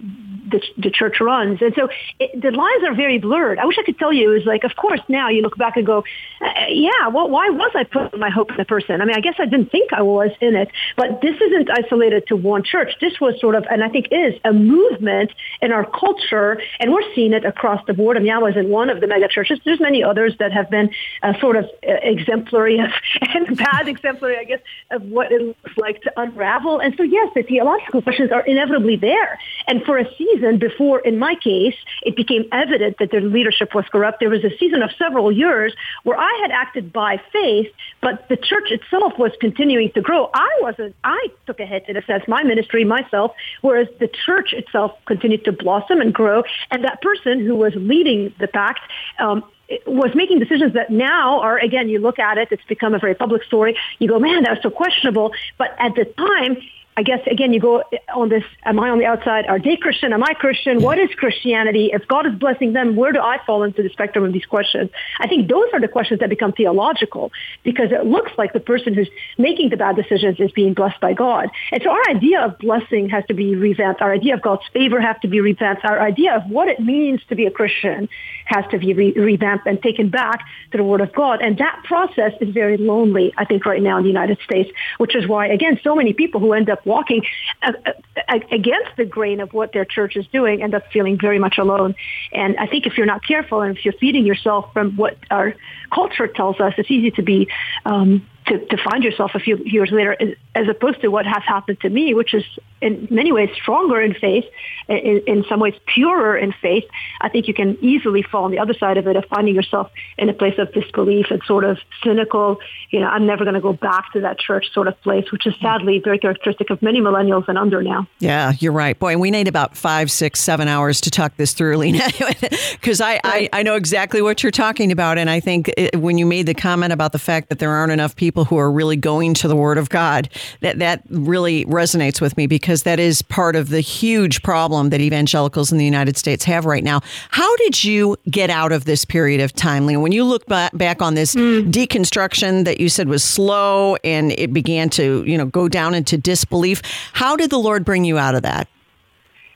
the, 0.50 0.62
the 0.76 0.90
church 0.90 1.20
runs. 1.20 1.60
And 1.62 1.74
so 1.74 1.88
it, 2.18 2.40
the 2.40 2.50
lines 2.50 2.84
are 2.84 2.94
very 2.94 3.18
blurred. 3.18 3.58
I 3.58 3.66
wish 3.66 3.76
I 3.78 3.82
could 3.82 3.98
tell 3.98 4.12
you 4.12 4.30
it 4.30 4.34
was 4.34 4.46
like, 4.46 4.64
of 4.64 4.76
course, 4.76 5.00
now 5.08 5.28
you 5.28 5.42
look 5.42 5.56
back 5.56 5.76
and 5.76 5.86
go, 5.86 6.04
uh, 6.40 6.50
yeah, 6.68 7.08
well, 7.08 7.28
why 7.28 7.50
was 7.50 7.70
I 7.74 7.84
putting 7.84 8.18
my 8.18 8.30
hope 8.30 8.50
in 8.50 8.56
the 8.56 8.64
person? 8.64 9.00
I 9.00 9.04
mean, 9.04 9.16
I 9.16 9.20
guess 9.20 9.34
I 9.38 9.46
didn't 9.46 9.70
think 9.70 9.92
I 9.92 10.02
was 10.02 10.30
in 10.40 10.56
it, 10.56 10.70
but 10.96 11.20
this 11.20 11.36
isn't 11.40 11.70
isolated 11.70 12.26
to 12.28 12.36
one 12.36 12.62
church. 12.62 12.92
This 13.00 13.20
was 13.20 13.38
sort 13.40 13.54
of, 13.54 13.64
and 13.70 13.84
I 13.84 13.88
think 13.88 14.08
is 14.10 14.34
a 14.44 14.52
movement 14.52 15.32
in 15.62 15.72
our 15.72 15.84
culture, 15.84 16.60
and 16.78 16.92
we're 16.92 17.14
seeing 17.14 17.32
it 17.32 17.44
across 17.44 17.84
the 17.86 17.94
board. 17.94 18.16
I 18.16 18.20
mean, 18.20 18.32
I 18.32 18.38
was 18.38 18.56
in 18.56 18.68
one 18.70 18.90
of 18.90 19.00
the 19.00 19.06
mega 19.06 19.28
churches. 19.28 19.60
There's 19.64 19.80
many 19.80 20.02
others 20.02 20.34
that 20.38 20.52
have 20.52 20.70
been 20.70 20.90
uh, 21.22 21.38
sort 21.40 21.56
of 21.56 21.64
uh, 21.86 21.92
exemplary 22.02 22.78
and 23.20 23.56
bad 23.56 23.88
exemplary, 23.88 24.38
I 24.38 24.44
guess, 24.44 24.60
of 24.90 25.02
what 25.02 25.30
it 25.32 25.42
looks 25.42 25.76
like 25.76 26.02
to 26.02 26.12
unravel. 26.16 26.80
And 26.80 26.94
so, 26.96 27.02
yes, 27.02 27.28
the 27.34 27.42
theological 27.42 28.02
questions 28.02 28.32
are 28.32 28.44
inevitably 28.46 28.96
there. 28.96 29.38
And 29.66 29.82
for 29.84 29.98
a 29.98 30.06
season 30.16 30.39
before, 30.59 31.00
in 31.00 31.18
my 31.18 31.35
case, 31.35 31.74
it 32.03 32.16
became 32.16 32.44
evident 32.53 32.98
that 32.98 33.11
their 33.11 33.20
leadership 33.20 33.74
was 33.74 33.85
corrupt, 33.90 34.20
there 34.20 34.31
was 34.31 34.44
a 34.44 34.57
season 34.59 34.83
of 34.83 34.90
several 34.98 35.31
years 35.33 35.74
where 36.05 36.18
I 36.18 36.38
had 36.42 36.50
acted 36.50 36.92
by 36.92 37.20
faith, 37.33 37.68
but 38.00 38.29
the 38.29 38.37
church 38.37 38.70
itself 38.70 39.18
was 39.18 39.33
continuing 39.40 39.90
to 39.92 40.00
grow. 40.00 40.31
I 40.35 40.50
wasn't, 40.61 40.94
I 41.05 41.29
took 41.46 41.61
a 41.61 41.66
hit 41.66 41.85
in 41.88 41.96
a 41.96 42.03
sense, 42.05 42.24
my 42.29 42.42
ministry, 42.42 42.85
myself, 42.85 43.33
whereas 43.61 43.88
the 43.98 44.09
church 44.09 44.53
itself 44.53 44.92
continued 45.07 45.44
to 45.44 45.53
blossom 45.53 46.00
and 46.00 46.12
grow. 46.12 46.42
And 46.70 46.85
that 46.85 47.00
person 47.03 47.44
who 47.44 47.55
was 47.57 47.72
leading 47.74 48.35
the 48.38 48.48
pact, 48.48 48.81
um, 49.18 49.44
was 49.87 50.11
making 50.14 50.38
decisions 50.38 50.74
that 50.74 50.90
now 50.90 51.40
are, 51.40 51.59
again, 51.59 51.88
you 51.88 52.00
look 52.00 52.18
at 52.18 52.38
it, 52.38 52.48
it's 52.50 52.64
become 52.64 52.94
a 52.94 52.98
very 52.98 53.14
public 53.14 53.44
story. 53.44 53.76
You 53.98 54.09
go, 54.09 54.18
man, 54.18 54.42
that 54.42 54.50
was 54.50 54.62
so 54.62 54.70
questionable. 54.70 55.33
But 55.59 55.74
at 55.79 55.94
the 55.94 56.05
time, 56.05 56.57
I 57.00 57.02
guess 57.02 57.26
again, 57.26 57.54
you 57.54 57.60
go 57.60 57.82
on 58.14 58.28
this. 58.28 58.44
Am 58.62 58.78
I 58.78 58.90
on 58.90 58.98
the 58.98 59.06
outside? 59.06 59.46
Are 59.46 59.58
they 59.58 59.76
Christian? 59.76 60.12
Am 60.12 60.22
I 60.22 60.34
Christian? 60.34 60.82
What 60.82 60.98
is 60.98 61.08
Christianity? 61.16 61.88
If 61.94 62.06
God 62.06 62.26
is 62.26 62.34
blessing 62.34 62.74
them, 62.74 62.94
where 62.94 63.10
do 63.10 63.20
I 63.20 63.38
fall 63.46 63.62
into 63.62 63.82
the 63.82 63.88
spectrum 63.88 64.22
of 64.22 64.34
these 64.34 64.44
questions? 64.44 64.90
I 65.18 65.26
think 65.26 65.48
those 65.48 65.64
are 65.72 65.80
the 65.80 65.88
questions 65.88 66.20
that 66.20 66.28
become 66.28 66.52
theological 66.52 67.32
because 67.62 67.90
it 67.90 68.04
looks 68.04 68.32
like 68.36 68.52
the 68.52 68.60
person 68.60 68.92
who's 68.92 69.08
making 69.38 69.70
the 69.70 69.78
bad 69.78 69.96
decisions 69.96 70.38
is 70.40 70.52
being 70.52 70.74
blessed 70.74 71.00
by 71.00 71.14
God. 71.14 71.48
And 71.72 71.82
so 71.82 71.88
our 71.88 72.02
idea 72.10 72.42
of 72.44 72.58
blessing 72.58 73.08
has 73.08 73.24
to 73.28 73.34
be 73.34 73.56
revamped. 73.56 74.02
Our 74.02 74.12
idea 74.12 74.34
of 74.34 74.42
God's 74.42 74.68
favor 74.70 75.00
has 75.00 75.16
to 75.22 75.28
be 75.28 75.40
revamped. 75.40 75.82
Our 75.86 76.02
idea 76.02 76.36
of 76.36 76.50
what 76.50 76.68
it 76.68 76.80
means 76.80 77.22
to 77.30 77.34
be 77.34 77.46
a 77.46 77.50
Christian 77.50 78.10
has 78.44 78.66
to 78.72 78.78
be 78.78 78.92
re- 78.92 79.12
revamped 79.12 79.66
and 79.66 79.80
taken 79.80 80.10
back 80.10 80.44
to 80.72 80.76
the 80.76 80.84
Word 80.84 81.00
of 81.00 81.14
God. 81.14 81.40
And 81.40 81.56
that 81.56 81.80
process 81.84 82.32
is 82.42 82.52
very 82.52 82.76
lonely, 82.76 83.32
I 83.38 83.46
think, 83.46 83.64
right 83.64 83.80
now 83.80 83.96
in 83.96 84.02
the 84.02 84.10
United 84.10 84.38
States, 84.44 84.68
which 84.98 85.16
is 85.16 85.26
why, 85.26 85.46
again, 85.46 85.80
so 85.82 85.94
many 85.94 86.12
people 86.12 86.40
who 86.40 86.52
end 86.52 86.68
up 86.68 86.84
walking 86.90 87.22
uh, 87.62 87.72
uh, 87.87 88.38
against 88.50 88.92
the 88.96 89.05
grain 89.05 89.40
of 89.40 89.53
what 89.53 89.72
their 89.72 89.85
church 89.85 90.16
is 90.16 90.26
doing 90.29 90.62
end 90.62 90.74
up 90.74 90.85
feeling 90.92 91.18
very 91.18 91.38
much 91.38 91.57
alone. 91.59 91.94
And 92.33 92.57
I 92.59 92.66
think 92.66 92.87
if 92.87 92.96
you're 92.96 93.07
not 93.14 93.22
careful 93.24 93.62
and 93.62 93.76
if 93.76 93.85
you're 93.85 93.98
feeding 94.05 94.26
yourself 94.26 94.72
from 94.74 94.96
what 94.96 95.16
our 95.31 95.55
culture 95.98 96.26
tells 96.26 96.61
us, 96.61 96.74
it's 96.76 96.90
easy 96.90 97.11
to 97.12 97.22
be 97.22 97.48
um, 97.85 98.26
to, 98.50 98.58
to 98.66 98.76
find 98.76 99.04
yourself 99.04 99.30
a 99.34 99.38
few 99.38 99.58
years 99.64 99.90
later, 99.92 100.16
as 100.54 100.68
opposed 100.68 101.00
to 101.02 101.08
what 101.08 101.24
has 101.24 101.42
happened 101.46 101.80
to 101.80 101.88
me, 101.88 102.14
which 102.14 102.34
is 102.34 102.44
in 102.82 103.06
many 103.10 103.30
ways 103.30 103.48
stronger 103.54 104.00
in 104.00 104.12
faith, 104.12 104.44
in, 104.88 105.22
in 105.26 105.44
some 105.48 105.60
ways 105.60 105.74
purer 105.86 106.36
in 106.36 106.52
faith. 106.52 106.84
I 107.20 107.28
think 107.28 107.46
you 107.46 107.54
can 107.54 107.78
easily 107.80 108.22
fall 108.22 108.44
on 108.44 108.50
the 108.50 108.58
other 108.58 108.74
side 108.74 108.96
of 108.96 109.06
it 109.06 109.14
of 109.14 109.24
finding 109.26 109.54
yourself 109.54 109.90
in 110.18 110.28
a 110.28 110.32
place 110.32 110.58
of 110.58 110.72
disbelief 110.72 111.26
and 111.30 111.40
sort 111.44 111.64
of 111.64 111.78
cynical, 112.02 112.58
you 112.90 112.98
know, 112.98 113.06
I'm 113.06 113.24
never 113.24 113.44
going 113.44 113.54
to 113.54 113.60
go 113.60 113.72
back 113.72 114.12
to 114.14 114.20
that 114.20 114.38
church 114.38 114.72
sort 114.72 114.88
of 114.88 115.00
place, 115.02 115.30
which 115.30 115.46
is 115.46 115.54
sadly 115.60 116.00
very 116.02 116.18
characteristic 116.18 116.70
of 116.70 116.82
many 116.82 117.00
millennials 117.00 117.46
and 117.46 117.56
under 117.56 117.82
now. 117.82 118.08
Yeah, 118.18 118.52
you're 118.58 118.72
right. 118.72 118.98
Boy, 118.98 119.16
we 119.16 119.30
need 119.30 119.46
about 119.46 119.76
five, 119.76 120.10
six, 120.10 120.40
seven 120.40 120.66
hours 120.66 121.00
to 121.02 121.10
talk 121.10 121.36
this 121.36 121.52
through, 121.52 121.76
Lina, 121.76 122.08
because 122.72 123.00
I, 123.00 123.20
I, 123.22 123.48
I 123.52 123.62
know 123.62 123.76
exactly 123.76 124.22
what 124.22 124.42
you're 124.42 124.50
talking 124.50 124.90
about. 124.90 125.18
And 125.18 125.30
I 125.30 125.38
think 125.38 125.70
it, 125.76 125.96
when 125.96 126.18
you 126.18 126.26
made 126.26 126.46
the 126.46 126.54
comment 126.54 126.92
about 126.92 127.12
the 127.12 127.18
fact 127.18 127.50
that 127.50 127.60
there 127.60 127.70
aren't 127.70 127.92
enough 127.92 128.16
people 128.16 128.39
people 128.40 128.57
who 128.57 128.61
are 128.61 128.70
really 128.70 128.96
going 128.96 129.35
to 129.35 129.48
the 129.48 129.57
Word 129.57 129.76
of 129.79 129.88
God. 129.90 130.29
That 130.61 130.79
that 130.79 131.03
really 131.11 131.64
resonates 131.66 132.20
with 132.20 132.37
me 132.37 132.46
because 132.46 132.85
that 132.85 132.98
is 132.98 133.22
part 133.22 133.57
of 133.57 133.68
the 133.68 133.81
huge 133.81 134.42
problem 134.42 134.90
that 134.90 135.00
evangelicals 135.00 135.72
in 135.72 135.79
the 135.79 135.85
United 135.85 136.16
States 136.16 136.44
have 136.44 136.64
right 136.64 136.83
now. 136.83 137.00
How 137.31 137.55
did 137.57 137.85
you 137.85 138.16
get 138.31 138.48
out 138.50 138.72
of 138.72 138.85
this 138.85 139.05
period 139.05 139.40
of 139.40 139.53
time? 139.53 139.87
When 139.87 140.12
you 140.12 140.24
look 140.24 140.46
back 140.46 141.03
on 141.03 141.14
this 141.14 141.35
mm. 141.35 141.70
deconstruction 141.70 142.64
that 142.64 142.81
you 142.81 142.88
said 142.88 143.09
was 143.09 143.22
slow 143.22 143.96
and 144.05 144.33
it 144.33 144.53
began 144.53 144.88
to, 144.90 145.24
you 145.26 145.37
know, 145.37 145.46
go 145.46 145.68
down 145.68 145.94
into 145.94 146.16
disbelief, 146.16 146.83
how 147.12 147.37
did 147.37 147.50
the 147.50 147.59
Lord 147.59 147.85
bring 147.85 148.05
you 148.05 148.18
out 148.18 148.35
of 148.35 148.42
that? 148.42 148.68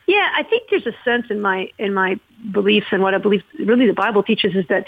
Yeah, 0.07 0.29
I 0.37 0.43
think 0.43 0.69
there's 0.69 0.85
a 0.85 0.95
sense 1.03 1.25
in 1.31 1.41
my 1.41 1.71
in 1.79 1.93
my 1.93 2.19
beliefs 2.51 2.87
and 2.91 3.01
what 3.01 3.13
I 3.13 3.17
believe 3.17 3.43
really 3.59 3.87
the 3.87 3.93
Bible 3.93 4.23
teaches 4.23 4.55
is 4.55 4.65
that 4.67 4.85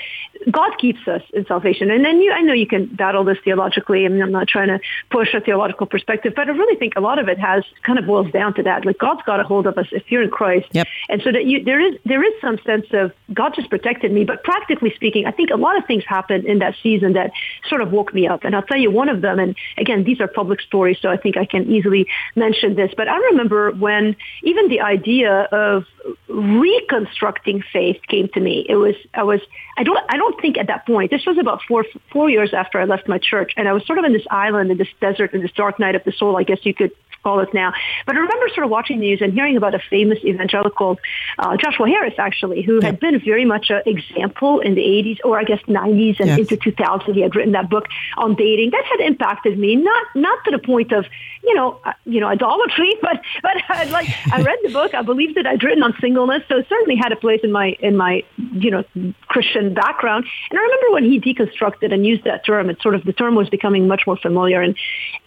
God 0.51 0.77
keeps 0.77 1.07
us 1.07 1.21
in 1.33 1.45
salvation. 1.45 1.89
And 1.91 2.03
then 2.03 2.19
you, 2.21 2.31
I 2.31 2.41
know 2.41 2.53
you 2.53 2.67
can 2.67 2.87
battle 2.87 3.23
this 3.23 3.37
theologically. 3.43 4.05
I 4.05 4.09
mean, 4.09 4.21
I'm 4.21 4.31
not 4.31 4.47
trying 4.47 4.67
to 4.67 4.79
push 5.09 5.33
a 5.33 5.39
theological 5.39 5.85
perspective, 5.85 6.33
but 6.35 6.47
I 6.47 6.51
really 6.51 6.77
think 6.77 6.93
a 6.95 7.01
lot 7.01 7.19
of 7.19 7.27
it 7.27 7.39
has 7.39 7.63
kind 7.83 7.99
of 7.99 8.05
boils 8.05 8.31
down 8.31 8.53
to 8.55 8.63
that. 8.63 8.85
Like 8.85 8.97
God's 8.97 9.21
got 9.25 9.39
a 9.39 9.43
hold 9.43 9.67
of 9.67 9.77
us 9.77 9.87
if 9.91 10.03
you're 10.11 10.23
in 10.23 10.29
Christ. 10.29 10.67
Yep. 10.71 10.87
And 11.09 11.21
so 11.21 11.31
that 11.31 11.45
you, 11.45 11.63
there 11.63 11.79
is, 11.79 11.95
there 12.05 12.23
is 12.23 12.33
some 12.41 12.57
sense 12.65 12.85
of 12.93 13.11
God 13.33 13.53
just 13.55 13.69
protected 13.69 14.11
me. 14.11 14.23
But 14.23 14.43
practically 14.43 14.93
speaking, 14.95 15.25
I 15.25 15.31
think 15.31 15.49
a 15.49 15.57
lot 15.57 15.77
of 15.77 15.85
things 15.85 16.03
happened 16.07 16.45
in 16.45 16.59
that 16.59 16.75
season 16.81 17.13
that 17.13 17.31
sort 17.67 17.81
of 17.81 17.91
woke 17.91 18.13
me 18.13 18.27
up. 18.27 18.43
And 18.43 18.55
I'll 18.55 18.63
tell 18.63 18.77
you 18.77 18.91
one 18.91 19.09
of 19.09 19.21
them. 19.21 19.39
And 19.39 19.55
again, 19.77 20.03
these 20.03 20.19
are 20.21 20.27
public 20.27 20.61
stories, 20.61 20.97
so 21.01 21.09
I 21.09 21.17
think 21.17 21.37
I 21.37 21.45
can 21.45 21.69
easily 21.71 22.07
mention 22.35 22.75
this. 22.75 22.91
But 22.95 23.07
I 23.07 23.17
remember 23.17 23.71
when 23.71 24.15
even 24.43 24.69
the 24.69 24.81
idea 24.81 25.47
of 25.51 25.85
reconstructing 26.27 27.63
faith 27.73 27.99
came 28.07 28.27
to 28.29 28.39
me. 28.39 28.65
It 28.67 28.75
was 28.75 28.95
I 29.13 29.23
was 29.23 29.41
I 29.77 29.83
don't 29.83 29.99
I 30.09 30.17
don't 30.17 30.39
think 30.41 30.57
at 30.57 30.67
that 30.67 30.85
point. 30.85 31.11
This 31.11 31.25
was 31.25 31.37
about 31.37 31.61
four 31.67 31.85
four 32.11 32.29
years 32.29 32.53
after 32.53 32.79
I 32.79 32.85
left 32.85 33.07
my 33.07 33.17
church, 33.17 33.53
and 33.57 33.67
I 33.67 33.73
was 33.73 33.85
sort 33.85 33.99
of 33.99 34.05
in 34.05 34.13
this 34.13 34.25
island 34.29 34.71
in 34.71 34.77
this 34.77 34.87
desert 35.01 35.33
in 35.33 35.41
this 35.41 35.51
dark 35.51 35.79
night 35.79 35.95
of 35.95 36.03
the 36.03 36.11
soul. 36.11 36.37
I 36.37 36.43
guess 36.43 36.59
you 36.63 36.73
could 36.73 36.91
call 37.27 37.39
it 37.41 37.53
now. 37.53 37.73
But 38.05 38.15
I 38.15 38.19
remember 38.19 38.47
sort 38.55 38.63
of 38.63 38.71
watching 38.71 38.99
the 38.99 39.07
news 39.07 39.21
and 39.21 39.33
hearing 39.33 39.57
about 39.57 39.75
a 39.75 39.81
famous 39.89 40.19
evangelical, 40.23 40.77
called 40.77 40.99
uh, 41.39 41.57
Joshua 41.57 41.87
Harris, 41.87 42.13
actually, 42.17 42.61
who 42.61 42.79
had 42.81 42.99
been 42.99 43.19
very 43.19 43.43
much 43.43 43.69
an 43.69 43.81
example 43.85 44.59
in 44.59 44.75
the 44.75 44.81
80s 44.81 45.19
or 45.25 45.37
I 45.37 45.43
guess 45.43 45.59
90s 45.67 46.19
and 46.19 46.29
into 46.39 46.55
2000. 46.55 47.13
He 47.13 47.21
had 47.21 47.35
written 47.35 47.53
that 47.53 47.69
book 47.69 47.87
on 48.17 48.35
dating 48.35 48.69
that 48.71 48.85
had 48.85 49.01
impacted 49.01 49.57
me, 49.59 49.75
not 49.75 50.03
not 50.15 50.37
to 50.45 50.51
the 50.51 50.59
point 50.59 50.91
of 50.93 51.05
you 51.43 51.55
know 51.55 51.79
uh, 51.83 51.93
you 52.05 52.19
know 52.21 52.27
idolatry, 52.27 52.95
but 53.01 53.21
but 53.41 53.57
I, 53.69 53.83
like 53.85 54.07
I 54.31 54.41
read 54.41 54.59
the 54.63 54.71
book, 54.71 54.93
I 54.93 55.01
believed 55.01 55.37
it. 55.37 55.45
I'd 55.45 55.63
written 55.63 55.83
on 55.83 55.93
singleness, 55.99 56.43
so 56.47 56.57
it 56.57 56.67
certainly 56.69 56.95
had 56.95 57.11
a 57.11 57.17
place 57.17 57.41
in 57.43 57.51
my 57.51 57.75
in 57.79 57.97
my 57.97 58.23
you 58.63 58.71
know 58.71 58.83
Christian 59.27 59.73
background. 59.73 60.25
And 60.49 60.59
I 60.59 60.61
remember 60.61 60.87
when 60.93 61.05
he 61.11 61.19
deconstructed 61.19 61.93
and 61.93 62.05
used 62.05 62.23
that 62.23 62.45
term, 62.45 62.69
it 62.69 62.81
sort 62.81 62.95
of 62.95 63.03
the 63.03 63.13
term 63.13 63.35
was 63.35 63.49
becoming 63.49 63.87
much 63.87 64.03
more 64.07 64.17
familiar. 64.17 64.61
And 64.61 64.75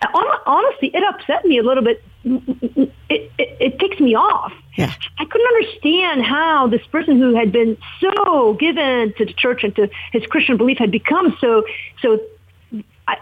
uh, 0.03 0.09
honestly, 0.47 0.91
it 0.95 1.03
upset 1.03 1.45
me 1.45 1.59
a 1.59 1.63
little 1.63 1.85
bit 1.85 1.90
it, 2.25 2.93
it, 3.09 3.31
it 3.39 3.79
ticks 3.79 4.01
me 4.01 4.15
off. 4.15 4.53
Yeah. 4.77 4.93
I 5.19 5.25
couldn't 5.25 5.47
understand 5.47 6.23
how 6.23 6.69
this 6.69 6.87
person 6.87 7.19
who 7.19 7.35
had 7.35 7.53
been 7.53 7.77
so 8.01 8.55
given 8.55 9.13
to 9.19 9.25
the 9.25 9.33
church 9.33 9.65
and 9.65 9.75
to 9.77 9.89
his 10.13 10.25
Christian 10.27 10.57
belief 10.57 10.79
had 10.79 10.91
become 10.91 11.37
so 11.41 11.65
so 12.03 12.21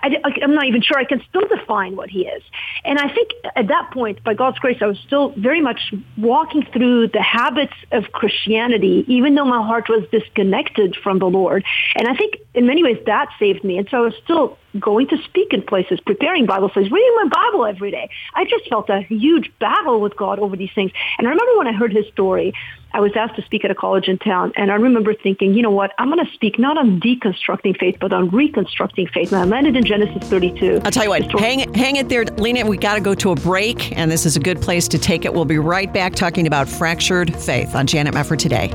I, 0.03 0.35
am 0.43 0.55
not 0.55 0.67
even 0.67 0.83
sure 0.83 0.99
I 0.99 1.05
can 1.05 1.23
still 1.29 1.47
define 1.47 1.97
what 1.97 2.11
he 2.11 2.27
is. 2.27 2.43
And 2.85 2.99
I 2.99 3.13
think 3.13 3.31
at 3.57 3.69
that 3.69 3.91
point, 3.93 4.23
by 4.25 4.35
God's 4.35 4.59
grace, 4.59 4.79
I 4.81 4.87
was 4.87 4.99
still 4.99 5.31
very 5.37 5.61
much 5.61 5.95
walking 6.17 6.67
through 6.73 7.09
the 7.09 7.23
habits 7.23 7.75
of 7.93 8.13
Christianity, 8.13 9.05
even 9.09 9.35
though 9.35 9.45
my 9.45 9.63
heart 9.63 9.89
was 9.89 10.07
disconnected 10.11 10.97
from 11.03 11.19
the 11.19 11.27
Lord. 11.27 11.65
And 11.97 12.09
I 12.09 12.17
think 12.17 12.37
in 12.55 12.67
many 12.67 12.83
ways 12.83 12.99
that 13.07 13.29
saved 13.39 13.65
me. 13.65 13.79
And 13.79 13.89
so 13.91 13.99
I 13.99 14.01
was 14.01 14.15
still 14.25 14.59
going 14.79 15.09
to 15.09 15.17
speak 15.25 15.53
in 15.53 15.63
places, 15.63 15.99
preparing 16.01 16.47
Bible 16.47 16.69
studies, 16.69 16.91
reading 16.91 17.15
my 17.17 17.29
Bible 17.29 17.65
every 17.65 17.91
day. 17.91 18.11
I 18.35 18.45
just 18.45 18.69
felt 18.69 18.91
a 18.91 19.01
huge 19.01 19.51
battle 19.59 20.01
with 20.01 20.17
God 20.17 20.39
over 20.39 20.57
these 20.57 20.71
things. 20.75 20.93
And 21.19 21.27
I 21.27 21.31
remember 21.31 21.59
when 21.59 21.67
I 21.67 21.73
heard 21.73 21.93
his 21.93 22.07
story, 22.09 22.53
I 22.93 23.01
was 23.01 23.13
asked 23.17 23.37
to 23.37 23.43
speak 23.43 23.65
at 23.65 23.71
a 23.71 23.75
college 23.75 24.09
in 24.09 24.19
town, 24.19 24.53
and 24.57 24.71
I 24.71 24.75
remember 24.75 25.15
thinking, 25.15 25.55
you 25.55 25.63
know 25.63 25.71
what, 25.71 25.93
I'm 25.99 26.11
going 26.11 26.25
to 26.25 26.33
speak 26.33 26.59
not 26.59 26.79
on 26.79 27.01
deconstructing 27.01 27.79
faith, 27.79 27.97
but 28.01 28.13
on 28.13 28.31
reconstructing 28.31 29.09
faith. 29.09 29.33
And 29.33 29.41
I 29.41 29.45
landed 29.45 29.77
in 29.77 29.85
Genesis 29.85 30.29
32. 30.29 30.81
I'll 30.85 30.91
tell 30.91 31.05
you 31.05 31.11
what, 31.11 31.31
hang, 31.39 31.73
hang 31.75 31.97
it 31.97 32.09
there, 32.09 32.25
Lina. 32.25 32.67
We 32.67 32.79
got 32.79 32.95
to 32.95 33.01
go 33.01 33.15
to 33.15 33.33
a 33.33 33.35
break, 33.35 33.97
and 33.97 34.11
this 34.11 34.25
is 34.25 34.37
a 34.37 34.41
good 34.41 34.61
place 34.61 34.89
to 34.89 34.99
take 34.99 35.25
it. 35.25 35.35
We'll 35.35 35.45
be 35.45 35.59
right 35.59 35.93
back 35.93 36.15
talking 36.15 36.47
about 36.47 36.69
fractured 36.69 37.35
faith 37.37 37.75
on 37.75 37.87
Janet 37.87 38.15
Mefford 38.15 38.39
today. 38.39 38.69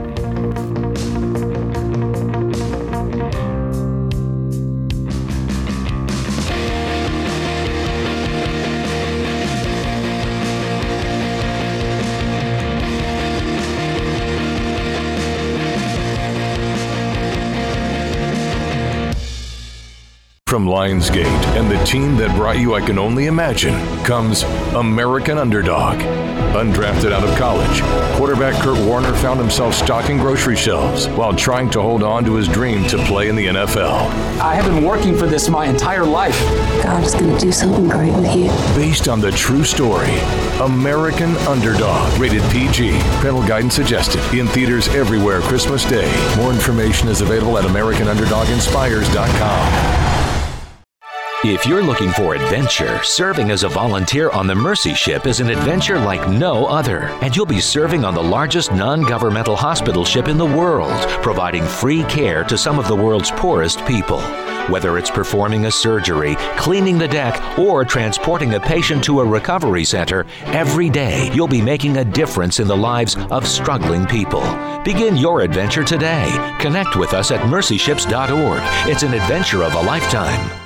From 20.54 20.68
Lionsgate 20.68 21.26
and 21.58 21.66
the 21.68 21.84
team 21.84 22.16
that 22.18 22.36
brought 22.36 22.60
you 22.60 22.76
I 22.76 22.82
Can 22.82 23.00
Only 23.00 23.26
Imagine 23.26 23.74
comes 24.04 24.44
American 24.76 25.40
Underdog. 25.40 25.98
Undrafted 26.54 27.12
out 27.12 27.28
of 27.28 27.36
college, 27.40 27.82
quarterback 28.16 28.54
Kurt 28.62 28.78
Warner 28.86 29.16
found 29.16 29.40
himself 29.40 29.74
stocking 29.74 30.20
grocery 30.20 30.56
shelves 30.56 31.08
while 31.08 31.34
trying 31.34 31.72
to 31.72 31.82
hold 31.82 32.04
on 32.04 32.24
to 32.26 32.36
his 32.36 32.48
dream 32.48 32.86
to 32.90 33.00
play 33.06 33.30
in 33.30 33.36
the 33.36 33.48
NFL. 33.48 34.12
I 34.40 34.54
have 34.54 34.66
been 34.66 34.84
working 34.84 35.18
for 35.18 35.26
this 35.26 35.50
my 35.50 35.66
entire 35.66 36.06
life. 36.06 36.40
God 36.84 37.04
is 37.04 37.16
going 37.16 37.36
to 37.36 37.40
do 37.40 37.52
something 37.52 37.90
great 37.90 38.14
with 38.14 38.36
you. 38.36 38.50
Based 38.76 39.08
on 39.08 39.22
the 39.22 39.32
true 39.32 39.64
story, 39.64 40.20
American 40.62 41.36
Underdog, 41.48 42.16
rated 42.20 42.44
PG. 42.52 43.00
Parental 43.22 43.42
guidance 43.48 43.74
suggested. 43.74 44.22
In 44.38 44.46
theaters 44.46 44.88
everywhere 44.90 45.42
Christmas 45.42 45.84
Day. 45.84 46.14
More 46.38 46.52
information 46.52 47.08
is 47.08 47.22
available 47.22 47.58
at 47.58 47.66
AmericanUnderdogInspires.com. 47.66 50.13
If 51.46 51.66
you're 51.66 51.84
looking 51.84 52.12
for 52.12 52.36
adventure, 52.36 53.04
serving 53.04 53.52
as 53.52 53.64
a 53.64 53.68
volunteer 53.68 54.30
on 54.30 54.48
the 54.48 54.56
Mercy 54.56 54.94
Ship 54.94 55.28
is 55.28 55.42
an 55.42 55.50
adventure 55.50 56.00
like 56.00 56.30
no 56.30 56.66
other. 56.68 57.10
And 57.22 57.36
you'll 57.36 57.46
be 57.46 57.60
serving 57.60 58.06
on 58.06 58.14
the 58.14 58.24
largest 58.24 58.72
non 58.72 59.02
governmental 59.02 59.58
hospital 59.58 60.06
ship 60.06 60.30
in 60.30 60.38
the 60.38 60.46
world, 60.46 60.98
providing 61.22 61.66
free 61.66 62.04
care 62.06 62.46
to 62.46 62.58
some 62.58 62.80
of 62.80 62.88
the 62.88 62.96
world's 62.96 63.30
poorest 63.32 63.86
people. 63.86 64.22
Whether 64.70 64.98
it's 64.98 65.12
performing 65.12 65.66
a 65.66 65.72
surgery, 65.72 66.38
cleaning 66.56 66.98
the 66.98 67.10
deck, 67.10 67.60
or 67.60 67.84
transporting 67.84 68.54
a 68.54 68.60
patient 68.62 69.04
to 69.04 69.20
a 69.20 69.26
recovery 69.26 69.84
center, 69.84 70.26
every 70.46 70.90
day 70.90 71.30
you'll 71.34 71.50
be 71.50 71.62
making 71.62 71.98
a 71.98 72.06
difference 72.06 72.62
in 72.62 72.70
the 72.70 72.78
lives 72.78 73.18
of 73.32 73.46
struggling 73.46 74.06
people. 74.06 74.44
Begin 74.86 75.18
your 75.18 75.42
adventure 75.42 75.84
today. 75.84 76.32
Connect 76.62 76.96
with 76.96 77.14
us 77.14 77.32
at 77.32 77.42
mercyships.org. 77.42 78.62
It's 78.90 79.04
an 79.04 79.14
adventure 79.14 79.64
of 79.64 79.74
a 79.74 79.82
lifetime. 79.82 80.63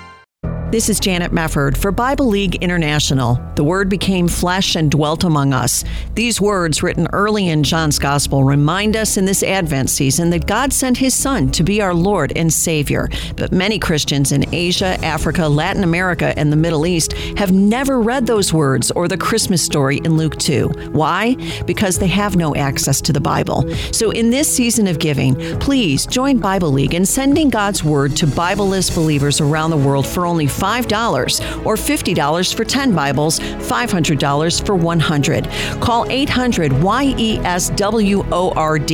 This 0.69 0.89
is 0.89 0.99
Janet 0.99 1.31
Mefford 1.31 1.77
for 1.77 1.93
Bible 1.93 2.25
League 2.25 2.55
International. 2.55 3.41
The 3.55 3.63
Word 3.63 3.87
became 3.87 4.27
flesh 4.27 4.75
and 4.75 4.91
dwelt 4.91 5.23
among 5.23 5.53
us. 5.53 5.85
These 6.13 6.41
words, 6.41 6.83
written 6.83 7.07
early 7.13 7.47
in 7.47 7.63
John's 7.63 7.97
Gospel, 7.97 8.43
remind 8.43 8.97
us 8.97 9.15
in 9.15 9.23
this 9.23 9.43
Advent 9.43 9.89
season 9.89 10.29
that 10.31 10.45
God 10.45 10.73
sent 10.73 10.97
His 10.97 11.13
Son 11.13 11.49
to 11.51 11.63
be 11.63 11.81
our 11.81 11.93
Lord 11.93 12.33
and 12.35 12.51
Savior. 12.51 13.07
But 13.37 13.53
many 13.53 13.79
Christians 13.79 14.33
in 14.33 14.53
Asia, 14.53 14.99
Africa, 15.05 15.47
Latin 15.47 15.85
America, 15.85 16.37
and 16.37 16.51
the 16.51 16.57
Middle 16.57 16.85
East 16.85 17.13
have 17.37 17.53
never 17.53 18.01
read 18.01 18.27
those 18.27 18.51
words 18.51 18.91
or 18.91 19.07
the 19.07 19.17
Christmas 19.17 19.63
story 19.63 19.99
in 20.03 20.17
Luke 20.17 20.37
2. 20.37 20.67
Why? 20.91 21.35
Because 21.65 21.97
they 21.97 22.07
have 22.07 22.35
no 22.35 22.53
access 22.57 22.99
to 23.01 23.13
the 23.13 23.21
Bible. 23.21 23.73
So 23.93 24.11
in 24.11 24.31
this 24.31 24.53
season 24.53 24.87
of 24.87 24.99
giving, 24.99 25.35
please 25.59 26.05
join 26.05 26.39
Bible 26.39 26.73
League 26.73 26.93
in 26.93 27.05
sending 27.05 27.49
God's 27.49 27.85
Word 27.85 28.17
to 28.17 28.27
Bibleless 28.27 28.93
believers 28.93 29.39
around 29.39 29.69
the 29.69 29.77
world 29.77 30.05
for 30.05 30.25
only 30.25 30.47
$5 30.57 31.65
or 31.65 31.75
$50 31.75 32.55
for 32.55 32.63
10 32.63 32.95
Bibles, 32.95 33.39
$500 33.39 34.65
for 34.65 34.75
100. 34.75 35.49
Call 35.81 36.05
800 36.09 36.71
YESWORD. 36.71 38.87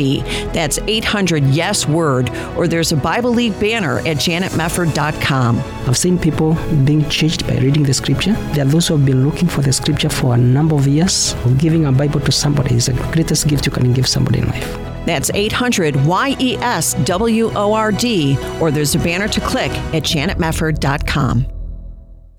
That's 0.54 0.80
800 0.80 1.44
Yes 1.46 1.88
Word, 1.88 2.30
or 2.58 2.68
there's 2.68 2.92
a 2.92 2.98
Bible 2.98 3.32
League 3.32 3.60
banner 3.60 4.00
at 4.00 4.18
janetmefford.com. 4.18 5.62
I've 5.88 5.98
seen 5.98 6.18
people 6.18 6.56
being 6.86 7.08
changed 7.10 7.48
by 7.48 7.58
reading 7.58 7.84
the 7.84 7.94
scripture. 7.94 8.34
There 8.54 8.66
are 8.66 8.70
those 8.70 8.88
who 8.88 8.98
have 8.98 9.06
been 9.06 9.26
looking 9.26 9.48
for 9.48 9.62
the 9.62 9.74
scripture 9.74 10.10
for 10.10 10.34
a 10.34 10.38
number 10.38 10.76
of 10.76 10.88
years. 10.88 11.36
Giving 11.58 11.86
a 11.86 11.92
Bible 11.92 12.20
to 12.22 12.32
somebody 12.32 12.76
is 12.76 12.88
the 12.88 12.94
greatest 13.12 13.48
gift 13.48 13.66
you 13.66 13.72
can 13.72 13.94
give 13.94 14.08
somebody 14.08 14.40
in 14.40 14.48
life. 14.48 14.78
That's 15.06 15.30
800 15.34 15.96
YESWORD, 15.96 18.62
or 18.62 18.72
there's 18.72 18.96
a 18.96 19.00
banner 19.00 19.28
to 19.28 19.42
click 19.42 19.72
at 19.94 20.04
janetmefford.com. 20.04 21.53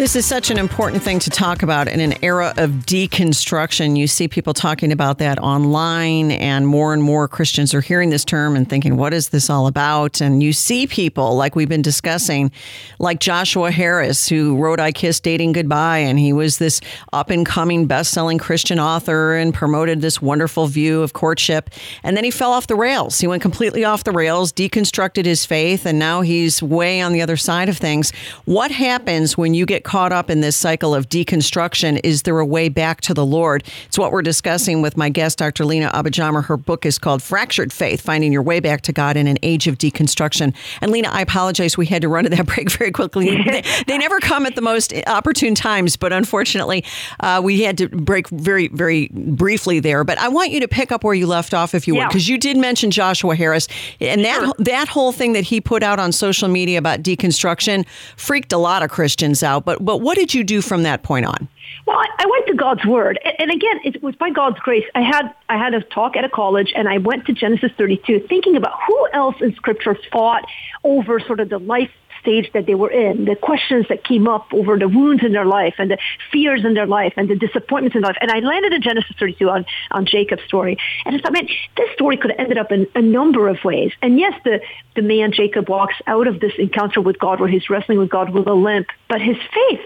This 0.00 0.16
is 0.16 0.24
such 0.24 0.50
an 0.50 0.56
important 0.56 1.02
thing 1.02 1.18
to 1.18 1.28
talk 1.28 1.62
about 1.62 1.86
in 1.86 2.00
an 2.00 2.14
era 2.24 2.54
of 2.56 2.70
deconstruction. 2.86 3.98
You 3.98 4.06
see 4.06 4.28
people 4.28 4.54
talking 4.54 4.92
about 4.92 5.18
that 5.18 5.38
online, 5.38 6.30
and 6.30 6.66
more 6.66 6.94
and 6.94 7.02
more 7.02 7.28
Christians 7.28 7.74
are 7.74 7.82
hearing 7.82 8.08
this 8.08 8.24
term 8.24 8.56
and 8.56 8.66
thinking, 8.66 8.96
what 8.96 9.12
is 9.12 9.28
this 9.28 9.50
all 9.50 9.66
about? 9.66 10.22
And 10.22 10.42
you 10.42 10.54
see 10.54 10.86
people, 10.86 11.36
like 11.36 11.54
we've 11.54 11.68
been 11.68 11.82
discussing, 11.82 12.50
like 12.98 13.20
Joshua 13.20 13.70
Harris, 13.70 14.26
who 14.26 14.56
wrote 14.56 14.80
I 14.80 14.90
Kissed 14.90 15.22
Dating 15.22 15.52
Goodbye, 15.52 15.98
and 15.98 16.18
he 16.18 16.32
was 16.32 16.56
this 16.56 16.80
up 17.12 17.28
and 17.28 17.44
coming 17.44 17.84
best 17.84 18.10
selling 18.10 18.38
Christian 18.38 18.80
author 18.80 19.34
and 19.34 19.52
promoted 19.52 20.00
this 20.00 20.22
wonderful 20.22 20.66
view 20.66 21.02
of 21.02 21.12
courtship. 21.12 21.68
And 22.02 22.16
then 22.16 22.24
he 22.24 22.30
fell 22.30 22.52
off 22.52 22.68
the 22.68 22.74
rails. 22.74 23.20
He 23.20 23.26
went 23.26 23.42
completely 23.42 23.84
off 23.84 24.04
the 24.04 24.12
rails, 24.12 24.50
deconstructed 24.50 25.26
his 25.26 25.44
faith, 25.44 25.84
and 25.84 25.98
now 25.98 26.22
he's 26.22 26.62
way 26.62 27.02
on 27.02 27.12
the 27.12 27.20
other 27.20 27.36
side 27.36 27.68
of 27.68 27.76
things. 27.76 28.12
What 28.46 28.70
happens 28.70 29.36
when 29.36 29.52
you 29.52 29.66
get 29.66 29.84
caught 29.90 30.12
up 30.12 30.30
in 30.30 30.40
this 30.40 30.56
cycle 30.56 30.94
of 30.94 31.08
deconstruction. 31.08 31.98
Is 32.04 32.22
there 32.22 32.38
a 32.38 32.46
way 32.46 32.68
back 32.68 33.00
to 33.00 33.12
the 33.12 33.26
Lord? 33.26 33.64
It's 33.86 33.98
what 33.98 34.12
we're 34.12 34.22
discussing 34.22 34.82
with 34.82 34.96
my 34.96 35.08
guest, 35.08 35.38
Dr. 35.38 35.64
Lina 35.64 35.90
AbuJamra. 35.92 36.44
Her 36.44 36.56
book 36.56 36.86
is 36.86 36.96
called 36.96 37.24
Fractured 37.24 37.72
Faith 37.72 38.00
Finding 38.00 38.32
Your 38.32 38.42
Way 38.42 38.60
Back 38.60 38.82
to 38.82 38.92
God 38.92 39.16
in 39.16 39.26
an 39.26 39.36
Age 39.42 39.66
of 39.66 39.78
Deconstruction. 39.78 40.54
And 40.80 40.92
Lina, 40.92 41.08
I 41.08 41.22
apologize. 41.22 41.76
We 41.76 41.86
had 41.86 42.02
to 42.02 42.08
run 42.08 42.22
to 42.22 42.30
that 42.30 42.46
break 42.54 42.70
very 42.70 42.92
quickly. 42.92 43.42
they, 43.42 43.64
they, 43.88 43.98
never 43.98 44.20
come 44.20 44.46
at 44.46 44.54
the 44.54 44.62
most 44.62 44.94
opportune 45.08 45.56
times, 45.56 45.96
but 45.96 46.12
unfortunately, 46.12 46.84
uh, 47.18 47.40
we 47.42 47.62
had 47.62 47.76
to 47.78 47.88
break 47.88 48.28
very, 48.28 48.68
very 48.68 49.08
briefly 49.08 49.80
there. 49.80 50.04
But 50.04 50.18
I 50.18 50.28
want 50.28 50.52
you 50.52 50.60
to 50.60 50.68
pick 50.68 50.92
up 50.92 51.02
where 51.02 51.14
you 51.14 51.26
left 51.26 51.52
off, 51.52 51.74
if 51.74 51.88
you 51.88 51.96
yeah. 51.96 52.04
would, 52.04 52.10
because 52.10 52.28
you 52.28 52.38
did 52.38 52.56
mention 52.56 52.92
Joshua 52.92 53.34
Harris. 53.34 53.66
And 54.00 54.24
that, 54.24 54.40
sure. 54.40 54.54
that 54.60 54.86
whole 54.86 55.10
thing 55.10 55.32
that 55.32 55.42
he 55.42 55.60
put 55.60 55.82
out 55.82 55.98
on 55.98 56.12
social 56.12 56.46
media 56.46 56.78
about 56.78 57.02
deconstruction 57.02 57.84
freaked 58.14 58.52
a 58.52 58.58
lot 58.58 58.84
of 58.84 58.90
Christians 58.90 59.42
out. 59.42 59.64
But, 59.70 59.84
but 59.84 59.98
what 59.98 60.16
did 60.16 60.34
you 60.34 60.42
do 60.42 60.62
from 60.62 60.82
that 60.82 61.04
point 61.04 61.26
on? 61.26 61.46
Well, 61.86 61.96
I, 61.96 62.06
I 62.18 62.26
went 62.26 62.46
to 62.48 62.54
God's 62.54 62.84
Word, 62.84 63.20
and, 63.24 63.34
and 63.38 63.50
again, 63.52 63.80
it 63.84 64.02
was 64.02 64.16
by 64.16 64.30
God's 64.30 64.58
grace. 64.58 64.84
I 64.96 65.02
had 65.02 65.32
I 65.48 65.56
had 65.58 65.74
a 65.74 65.80
talk 65.80 66.16
at 66.16 66.24
a 66.24 66.28
college, 66.28 66.72
and 66.74 66.88
I 66.88 66.98
went 66.98 67.26
to 67.26 67.32
Genesis 67.32 67.70
32, 67.78 68.26
thinking 68.28 68.56
about 68.56 68.72
who 68.84 69.08
else 69.12 69.36
in 69.40 69.54
Scripture 69.54 69.96
fought 70.10 70.44
over 70.82 71.20
sort 71.20 71.38
of 71.38 71.50
the 71.50 71.58
life 71.58 71.90
stage 72.20 72.50
that 72.54 72.66
they 72.66 72.74
were 72.74 72.90
in, 72.90 73.24
the 73.24 73.36
questions 73.36 73.86
that 73.88 74.04
came 74.04 74.28
up 74.28 74.52
over 74.52 74.78
the 74.78 74.88
wounds 74.88 75.22
in 75.24 75.32
their 75.32 75.44
life 75.44 75.74
and 75.78 75.90
the 75.90 75.98
fears 76.30 76.64
in 76.64 76.74
their 76.74 76.86
life 76.86 77.14
and 77.16 77.28
the 77.28 77.36
disappointments 77.36 77.96
in 77.96 78.02
life. 78.02 78.16
And 78.20 78.30
I 78.30 78.40
landed 78.40 78.72
in 78.72 78.82
Genesis 78.82 79.16
32 79.18 79.48
on, 79.48 79.66
on 79.90 80.06
Jacob's 80.06 80.42
story. 80.44 80.78
And 81.04 81.16
I 81.16 81.18
thought, 81.18 81.32
man, 81.32 81.48
this 81.76 81.90
story 81.94 82.16
could 82.16 82.30
have 82.30 82.40
ended 82.40 82.58
up 82.58 82.72
in 82.72 82.86
a 82.94 83.02
number 83.02 83.48
of 83.48 83.62
ways. 83.64 83.92
And 84.02 84.18
yes, 84.18 84.34
the, 84.44 84.60
the 84.94 85.02
man 85.02 85.32
Jacob 85.32 85.68
walks 85.68 85.96
out 86.06 86.26
of 86.26 86.40
this 86.40 86.52
encounter 86.58 87.00
with 87.00 87.18
God 87.18 87.40
where 87.40 87.48
he's 87.48 87.68
wrestling 87.70 87.98
with 87.98 88.10
God 88.10 88.30
with 88.30 88.46
a 88.46 88.54
limp, 88.54 88.88
but 89.08 89.20
his 89.20 89.36
faith 89.52 89.80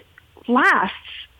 lasts 0.47 0.97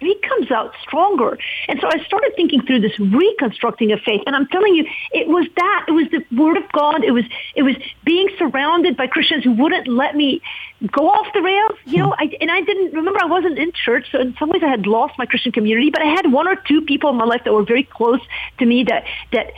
he 0.07 0.15
comes 0.29 0.51
out 0.51 0.75
stronger. 0.83 1.39
And 1.69 1.81
so 1.81 1.89
I 1.89 2.03
started 2.05 2.33
thinking 2.37 2.63
through 2.63 2.81
this 2.81 2.99
reconstructing 2.99 3.93
of 3.93 4.01
faith. 4.01 4.23
And 4.27 4.37
I'm 4.37 4.47
telling 4.49 4.75
you, 4.75 4.87
it 5.13 5.29
was 5.29 5.47
that. 5.57 5.85
It 5.89 5.93
was 5.93 6.07
the 6.11 6.25
word 6.37 6.57
of 6.57 6.71
God. 6.73 7.05
It 7.05 7.13
was 7.13 7.25
it 7.55 7.63
was 7.63 7.77
being 8.05 8.29
surrounded 8.39 8.97
by 8.97 9.07
Christians 9.07 9.45
who 9.45 9.53
wouldn't 9.53 9.89
let 9.89 10.17
me 10.17 10.43
go 10.91 11.09
off 11.09 11.27
the 11.33 11.43
rails. 11.43 11.79
You 11.87 11.99
know, 11.99 12.15
I, 12.19 12.31
and 12.41 12.51
I 12.51 12.61
didn't 12.61 12.93
remember 12.93 13.21
I 13.23 13.27
wasn't 13.27 13.59
in 13.59 13.73
church, 13.73 14.07
so 14.13 14.21
in 14.21 14.35
some 14.39 14.51
ways 14.51 14.63
I 14.65 14.69
had 14.69 14.87
lost 14.87 15.15
my 15.19 15.27
Christian 15.27 15.53
community. 15.53 15.91
But 15.91 16.03
I 16.03 16.07
had 16.07 16.33
one 16.33 16.49
or 16.49 16.57
two 16.57 16.83
people 16.83 17.11
in 17.11 17.17
my 17.17 17.25
life 17.25 17.43
that 17.45 17.53
were 17.53 17.65
very 17.65 17.85
close 17.85 18.21
to 18.59 18.67
me 18.67 18.85
that 18.85 19.05
that 19.33 19.53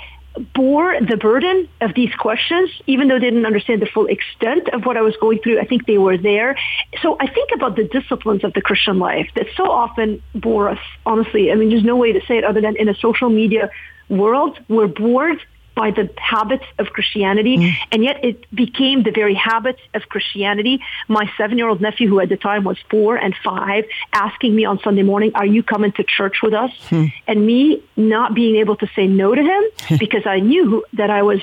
bore 0.55 1.01
the 1.01 1.17
burden 1.17 1.69
of 1.81 1.95
these 1.95 2.15
questions, 2.15 2.71
even 2.87 3.09
though 3.09 3.19
they 3.19 3.31
didn't 3.31 3.47
understand 3.47 3.81
the 3.83 3.87
full 3.87 4.07
extent 4.07 4.69
of 4.73 4.85
what 4.85 4.97
I 4.97 5.03
was 5.03 5.17
going 5.17 5.39
through. 5.41 5.61
I 5.61 5.65
think 5.65 5.87
they 5.87 5.99
were 5.99 6.17
there. 6.19 6.57
So 7.03 7.17
I 7.21 7.27
think 7.27 7.51
about 7.55 7.77
the 7.77 7.85
disciplines 7.85 8.45
of 8.45 8.53
the 8.53 8.63
Christian 8.63 8.99
life 8.99 9.29
that 9.35 9.47
so 9.57 9.71
often 9.71 10.23
bore 10.35 10.69
us, 10.69 10.79
honestly. 11.05 11.51
I 11.51 11.55
mean, 11.55 11.71
there's 11.71 11.85
no 11.85 11.97
way 11.97 12.13
to 12.13 12.21
say 12.27 12.39
it 12.39 12.45
other 12.45 12.61
than 12.61 12.77
in 12.77 12.89
a 12.89 12.95
social 12.95 13.31
media 13.31 13.71
world, 14.09 14.59
we're 14.69 14.87
bored 14.87 15.39
by 15.77 15.91
the 15.93 16.11
habits 16.17 16.65
of 16.79 16.89
Christianity, 16.89 17.59
mm. 17.59 17.73
and 17.93 18.03
yet 18.03 18.25
it 18.25 18.51
became 18.53 19.05
the 19.05 19.13
very 19.13 19.35
habits 19.35 19.81
of 19.95 20.09
Christianity. 20.09 20.81
My 21.07 21.31
seven-year-old 21.37 21.81
nephew, 21.81 22.09
who 22.09 22.19
at 22.19 22.31
the 22.31 22.37
time 22.37 22.65
was 22.65 22.79
four 22.91 23.17
and 23.17 23.35
five, 23.45 23.85
asking 24.13 24.57
me 24.57 24.65
on 24.65 24.81
Sunday 24.81 25.03
morning, 25.03 25.33
"Are 25.35 25.47
you 25.47 25.63
coming 25.63 25.93
to 25.93 26.03
church 26.03 26.39
with 26.43 26.55
us?" 26.55 26.73
Mm. 26.91 27.13
And 27.29 27.47
me 27.47 27.85
not 27.97 28.35
being 28.35 28.57
able 28.57 28.77
to 28.77 28.89
say 28.97 29.07
no 29.07 29.35
to 29.35 29.43
him 29.43 29.63
because 29.99 30.27
I 30.27 30.41
knew 30.41 30.85
that 30.95 31.11
I 31.11 31.23
was 31.23 31.41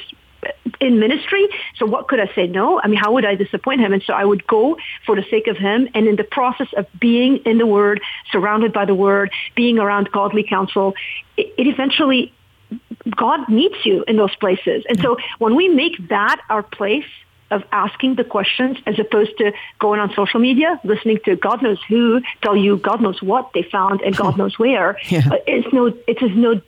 in 0.80 1.00
ministry. 1.00 1.48
So 1.78 1.86
what 1.86 2.08
could 2.08 2.20
I 2.20 2.30
say 2.34 2.48
no? 2.48 2.82
I 2.82 2.88
mean, 2.88 3.00
how 3.00 3.14
would 3.14 3.26
I 3.26 3.36
disappoint 3.36 3.82
him? 3.82 3.94
And 3.94 4.04
so 4.04 4.14
I 4.14 4.26
would 4.26 4.46
go 4.48 4.78
for 5.06 5.16
the 5.16 5.24
sake 5.30 5.48
of 5.48 5.58
him. 5.58 5.88
And 5.94 6.08
in 6.08 6.16
the 6.16 6.24
process 6.24 6.68
of 6.76 6.88
being 7.00 7.38
in 7.46 7.58
the 7.58 7.66
Word, 7.66 8.02
surrounded 8.32 8.74
by 8.74 8.86
the 8.86 8.96
Word, 8.96 9.32
being 9.56 9.80
around 9.80 10.12
godly 10.12 10.44
counsel, 10.44 10.96
it, 11.38 11.54
it 11.58 11.68
eventually 11.68 12.34
God 13.10 13.50
meets 13.50 13.86
you 13.86 14.04
in 14.08 14.18
those 14.18 14.36
places. 14.36 14.84
And 14.88 15.00
so 15.00 15.18
when 15.40 15.56
we 15.56 15.68
make 15.68 16.10
that 16.10 16.42
our 16.50 16.64
place 16.64 17.06
of 17.52 17.64
asking 17.72 18.16
the 18.16 18.24
questions 18.24 18.78
as 18.86 18.98
opposed 19.00 19.38
to 19.38 19.52
going 19.80 20.00
on 20.00 20.14
social 20.16 20.40
media, 20.40 20.80
listening 20.84 21.20
to 21.26 21.36
God 21.36 21.62
knows 21.62 21.80
who 21.88 22.22
tell 22.42 22.56
you 22.56 22.78
God 22.78 23.02
knows 23.02 23.22
what 23.22 23.52
they 23.54 23.64
found 23.64 24.02
and 24.02 24.16
God 24.16 24.38
knows 24.40 24.58
where, 24.58 24.98
yeah. 25.10 25.28
uh, 25.32 25.38
it's 25.46 25.72
no, 25.74 25.88
it 25.88 26.22
is 26.22 26.32
no 26.36 26.62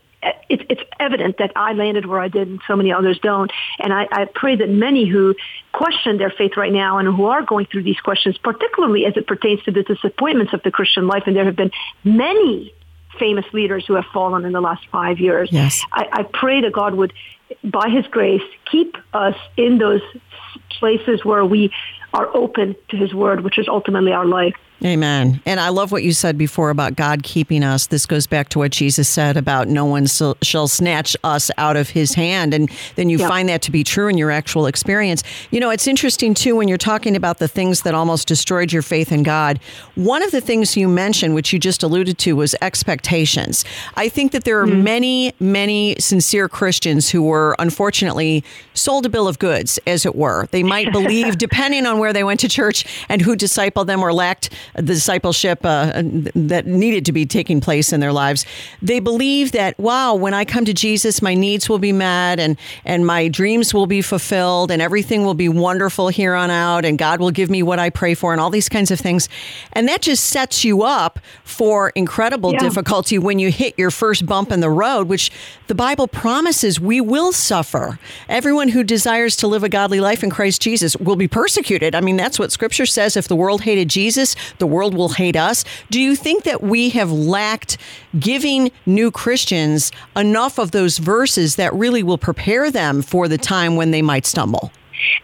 it's, 0.49 0.63
it's 0.69 0.81
evident 0.99 1.37
that 1.37 1.51
I 1.55 1.73
landed 1.73 2.05
where 2.07 2.19
I 2.19 2.29
did 2.29 2.47
and 2.47 2.59
so 2.67 2.75
many 2.75 2.91
others 2.91 3.19
don't. 3.21 3.51
And 3.77 3.93
I, 3.93 4.07
I 4.11 4.25
pray 4.25 4.55
that 4.55 4.69
many 4.69 5.07
who 5.07 5.35
question 5.71 6.17
their 6.17 6.31
faith 6.31 6.57
right 6.57 6.71
now 6.71 6.97
and 6.97 7.07
who 7.15 7.25
are 7.25 7.43
going 7.43 7.67
through 7.67 7.83
these 7.83 7.99
questions, 7.99 8.37
particularly 8.37 9.05
as 9.05 9.15
it 9.17 9.27
pertains 9.27 9.61
to 9.63 9.71
the 9.71 9.83
disappointments 9.83 10.53
of 10.53 10.63
the 10.63 10.71
Christian 10.71 11.07
life, 11.07 11.23
and 11.27 11.35
there 11.35 11.45
have 11.45 11.55
been 11.55 11.71
many 12.03 12.73
famous 13.19 13.45
leaders 13.53 13.85
who 13.85 13.93
have 13.95 14.05
fallen 14.13 14.45
in 14.45 14.53
the 14.53 14.61
last 14.61 14.85
five 14.91 15.19
years. 15.19 15.49
Yes. 15.51 15.83
I, 15.91 16.07
I 16.11 16.23
pray 16.23 16.61
that 16.61 16.73
God 16.73 16.95
would, 16.95 17.13
by 17.63 17.89
His 17.89 18.05
grace, 18.07 18.41
keep 18.71 18.95
us 19.13 19.35
in 19.57 19.77
those 19.77 20.01
places 20.79 21.23
where 21.23 21.45
we 21.45 21.71
are 22.13 22.27
open 22.35 22.75
to 22.89 22.97
His 22.97 23.13
word, 23.13 23.41
which 23.41 23.57
is 23.57 23.67
ultimately 23.67 24.11
our 24.11 24.25
life. 24.25 24.55
Amen. 24.83 25.41
And 25.45 25.59
I 25.59 25.69
love 25.69 25.91
what 25.91 26.03
you 26.03 26.11
said 26.11 26.37
before 26.37 26.69
about 26.69 26.95
God 26.95 27.23
keeping 27.23 27.63
us. 27.63 27.87
This 27.87 28.05
goes 28.05 28.27
back 28.27 28.49
to 28.49 28.59
what 28.59 28.71
Jesus 28.71 29.07
said 29.07 29.37
about 29.37 29.69
no 29.69 29.85
one 29.85 30.05
shall 30.05 30.67
snatch 30.67 31.15
us 31.23 31.49
out 31.57 31.77
of 31.77 31.89
his 31.89 32.13
hand. 32.13 32.53
And 32.53 32.69
then 32.95 33.09
you 33.09 33.17
yeah. 33.17 33.27
find 33.27 33.47
that 33.47 33.61
to 33.63 33.71
be 33.71 33.85
true 33.85 34.09
in 34.09 34.17
your 34.17 34.31
actual 34.31 34.67
experience. 34.67 35.23
You 35.49 35.61
know, 35.61 35.69
it's 35.69 35.87
interesting 35.87 36.33
too 36.33 36.57
when 36.57 36.67
you're 36.67 36.77
talking 36.77 37.15
about 37.15 37.39
the 37.39 37.47
things 37.47 37.83
that 37.83 37.95
almost 37.95 38.27
destroyed 38.27 38.73
your 38.73 38.81
faith 38.81 39.13
in 39.13 39.23
God. 39.23 39.59
One 39.95 40.21
of 40.21 40.31
the 40.31 40.41
things 40.41 40.75
you 40.75 40.89
mentioned, 40.89 41.35
which 41.35 41.53
you 41.53 41.59
just 41.59 41.81
alluded 41.81 42.17
to, 42.19 42.35
was 42.35 42.53
expectations. 42.61 43.63
I 43.95 44.09
think 44.09 44.33
that 44.33 44.43
there 44.43 44.59
are 44.59 44.67
mm-hmm. 44.67 44.83
many, 44.83 45.33
many 45.39 45.95
sincere 45.99 46.49
Christians 46.49 47.09
who 47.09 47.23
were 47.23 47.55
unfortunately 47.59 48.43
sold 48.73 49.05
a 49.05 49.09
bill 49.09 49.27
of 49.27 49.39
goods, 49.39 49.79
as 49.87 50.05
it 50.05 50.15
were. 50.15 50.47
They 50.51 50.63
might 50.63 50.91
believe, 50.91 51.37
depending 51.37 51.85
on 51.85 51.97
where 51.97 52.11
they 52.11 52.25
went 52.25 52.41
to 52.41 52.49
church 52.49 52.85
and 53.07 53.21
who 53.21 53.37
discipled 53.37 53.87
them 53.87 54.03
or 54.03 54.13
lacked 54.13 54.49
the 54.73 54.81
discipleship 54.81 55.59
uh, 55.63 56.01
that 56.35 56.65
needed 56.65 57.05
to 57.05 57.11
be 57.11 57.25
taking 57.25 57.61
place 57.61 57.93
in 57.93 57.99
their 57.99 58.11
lives. 58.11 58.45
They 58.81 58.99
believe 58.99 59.51
that, 59.51 59.77
wow, 59.79 60.15
when 60.15 60.33
I 60.33 60.45
come 60.45 60.65
to 60.65 60.73
Jesus, 60.73 61.21
my 61.21 61.33
needs 61.33 61.69
will 61.69 61.79
be 61.79 61.91
met 61.91 62.39
and, 62.39 62.57
and 62.83 63.05
my 63.05 63.27
dreams 63.27 63.73
will 63.73 63.87
be 63.87 64.01
fulfilled 64.01 64.71
and 64.71 64.81
everything 64.81 65.23
will 65.25 65.33
be 65.33 65.49
wonderful 65.49 66.09
here 66.09 66.33
on 66.33 66.49
out 66.49 66.85
and 66.85 66.97
God 66.97 67.19
will 67.19 67.31
give 67.31 67.49
me 67.49 67.63
what 67.63 67.79
I 67.79 67.89
pray 67.89 68.13
for 68.13 68.31
and 68.31 68.41
all 68.41 68.49
these 68.49 68.69
kinds 68.69 68.91
of 68.91 68.99
things. 68.99 69.29
And 69.73 69.87
that 69.87 70.01
just 70.01 70.25
sets 70.27 70.63
you 70.63 70.83
up 70.83 71.19
for 71.43 71.89
incredible 71.89 72.53
yeah. 72.53 72.59
difficulty 72.59 73.17
when 73.17 73.39
you 73.39 73.51
hit 73.51 73.77
your 73.77 73.91
first 73.91 74.25
bump 74.25 74.51
in 74.51 74.59
the 74.59 74.69
road, 74.69 75.07
which 75.07 75.31
the 75.67 75.75
Bible 75.75 76.07
promises 76.07 76.79
we 76.79 77.01
will 77.01 77.31
suffer. 77.31 77.99
Everyone 78.29 78.69
who 78.69 78.83
desires 78.83 79.35
to 79.37 79.47
live 79.47 79.63
a 79.63 79.69
godly 79.69 79.99
life 79.99 80.23
in 80.23 80.29
Christ 80.29 80.61
Jesus 80.61 80.95
will 80.97 81.15
be 81.15 81.27
persecuted. 81.27 81.95
I 81.95 82.01
mean, 82.01 82.17
that's 82.17 82.39
what 82.39 82.51
scripture 82.51 82.85
says. 82.85 83.17
If 83.17 83.27
the 83.27 83.35
world 83.35 83.61
hated 83.61 83.89
Jesus, 83.89 84.35
the 84.59 84.67
world 84.67 84.93
will 84.93 85.09
hate 85.09 85.35
us. 85.35 85.63
Do 85.89 85.99
you 85.99 86.15
think 86.15 86.43
that 86.43 86.61
we 86.61 86.89
have 86.89 87.11
lacked 87.11 87.77
giving 88.19 88.71
new 88.85 89.11
Christians 89.11 89.91
enough 90.15 90.57
of 90.57 90.71
those 90.71 90.97
verses 90.97 91.55
that 91.55 91.73
really 91.73 92.03
will 92.03 92.17
prepare 92.17 92.71
them 92.71 93.01
for 93.01 93.27
the 93.27 93.37
time 93.37 93.75
when 93.75 93.91
they 93.91 94.01
might 94.01 94.25
stumble? 94.25 94.71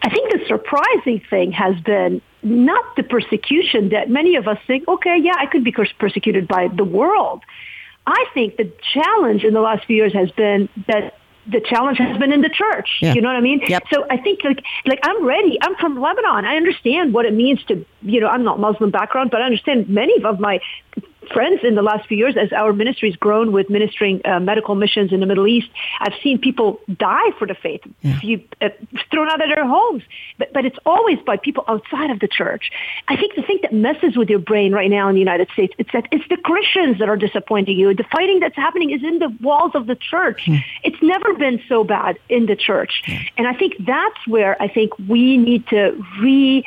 I 0.02 0.10
think 0.10 0.30
the 0.32 0.44
surprising 0.46 1.22
thing 1.30 1.52
has 1.52 1.78
been 1.80 2.20
not 2.42 2.96
the 2.96 3.02
persecution 3.02 3.90
that 3.90 4.10
many 4.10 4.36
of 4.36 4.48
us 4.48 4.58
think, 4.66 4.86
okay, 4.88 5.16
yeah, 5.20 5.34
I 5.38 5.46
could 5.46 5.64
be 5.64 5.72
persecuted 5.72 6.48
by 6.48 6.68
the 6.68 6.84
world. 6.84 7.42
I 8.06 8.24
think 8.34 8.56
the 8.56 8.70
challenge 8.92 9.44
in 9.44 9.54
the 9.54 9.60
last 9.60 9.86
few 9.86 9.96
years 9.96 10.12
has 10.12 10.30
been 10.32 10.68
that 10.88 11.14
the 11.46 11.60
challenge 11.60 11.98
has 11.98 12.16
been 12.18 12.32
in 12.32 12.40
the 12.40 12.48
church. 12.48 12.98
Yeah. 13.00 13.14
You 13.14 13.20
know 13.20 13.28
what 13.28 13.36
I 13.36 13.40
mean? 13.40 13.60
Yep. 13.66 13.84
So 13.92 14.04
I 14.10 14.16
think 14.16 14.44
like 14.44 14.62
like 14.86 15.00
I'm 15.02 15.24
ready. 15.24 15.58
I'm 15.60 15.74
from 15.76 16.00
Lebanon. 16.00 16.44
I 16.44 16.56
understand 16.56 17.12
what 17.12 17.26
it 17.26 17.34
means 17.34 17.62
to 17.64 17.84
you 18.02 18.20
know 18.20 18.28
I'm 18.28 18.44
not 18.44 18.60
Muslim 18.60 18.90
background, 18.90 19.30
but 19.30 19.42
I 19.42 19.46
understand 19.46 19.88
many 19.88 20.22
of 20.24 20.38
my 20.38 20.60
friends 21.32 21.60
in 21.62 21.74
the 21.74 21.82
last 21.82 22.08
few 22.08 22.16
years 22.16 22.36
as 22.36 22.52
our 22.52 22.72
ministry 22.72 23.10
has 23.10 23.16
grown 23.16 23.52
with 23.52 23.70
ministering 23.70 24.20
uh, 24.24 24.40
medical 24.40 24.74
missions 24.74 25.12
in 25.12 25.20
the 25.20 25.26
Middle 25.26 25.46
East. 25.46 25.68
I've 26.00 26.14
seen 26.22 26.38
people 26.38 26.80
die 26.96 27.30
for 27.38 27.46
the 27.46 27.54
faith, 27.54 27.82
yeah. 28.00 28.36
uh, 28.60 28.68
thrown 29.10 29.28
out 29.28 29.42
of 29.42 29.48
their 29.54 29.66
homes. 29.66 30.02
But, 30.38 30.52
but 30.52 30.64
it's 30.64 30.78
always 30.84 31.18
by 31.24 31.36
people 31.36 31.64
outside 31.68 32.10
of 32.10 32.20
the 32.20 32.28
church. 32.28 32.70
I 33.08 33.16
think 33.16 33.34
the 33.34 33.42
thing 33.42 33.58
that 33.62 33.72
messes 33.72 34.16
with 34.16 34.28
your 34.28 34.38
brain 34.38 34.72
right 34.72 34.90
now 34.90 35.08
in 35.08 35.14
the 35.14 35.20
United 35.20 35.48
States, 35.52 35.74
it's 35.78 35.90
that 35.92 36.06
it's 36.10 36.26
the 36.28 36.36
Christians 36.36 36.98
that 36.98 37.08
are 37.08 37.16
disappointing 37.16 37.78
you. 37.78 37.94
The 37.94 38.04
fighting 38.04 38.40
that's 38.40 38.56
happening 38.56 38.90
is 38.90 39.02
in 39.02 39.18
the 39.18 39.36
walls 39.40 39.72
of 39.74 39.86
the 39.86 39.96
church. 39.96 40.42
Mm. 40.46 40.62
It's 40.82 41.02
never 41.02 41.34
been 41.34 41.62
so 41.68 41.84
bad 41.84 42.18
in 42.28 42.46
the 42.46 42.56
church. 42.56 43.02
Yeah. 43.06 43.20
And 43.36 43.46
I 43.46 43.54
think 43.54 43.74
that's 43.86 44.26
where 44.26 44.60
I 44.60 44.68
think 44.68 44.98
we 45.08 45.36
need 45.36 45.66
to 45.68 46.04
re- 46.20 46.64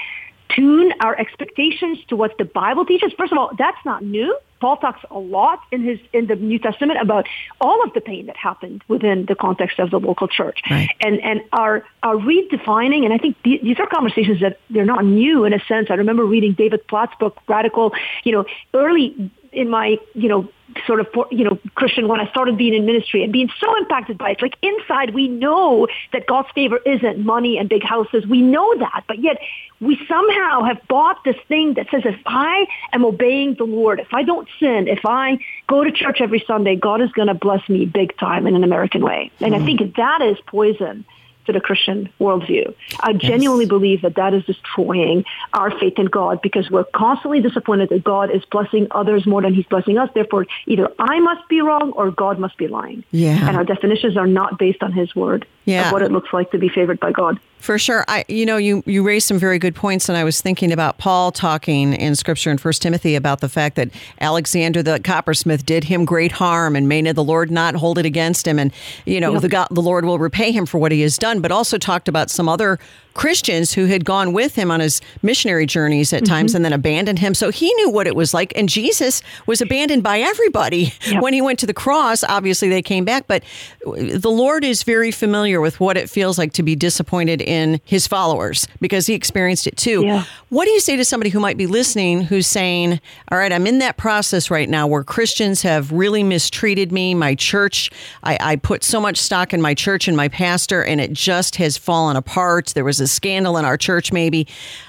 tune 0.50 0.94
our 1.02 1.18
expectations 1.20 2.00
to 2.08 2.16
what 2.16 2.38
the 2.38 2.46
Bible 2.46 2.86
teaches. 2.86 3.14
First 3.18 3.32
of 3.32 3.38
all, 3.38 3.52
that's 3.58 3.84
not 3.86 4.04
new. 4.04 4.38
Paul 4.60 4.78
talks 4.78 5.02
a 5.12 5.20
lot 5.20 5.60
in 5.72 5.84
his 5.84 6.00
in 6.14 6.28
the 6.28 6.36
New 6.36 6.60
Testament 6.60 7.00
about 7.02 7.28
all 7.60 7.84
of 7.84 7.94
the 7.94 8.02
pain 8.02 8.28
that 8.28 8.38
happened 8.38 8.84
within 8.88 9.26
the 9.26 9.36
context 9.36 9.80
of 9.80 9.92
the 9.92 10.00
local 10.00 10.28
church, 10.28 10.62
right. 10.70 10.90
and 11.02 11.22
and 11.22 11.42
are 11.52 11.86
our 12.04 12.16
redefining. 12.16 13.04
And 13.04 13.14
I 13.14 13.18
think 13.18 13.36
these 13.44 13.80
are 13.80 13.88
conversations 13.88 14.42
that 14.42 14.60
they're 14.70 14.86
not 14.86 15.06
new 15.06 15.46
in 15.46 15.54
a 15.54 15.60
sense. 15.68 15.88
I 15.90 15.96
remember 15.96 16.26
reading 16.26 16.54
David 16.54 16.88
Platt's 16.88 17.14
book, 17.20 17.38
Radical. 17.48 17.94
You 18.24 18.32
know, 18.32 18.46
early 18.74 19.32
in 19.52 19.70
my 19.70 19.98
you 20.14 20.30
know 20.30 20.50
sort 20.86 21.00
of 21.00 21.08
you 21.32 21.44
know 21.44 21.58
Christian 21.76 22.08
when 22.08 22.20
I 22.20 22.30
started 22.30 22.58
being 22.58 22.74
in 22.74 22.86
ministry 22.86 23.24
and 23.24 23.32
being 23.32 23.50
so 23.60 23.78
impacted 23.78 24.18
by 24.18 24.32
it. 24.32 24.42
Like 24.42 24.58
inside, 24.62 25.14
we 25.14 25.28
know 25.28 25.88
that 26.12 26.28
God's 26.28 26.50
favor 26.54 26.80
isn't 26.86 27.20
money 27.20 27.58
and 27.58 27.70
big 27.70 27.84
houses. 27.84 28.26
We 28.26 28.42
know 28.42 28.78
that, 28.80 29.04
but 29.08 29.20
yet 29.20 29.38
we 29.80 30.00
somehow 30.08 30.64
have 30.64 30.82
bought 30.88 31.24
this 31.24 31.36
thing 31.48 31.76
that 31.76 31.88
says 31.92 32.02
if 32.06 32.20
I 32.26 32.66
am 32.94 33.06
obeying 33.06 33.56
the 33.56 33.66
Lord, 33.66 34.00
if 34.00 34.14
I 34.14 34.24
don't 34.24 34.45
sin, 34.60 34.88
if 34.88 35.06
I 35.06 35.40
go 35.68 35.84
to 35.84 35.92
church 35.92 36.22
every 36.22 36.44
Sunday, 36.46 36.76
God 36.76 37.02
is 37.02 37.12
going 37.12 37.28
to 37.28 37.34
bless 37.34 37.68
me 37.70 37.86
big 37.86 38.18
time 38.18 38.48
in 38.48 38.56
an 38.56 38.64
American 38.64 39.04
way. 39.04 39.32
And 39.40 39.54
mm. 39.54 39.62
I 39.62 39.66
think 39.66 39.96
that 39.96 40.22
is 40.22 40.38
poison 40.48 41.06
to 41.46 41.54
the 41.54 41.62
Christian 41.62 42.10
worldview. 42.20 42.74
I 43.00 43.12
yes. 43.12 43.22
genuinely 43.22 43.66
believe 43.66 44.02
that 44.02 44.16
that 44.16 44.34
is 44.34 44.44
destroying 44.46 45.24
our 45.54 45.72
faith 45.80 45.98
in 45.98 46.08
God 46.08 46.42
because 46.42 46.70
we're 46.70 46.84
constantly 46.84 47.42
disappointed 47.42 47.90
that 47.90 48.04
God 48.04 48.30
is 48.30 48.44
blessing 48.46 48.88
others 48.92 49.26
more 49.26 49.42
than 49.42 49.54
he's 49.54 49.66
blessing 49.66 49.98
us. 49.98 50.10
Therefore, 50.14 50.46
either 50.66 50.92
I 51.00 51.20
must 51.20 51.48
be 51.48 51.62
wrong 51.62 51.92
or 51.94 52.12
God 52.12 52.40
must 52.40 52.58
be 52.58 52.68
lying. 52.68 53.04
Yeah. 53.12 53.48
And 53.48 53.56
our 53.56 53.64
definitions 53.64 54.18
are 54.18 54.28
not 54.28 54.60
based 54.60 54.84
on 54.84 54.92
his 54.92 55.16
word 55.16 55.48
yeah. 55.66 55.88
of 55.88 55.94
what 55.94 56.02
it 56.02 56.12
looks 56.12 56.34
like 56.34 56.52
to 56.52 56.58
be 56.58 56.70
favored 56.70 57.00
by 57.00 57.12
God. 57.12 57.40
For 57.60 57.80
sure. 57.80 58.06
I 58.08 58.26
you 58.28 58.46
know, 58.46 58.58
you 58.58 58.84
you 58.86 59.02
raised 59.02 59.28
some 59.28 59.40
very 59.40 59.58
good 59.58 59.74
points 59.74 60.08
and 60.08 60.18
I 60.18 60.24
was 60.24 60.40
thinking 60.40 60.72
about 60.72 61.00
Paul 61.00 61.32
talking 61.32 61.94
in 61.94 62.16
scripture 62.16 62.52
in 62.52 62.60
First 62.60 62.82
Timothy 62.84 63.16
about 63.16 63.42
the 63.42 63.50
fact 63.50 63.76
that 63.78 63.90
Alexander 64.22 64.84
the 64.84 65.00
coppersmith 65.00 65.66
did 65.66 65.86
him 65.86 66.06
great 66.06 66.34
harm 66.34 66.76
and 66.76 66.88
may 66.88 67.02
the 67.12 67.24
Lord 67.24 67.52
not 67.52 67.76
hold 67.76 67.98
it 67.98 68.06
against 68.06 68.48
him 68.48 68.58
and 68.58 68.72
you 69.06 69.20
know, 69.20 69.34
yep. 69.34 69.42
the 69.42 69.50
God, 69.50 69.68
the 69.72 69.82
Lord 69.82 70.06
will 70.06 70.20
repay 70.20 70.52
him 70.52 70.66
for 70.66 70.78
what 70.78 70.92
he 70.92 71.02
has 71.02 71.18
done, 71.18 71.35
but 71.42 71.52
also 71.52 71.78
talked 71.78 72.08
about 72.08 72.30
some 72.30 72.48
other 72.50 72.80
Christians 73.16 73.74
who 73.74 73.86
had 73.86 74.06
gone 74.06 74.34
with 74.34 74.56
him 74.56 74.70
on 74.70 74.82
his 74.82 75.02
missionary 75.24 75.66
journeys 75.66 76.14
at 76.14 76.24
mm-hmm. 76.24 76.34
times 76.34 76.54
and 76.54 76.64
then 76.64 76.74
abandoned 76.74 77.18
him. 77.18 77.34
So 77.34 77.50
he 77.50 77.74
knew 77.76 77.90
what 77.90 78.08
it 78.08 78.16
was 78.16 78.34
like. 78.34 78.54
And 78.56 78.70
Jesus 78.70 79.22
was 79.48 79.62
abandoned 79.62 80.04
by 80.04 80.20
everybody 80.20 80.94
yep. 81.08 81.24
when 81.24 81.34
he 81.34 81.42
went 81.42 81.58
to 81.60 81.66
the 81.66 81.74
cross. 81.74 82.24
Obviously, 82.24 82.70
they 82.70 82.82
came 82.82 83.06
back, 83.06 83.26
but 83.28 83.44
the 83.86 84.30
Lord 84.30 84.64
is 84.64 84.84
very 84.84 85.12
familiar 85.12 85.62
with 85.62 85.80
what 85.80 85.98
it 85.98 86.10
feels 86.10 86.38
like 86.38 86.54
to 86.54 86.64
be 86.64 86.76
disappointed 86.76 87.42
in 87.42 87.80
his 87.86 88.06
followers 88.06 88.68
because 88.82 89.08
he 89.08 89.14
experienced 89.14 89.66
it 89.66 89.78
too. 89.78 90.04
Yeah. 90.06 90.26
What 90.50 90.66
do 90.66 90.72
you 90.72 90.80
say 90.80 90.96
to 90.98 91.06
somebody 91.06 91.30
who 91.30 91.40
might 91.40 91.58
be 91.58 91.68
listening 91.68 92.22
who's 92.22 92.48
saying, 92.48 93.00
All 93.32 93.38
right, 93.38 93.52
I'm 93.52 93.66
in 93.66 93.80
that 93.80 93.98
process 93.98 94.52
right 94.52 94.70
now 94.70 94.88
where 94.88 95.04
Christians 95.04 95.62
have 95.62 95.92
really 95.92 96.24
mistreated 96.24 96.92
me, 96.92 97.14
my 97.16 97.36
church, 97.36 97.90
I, 98.24 98.38
I 98.42 98.56
put 98.58 98.84
so 98.84 99.00
much 99.00 99.18
stock 99.18 99.54
in 99.54 99.62
my 99.62 99.74
church 99.74 100.08
and 100.08 100.18
my 100.18 100.28
pastor, 100.28 100.84
and 100.84 101.00
it 101.00 101.14
just 101.14 101.56
has 101.58 101.78
fallen 101.78 102.18
apart. 102.18 102.74
There 102.76 102.84
was 102.84 103.00
a 103.00 103.05
scandal 103.08 103.58
in 103.58 103.66
our 103.66 103.78
church, 103.78 104.12
maybe. 104.12 104.48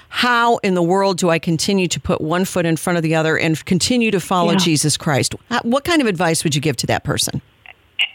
How 0.09 0.57
in 0.57 0.73
the 0.73 0.83
world 0.83 1.17
do 1.17 1.29
I 1.29 1.39
continue 1.39 1.87
to 1.87 1.99
put 1.99 2.21
one 2.21 2.45
foot 2.45 2.65
in 2.65 2.77
front 2.77 2.97
of 2.97 3.03
the 3.03 3.15
other 3.15 3.37
and 3.37 3.63
continue 3.65 4.11
to 4.11 4.19
follow 4.19 4.51
yeah. 4.51 4.57
Jesus 4.57 4.97
Christ? 4.97 5.35
What 5.63 5.83
kind 5.83 6.01
of 6.01 6.07
advice 6.07 6.43
would 6.43 6.55
you 6.55 6.61
give 6.61 6.77
to 6.77 6.87
that 6.87 7.03
person? 7.03 7.41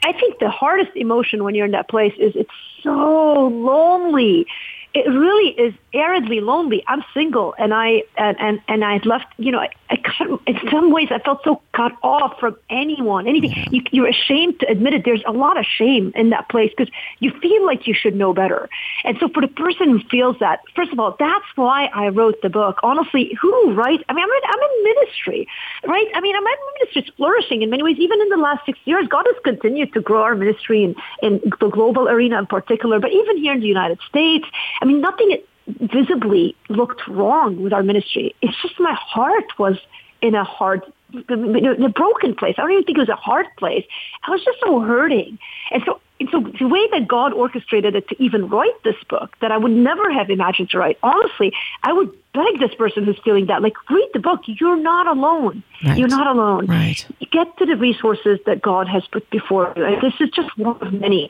I 0.03 0.13
think 0.13 0.39
the 0.39 0.51
hardest 0.51 0.97
emotion 0.97 1.45
when 1.45 1.55
you're 1.55 1.67
in 1.67 1.73
that 1.73 1.89
place 1.89 2.15
is 2.19 2.33
it's 2.35 2.51
so 2.83 3.49
lonely 3.49 4.47
it 4.95 5.09
really 5.09 5.51
is 5.53 5.75
aridly 5.95 6.41
lonely. 6.41 6.83
I'm 6.89 7.05
single, 7.15 7.55
and 7.59 7.73
I 7.75 8.03
and 8.17 8.37
and, 8.41 8.61
and 8.69 8.85
I 8.85 8.99
left. 9.05 9.27
You 9.39 9.53
know, 9.53 9.59
I, 9.59 9.71
I 9.91 9.97
cut, 9.97 10.29
in 10.47 10.59
some 10.71 10.91
ways 10.91 11.09
I 11.11 11.19
felt 11.19 11.41
so 11.45 11.61
cut 11.73 11.93
off 12.03 12.39
from 12.41 12.57
anyone, 12.71 13.27
anything. 13.27 13.55
You, 13.71 13.83
you're 13.91 14.09
ashamed 14.09 14.61
to 14.61 14.71
admit 14.71 14.95
it. 14.95 15.05
There's 15.05 15.23
a 15.27 15.33
lot 15.33 15.59
of 15.59 15.65
shame 15.65 16.13
in 16.15 16.31
that 16.31 16.49
place 16.49 16.73
because 16.77 16.93
you 17.21 17.31
feel 17.41 17.65
like 17.67 17.87
you 17.87 17.95
should 17.95 18.15
know 18.15 18.33
better. 18.33 18.69
And 19.05 19.17
so 19.21 19.29
for 19.29 19.41
the 19.41 19.49
person 19.49 19.91
who 19.91 20.01
feels 20.09 20.39
that, 20.41 20.61
first 20.75 20.93
of 20.93 20.99
all, 20.99 21.17
that's 21.19 21.45
why 21.57 21.87
I 21.95 22.09
wrote 22.09 22.41
the 22.43 22.51
book. 22.51 22.79
Honestly, 22.83 23.37
who 23.41 23.75
writes? 23.75 24.03
I 24.09 24.13
mean, 24.15 24.25
I'm 24.25 24.31
in, 24.31 24.43
I'm 24.47 24.61
in 24.63 24.85
ministry, 24.85 25.49
right? 25.87 26.07
I 26.15 26.21
mean, 26.21 26.37
I'm 26.37 26.43
in 26.43 26.59
ministry. 26.75 27.03
It's 27.03 27.17
flourishing 27.17 27.63
in 27.63 27.71
many 27.71 27.83
ways. 27.83 27.97
Even 27.99 28.21
in 28.21 28.29
the 28.29 28.37
last 28.37 28.65
six 28.67 28.79
years, 28.85 29.07
God 29.09 29.25
has 29.27 29.37
continued 29.45 29.93
to 29.95 30.01
grow 30.01 30.23
our 30.23 30.35
ministry 30.35 30.85
in 30.85 30.95
in 31.23 31.41
the 31.61 31.69
global 31.69 32.09
arena 32.09 32.39
in 32.39 32.47
particular, 32.47 32.99
but 32.99 33.13
even 33.13 33.37
here 33.37 33.53
in 33.53 33.61
the 33.61 33.67
United 33.67 33.99
States. 34.09 34.47
I 34.81 34.85
mean, 34.85 35.01
nothing 35.01 35.39
visibly 35.67 36.57
looked 36.69 37.07
wrong 37.09 37.63
with 37.63 37.73
our 37.73 37.83
ministry. 37.83 38.35
It's 38.43 38.61
just 38.63 38.79
my 38.79 38.95
heart 38.95 39.59
was 39.59 39.79
in 40.21 40.35
a 40.35 40.45
hard 40.45 40.83
in 41.29 41.85
a 41.85 41.89
broken 41.89 42.35
place. 42.35 42.55
I 42.59 42.63
don't 42.63 42.73
even 42.73 42.85
think 42.85 42.99
it 42.99 43.01
was 43.01 43.09
a 43.09 43.17
hard 43.17 43.47
place. 43.59 43.85
I 44.27 44.31
was 44.31 44.43
just 44.45 44.59
so 44.61 44.81
hurting. 44.81 45.39
And 45.71 45.83
so, 45.85 46.01
and 46.21 46.29
so 46.31 46.41
the 46.59 46.69
way 46.69 46.89
that 46.93 47.07
God 47.07 47.33
orchestrated 47.33 47.95
it 47.95 48.09
to 48.09 48.23
even 48.23 48.49
write 48.49 48.83
this 48.85 48.97
book 49.09 49.37
that 49.41 49.53
I 49.53 49.59
would 49.59 49.73
never 49.73 50.11
have 50.11 50.31
imagined 50.31 50.71
to 50.71 50.79
write, 50.79 50.99
honestly, 51.03 51.53
I 51.83 51.93
would 51.93 52.11
beg 52.33 52.61
this 52.61 52.75
person 52.77 53.05
who's 53.05 53.19
feeling 53.25 53.47
that, 53.47 53.63
like, 53.63 53.75
read 53.91 54.09
the 54.15 54.21
book. 54.21 54.41
You're 54.47 54.77
not 54.77 55.07
alone. 55.07 55.63
Right. 55.85 55.99
You're 55.99 56.09
not 56.09 56.27
alone. 56.27 56.67
Right. 56.67 57.05
Get 57.31 57.57
to 57.59 57.67
the 57.67 57.77
resources 57.77 58.39
that 58.47 58.63
God 58.63 58.89
has 58.89 59.07
put 59.09 59.29
before 59.31 59.73
you. 59.77 59.85
And 59.85 60.01
this 60.01 60.15
is 60.21 60.31
just 60.31 60.57
one 60.57 60.81
of 60.81 60.93
many 60.93 61.29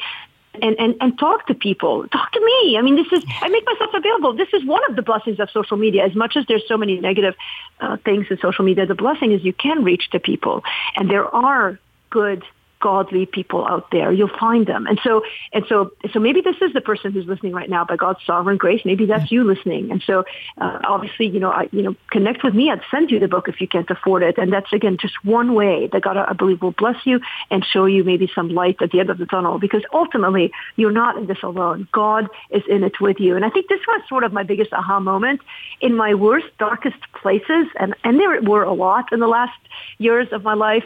and, 0.60 0.78
and, 0.78 0.94
and 1.00 1.18
talk 1.18 1.46
to 1.46 1.54
people. 1.54 2.06
Talk 2.08 2.32
to 2.32 2.40
me. 2.40 2.76
I 2.76 2.82
mean, 2.82 2.96
this 2.96 3.06
is, 3.12 3.24
I 3.40 3.48
make 3.48 3.64
myself 3.64 3.90
available. 3.94 4.34
This 4.34 4.48
is 4.52 4.64
one 4.64 4.82
of 4.88 4.96
the 4.96 5.02
blessings 5.02 5.40
of 5.40 5.50
social 5.50 5.76
media. 5.76 6.04
As 6.04 6.14
much 6.14 6.36
as 6.36 6.44
there's 6.46 6.66
so 6.68 6.76
many 6.76 7.00
negative 7.00 7.34
uh, 7.80 7.96
things 8.04 8.26
in 8.30 8.38
social 8.38 8.64
media, 8.64 8.84
the 8.86 8.94
blessing 8.94 9.32
is 9.32 9.42
you 9.44 9.54
can 9.54 9.82
reach 9.82 10.08
the 10.12 10.18
people. 10.18 10.62
And 10.96 11.08
there 11.08 11.26
are 11.34 11.78
good 12.10 12.42
godly 12.82 13.24
people 13.24 13.66
out 13.66 13.90
there. 13.92 14.12
You'll 14.12 14.36
find 14.38 14.66
them. 14.66 14.86
And 14.86 15.00
so, 15.02 15.22
and 15.52 15.64
so, 15.68 15.92
so 16.12 16.18
maybe 16.18 16.42
this 16.42 16.56
is 16.60 16.72
the 16.74 16.80
person 16.80 17.12
who's 17.12 17.26
listening 17.26 17.52
right 17.52 17.70
now 17.70 17.84
by 17.84 17.96
God's 17.96 18.18
sovereign 18.26 18.58
grace. 18.58 18.82
Maybe 18.84 19.06
that's 19.06 19.30
you 19.30 19.44
listening. 19.44 19.90
And 19.90 20.02
so, 20.06 20.24
uh, 20.58 20.80
obviously, 20.84 21.28
you 21.28 21.40
know, 21.40 21.50
I, 21.50 21.68
you 21.72 21.82
know, 21.82 21.94
connect 22.10 22.44
with 22.44 22.54
me. 22.54 22.70
I'd 22.70 22.82
send 22.90 23.10
you 23.10 23.18
the 23.20 23.28
book 23.28 23.48
if 23.48 23.60
you 23.60 23.68
can't 23.68 23.88
afford 23.88 24.22
it. 24.24 24.36
And 24.36 24.52
that's 24.52 24.70
again, 24.72 24.98
just 25.00 25.14
one 25.24 25.54
way 25.54 25.88
that 25.92 26.02
God, 26.02 26.16
I 26.16 26.32
believe, 26.32 26.60
will 26.60 26.72
bless 26.72 27.06
you 27.06 27.20
and 27.50 27.64
show 27.64 27.86
you 27.86 28.04
maybe 28.04 28.30
some 28.34 28.48
light 28.48 28.82
at 28.82 28.90
the 28.90 29.00
end 29.00 29.10
of 29.10 29.18
the 29.18 29.26
tunnel 29.26 29.58
because 29.58 29.82
ultimately 29.94 30.52
you're 30.76 30.90
not 30.90 31.16
in 31.16 31.26
this 31.26 31.42
alone. 31.42 31.88
God 31.92 32.28
is 32.50 32.62
in 32.68 32.82
it 32.82 33.00
with 33.00 33.20
you. 33.20 33.36
And 33.36 33.44
I 33.44 33.50
think 33.50 33.68
this 33.68 33.80
was 33.86 34.02
sort 34.08 34.24
of 34.24 34.32
my 34.32 34.42
biggest 34.42 34.72
aha 34.72 34.98
moment 34.98 35.40
in 35.80 35.96
my 35.96 36.14
worst, 36.14 36.46
darkest 36.58 37.00
places. 37.14 37.66
And, 37.78 37.94
and 38.02 38.18
there 38.18 38.42
were 38.42 38.64
a 38.64 38.72
lot 38.72 39.12
in 39.12 39.20
the 39.20 39.28
last 39.28 39.58
years 39.98 40.28
of 40.32 40.42
my 40.42 40.54
life 40.54 40.84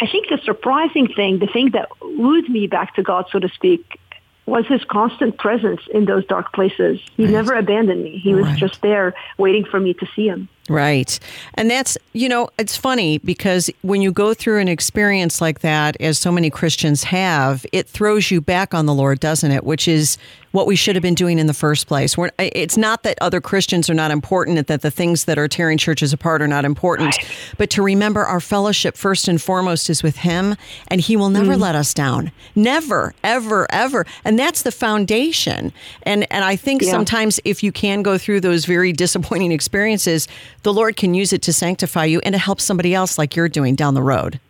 I 0.00 0.06
think 0.06 0.28
the 0.28 0.38
surprising 0.44 1.08
thing, 1.08 1.38
the 1.38 1.46
thing 1.46 1.70
that 1.70 1.88
wooed 2.00 2.48
me 2.48 2.66
back 2.66 2.94
to 2.94 3.02
God, 3.02 3.26
so 3.30 3.38
to 3.38 3.48
speak, 3.48 3.98
was 4.46 4.66
his 4.66 4.82
constant 4.84 5.38
presence 5.38 5.80
in 5.92 6.06
those 6.06 6.26
dark 6.26 6.52
places. 6.52 7.00
He 7.16 7.24
right. 7.24 7.32
never 7.32 7.54
abandoned 7.54 8.02
me. 8.02 8.18
He 8.18 8.34
was 8.34 8.46
right. 8.46 8.58
just 8.58 8.82
there 8.82 9.14
waiting 9.38 9.64
for 9.64 9.78
me 9.78 9.94
to 9.94 10.06
see 10.16 10.26
him. 10.26 10.48
Right. 10.68 11.18
And 11.54 11.70
that's, 11.70 11.98
you 12.12 12.28
know, 12.28 12.48
it's 12.58 12.76
funny 12.76 13.18
because 13.18 13.70
when 13.82 14.02
you 14.02 14.12
go 14.12 14.34
through 14.34 14.58
an 14.58 14.68
experience 14.68 15.40
like 15.40 15.60
that, 15.60 15.96
as 16.00 16.18
so 16.18 16.30
many 16.30 16.48
Christians 16.48 17.04
have, 17.04 17.66
it 17.72 17.88
throws 17.88 18.30
you 18.30 18.40
back 18.40 18.72
on 18.72 18.86
the 18.86 18.94
Lord, 18.94 19.20
doesn't 19.20 19.50
it? 19.50 19.64
Which 19.64 19.88
is 19.88 20.16
what 20.52 20.66
we 20.66 20.74
should 20.76 20.96
have 20.96 21.02
been 21.02 21.14
doing 21.14 21.38
in 21.38 21.46
the 21.46 21.54
first 21.54 21.86
place. 21.86 22.18
We're, 22.18 22.30
it's 22.38 22.76
not 22.76 23.02
that 23.04 23.18
other 23.20 23.40
Christians 23.40 23.88
are 23.88 23.94
not 23.94 24.10
important, 24.10 24.66
that 24.66 24.82
the 24.82 24.90
things 24.90 25.24
that 25.24 25.38
are 25.38 25.48
tearing 25.48 25.78
churches 25.78 26.12
apart 26.12 26.42
are 26.42 26.48
not 26.48 26.64
important, 26.64 27.16
right. 27.16 27.54
but 27.56 27.70
to 27.70 27.82
remember 27.82 28.24
our 28.24 28.40
fellowship 28.40 28.96
first 28.96 29.28
and 29.28 29.40
foremost 29.40 29.88
is 29.88 30.02
with 30.02 30.16
Him, 30.16 30.56
and 30.88 31.00
He 31.00 31.16
will 31.16 31.30
never 31.30 31.54
mm. 31.54 31.60
let 31.60 31.74
us 31.74 31.94
down. 31.94 32.32
Never, 32.56 33.14
ever, 33.22 33.66
ever. 33.70 34.06
And 34.24 34.38
that's 34.38 34.62
the 34.62 34.72
foundation. 34.72 35.72
And, 36.02 36.26
and 36.32 36.44
I 36.44 36.56
think 36.56 36.82
yeah. 36.82 36.90
sometimes 36.90 37.38
if 37.44 37.62
you 37.62 37.70
can 37.70 38.02
go 38.02 38.18
through 38.18 38.40
those 38.40 38.64
very 38.64 38.92
disappointing 38.92 39.52
experiences, 39.52 40.26
the 40.62 40.72
Lord 40.72 40.96
can 40.96 41.14
use 41.14 41.32
it 41.32 41.42
to 41.42 41.52
sanctify 41.52 42.06
you 42.06 42.20
and 42.24 42.32
to 42.32 42.38
help 42.38 42.60
somebody 42.60 42.94
else 42.94 43.18
like 43.18 43.36
you're 43.36 43.48
doing 43.48 43.76
down 43.76 43.94
the 43.94 44.02
road. 44.02 44.40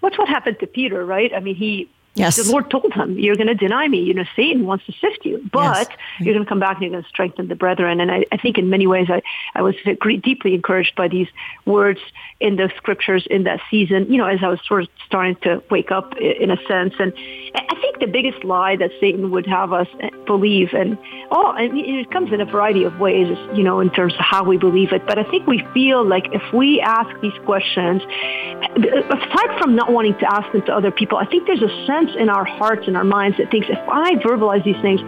What's 0.00 0.18
what 0.18 0.28
happened 0.28 0.58
to 0.60 0.66
Peter, 0.66 1.04
right? 1.04 1.32
I 1.34 1.40
mean, 1.40 1.54
he 1.54 1.88
Yes. 2.14 2.36
The 2.36 2.52
Lord 2.52 2.70
told 2.70 2.92
him, 2.92 3.18
you're 3.18 3.36
going 3.36 3.46
to 3.46 3.54
deny 3.54 3.88
me. 3.88 4.00
You 4.00 4.12
know, 4.12 4.24
Satan 4.36 4.66
wants 4.66 4.84
to 4.84 4.92
sift 4.92 5.24
you, 5.24 5.48
but 5.50 5.88
yes. 5.88 5.98
you're 6.20 6.34
going 6.34 6.44
to 6.44 6.48
come 6.48 6.60
back 6.60 6.74
and 6.74 6.82
you're 6.82 6.90
going 6.90 7.02
to 7.02 7.08
strengthen 7.08 7.48
the 7.48 7.54
brethren. 7.54 8.00
And 8.00 8.10
I, 8.10 8.26
I 8.30 8.36
think 8.36 8.58
in 8.58 8.68
many 8.68 8.86
ways, 8.86 9.08
I, 9.08 9.22
I 9.54 9.62
was 9.62 9.74
deeply 10.22 10.54
encouraged 10.54 10.94
by 10.94 11.08
these 11.08 11.28
words 11.64 12.00
in 12.38 12.56
the 12.56 12.70
scriptures 12.76 13.26
in 13.30 13.44
that 13.44 13.60
season, 13.70 14.12
you 14.12 14.18
know, 14.18 14.26
as 14.26 14.40
I 14.42 14.48
was 14.48 14.60
sort 14.66 14.82
of 14.82 14.88
starting 15.06 15.36
to 15.42 15.62
wake 15.70 15.90
up 15.90 16.14
in 16.18 16.50
a 16.50 16.56
sense. 16.68 16.92
And 16.98 17.14
I 17.54 17.74
think 17.80 18.00
the 18.00 18.06
biggest 18.06 18.44
lie 18.44 18.76
that 18.76 18.90
Satan 19.00 19.30
would 19.30 19.46
have 19.46 19.72
us 19.72 19.86
eh, 20.00 20.10
believe, 20.26 20.74
and 20.74 20.98
oh, 21.30 21.52
and 21.56 21.78
it 21.78 22.10
comes 22.10 22.32
in 22.32 22.40
a 22.40 22.44
variety 22.44 22.84
of 22.84 22.98
ways, 22.98 23.28
you 23.54 23.62
know, 23.62 23.80
in 23.80 23.90
terms 23.90 24.12
of 24.14 24.20
how 24.20 24.42
we 24.44 24.58
believe 24.58 24.92
it. 24.92 25.06
But 25.06 25.18
I 25.18 25.24
think 25.30 25.46
we 25.46 25.64
feel 25.72 26.04
like 26.04 26.26
if 26.32 26.42
we 26.52 26.80
ask 26.80 27.08
these 27.20 27.38
questions, 27.44 28.02
eh, 28.02 29.02
aside 29.08 29.58
from 29.60 29.76
not 29.76 29.92
wanting 29.92 30.18
to 30.18 30.34
ask 30.34 30.50
them 30.52 30.62
to 30.66 30.74
other 30.74 30.90
people, 30.90 31.18
I 31.18 31.26
think 31.26 31.46
there's 31.46 31.62
a 31.62 31.86
sense 31.86 32.01
sense 32.06 32.16
in 32.18 32.28
our 32.28 32.44
hearts 32.44 32.86
and 32.86 32.96
our 32.96 33.04
minds 33.04 33.38
that 33.38 33.50
thinks 33.50 33.68
if 33.68 33.78
I 33.88 34.14
verbalize 34.16 34.64
these 34.64 34.80
things, 34.82 35.00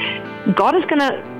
God 0.56 0.76
is 0.76 0.84
going 0.84 1.00
to 1.00 1.34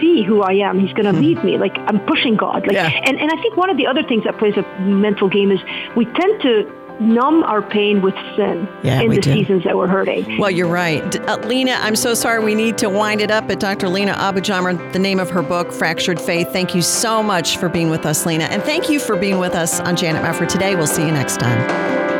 see 0.00 0.22
who 0.22 0.42
I 0.42 0.54
am. 0.54 0.78
He's 0.78 0.92
going 0.92 1.12
to 1.12 1.18
lead 1.18 1.42
me. 1.44 1.58
Like 1.58 1.76
I'm 1.78 2.00
pushing 2.06 2.36
God. 2.36 2.66
Like, 2.66 2.72
yeah. 2.72 2.88
and, 2.88 3.18
and 3.18 3.30
I 3.30 3.40
think 3.40 3.56
one 3.56 3.70
of 3.70 3.76
the 3.76 3.86
other 3.86 4.02
things 4.02 4.24
that 4.24 4.38
plays 4.38 4.54
a 4.56 4.80
mental 4.80 5.28
game 5.28 5.50
is 5.50 5.60
we 5.96 6.06
tend 6.06 6.42
to 6.42 6.76
numb 7.00 7.42
our 7.44 7.62
pain 7.62 8.02
with 8.02 8.14
sin 8.36 8.68
yeah, 8.82 9.00
in 9.00 9.08
the 9.08 9.20
do. 9.20 9.32
seasons 9.32 9.64
that 9.64 9.74
we're 9.74 9.88
hurting. 9.88 10.38
Well, 10.38 10.50
you're 10.50 10.68
right. 10.68 11.16
Uh, 11.28 11.38
Lina, 11.38 11.72
I'm 11.80 11.96
so 11.96 12.12
sorry. 12.12 12.44
We 12.44 12.54
need 12.54 12.76
to 12.78 12.90
wind 12.90 13.22
it 13.22 13.30
up. 13.30 13.48
But 13.48 13.58
Dr. 13.58 13.88
Lina 13.88 14.12
AbuJamra, 14.12 14.92
the 14.92 14.98
name 14.98 15.18
of 15.18 15.30
her 15.30 15.42
book, 15.42 15.72
Fractured 15.72 16.20
Faith. 16.20 16.52
Thank 16.52 16.74
you 16.74 16.82
so 16.82 17.22
much 17.22 17.56
for 17.56 17.70
being 17.70 17.88
with 17.88 18.04
us, 18.04 18.26
Lina. 18.26 18.44
And 18.44 18.62
thank 18.62 18.90
you 18.90 19.00
for 19.00 19.16
being 19.16 19.38
with 19.38 19.54
us 19.54 19.80
on 19.80 19.96
Janet 19.96 20.22
Mefford 20.22 20.48
today. 20.48 20.76
We'll 20.76 20.86
see 20.86 21.04
you 21.06 21.12
next 21.12 21.40
time. 21.40 22.19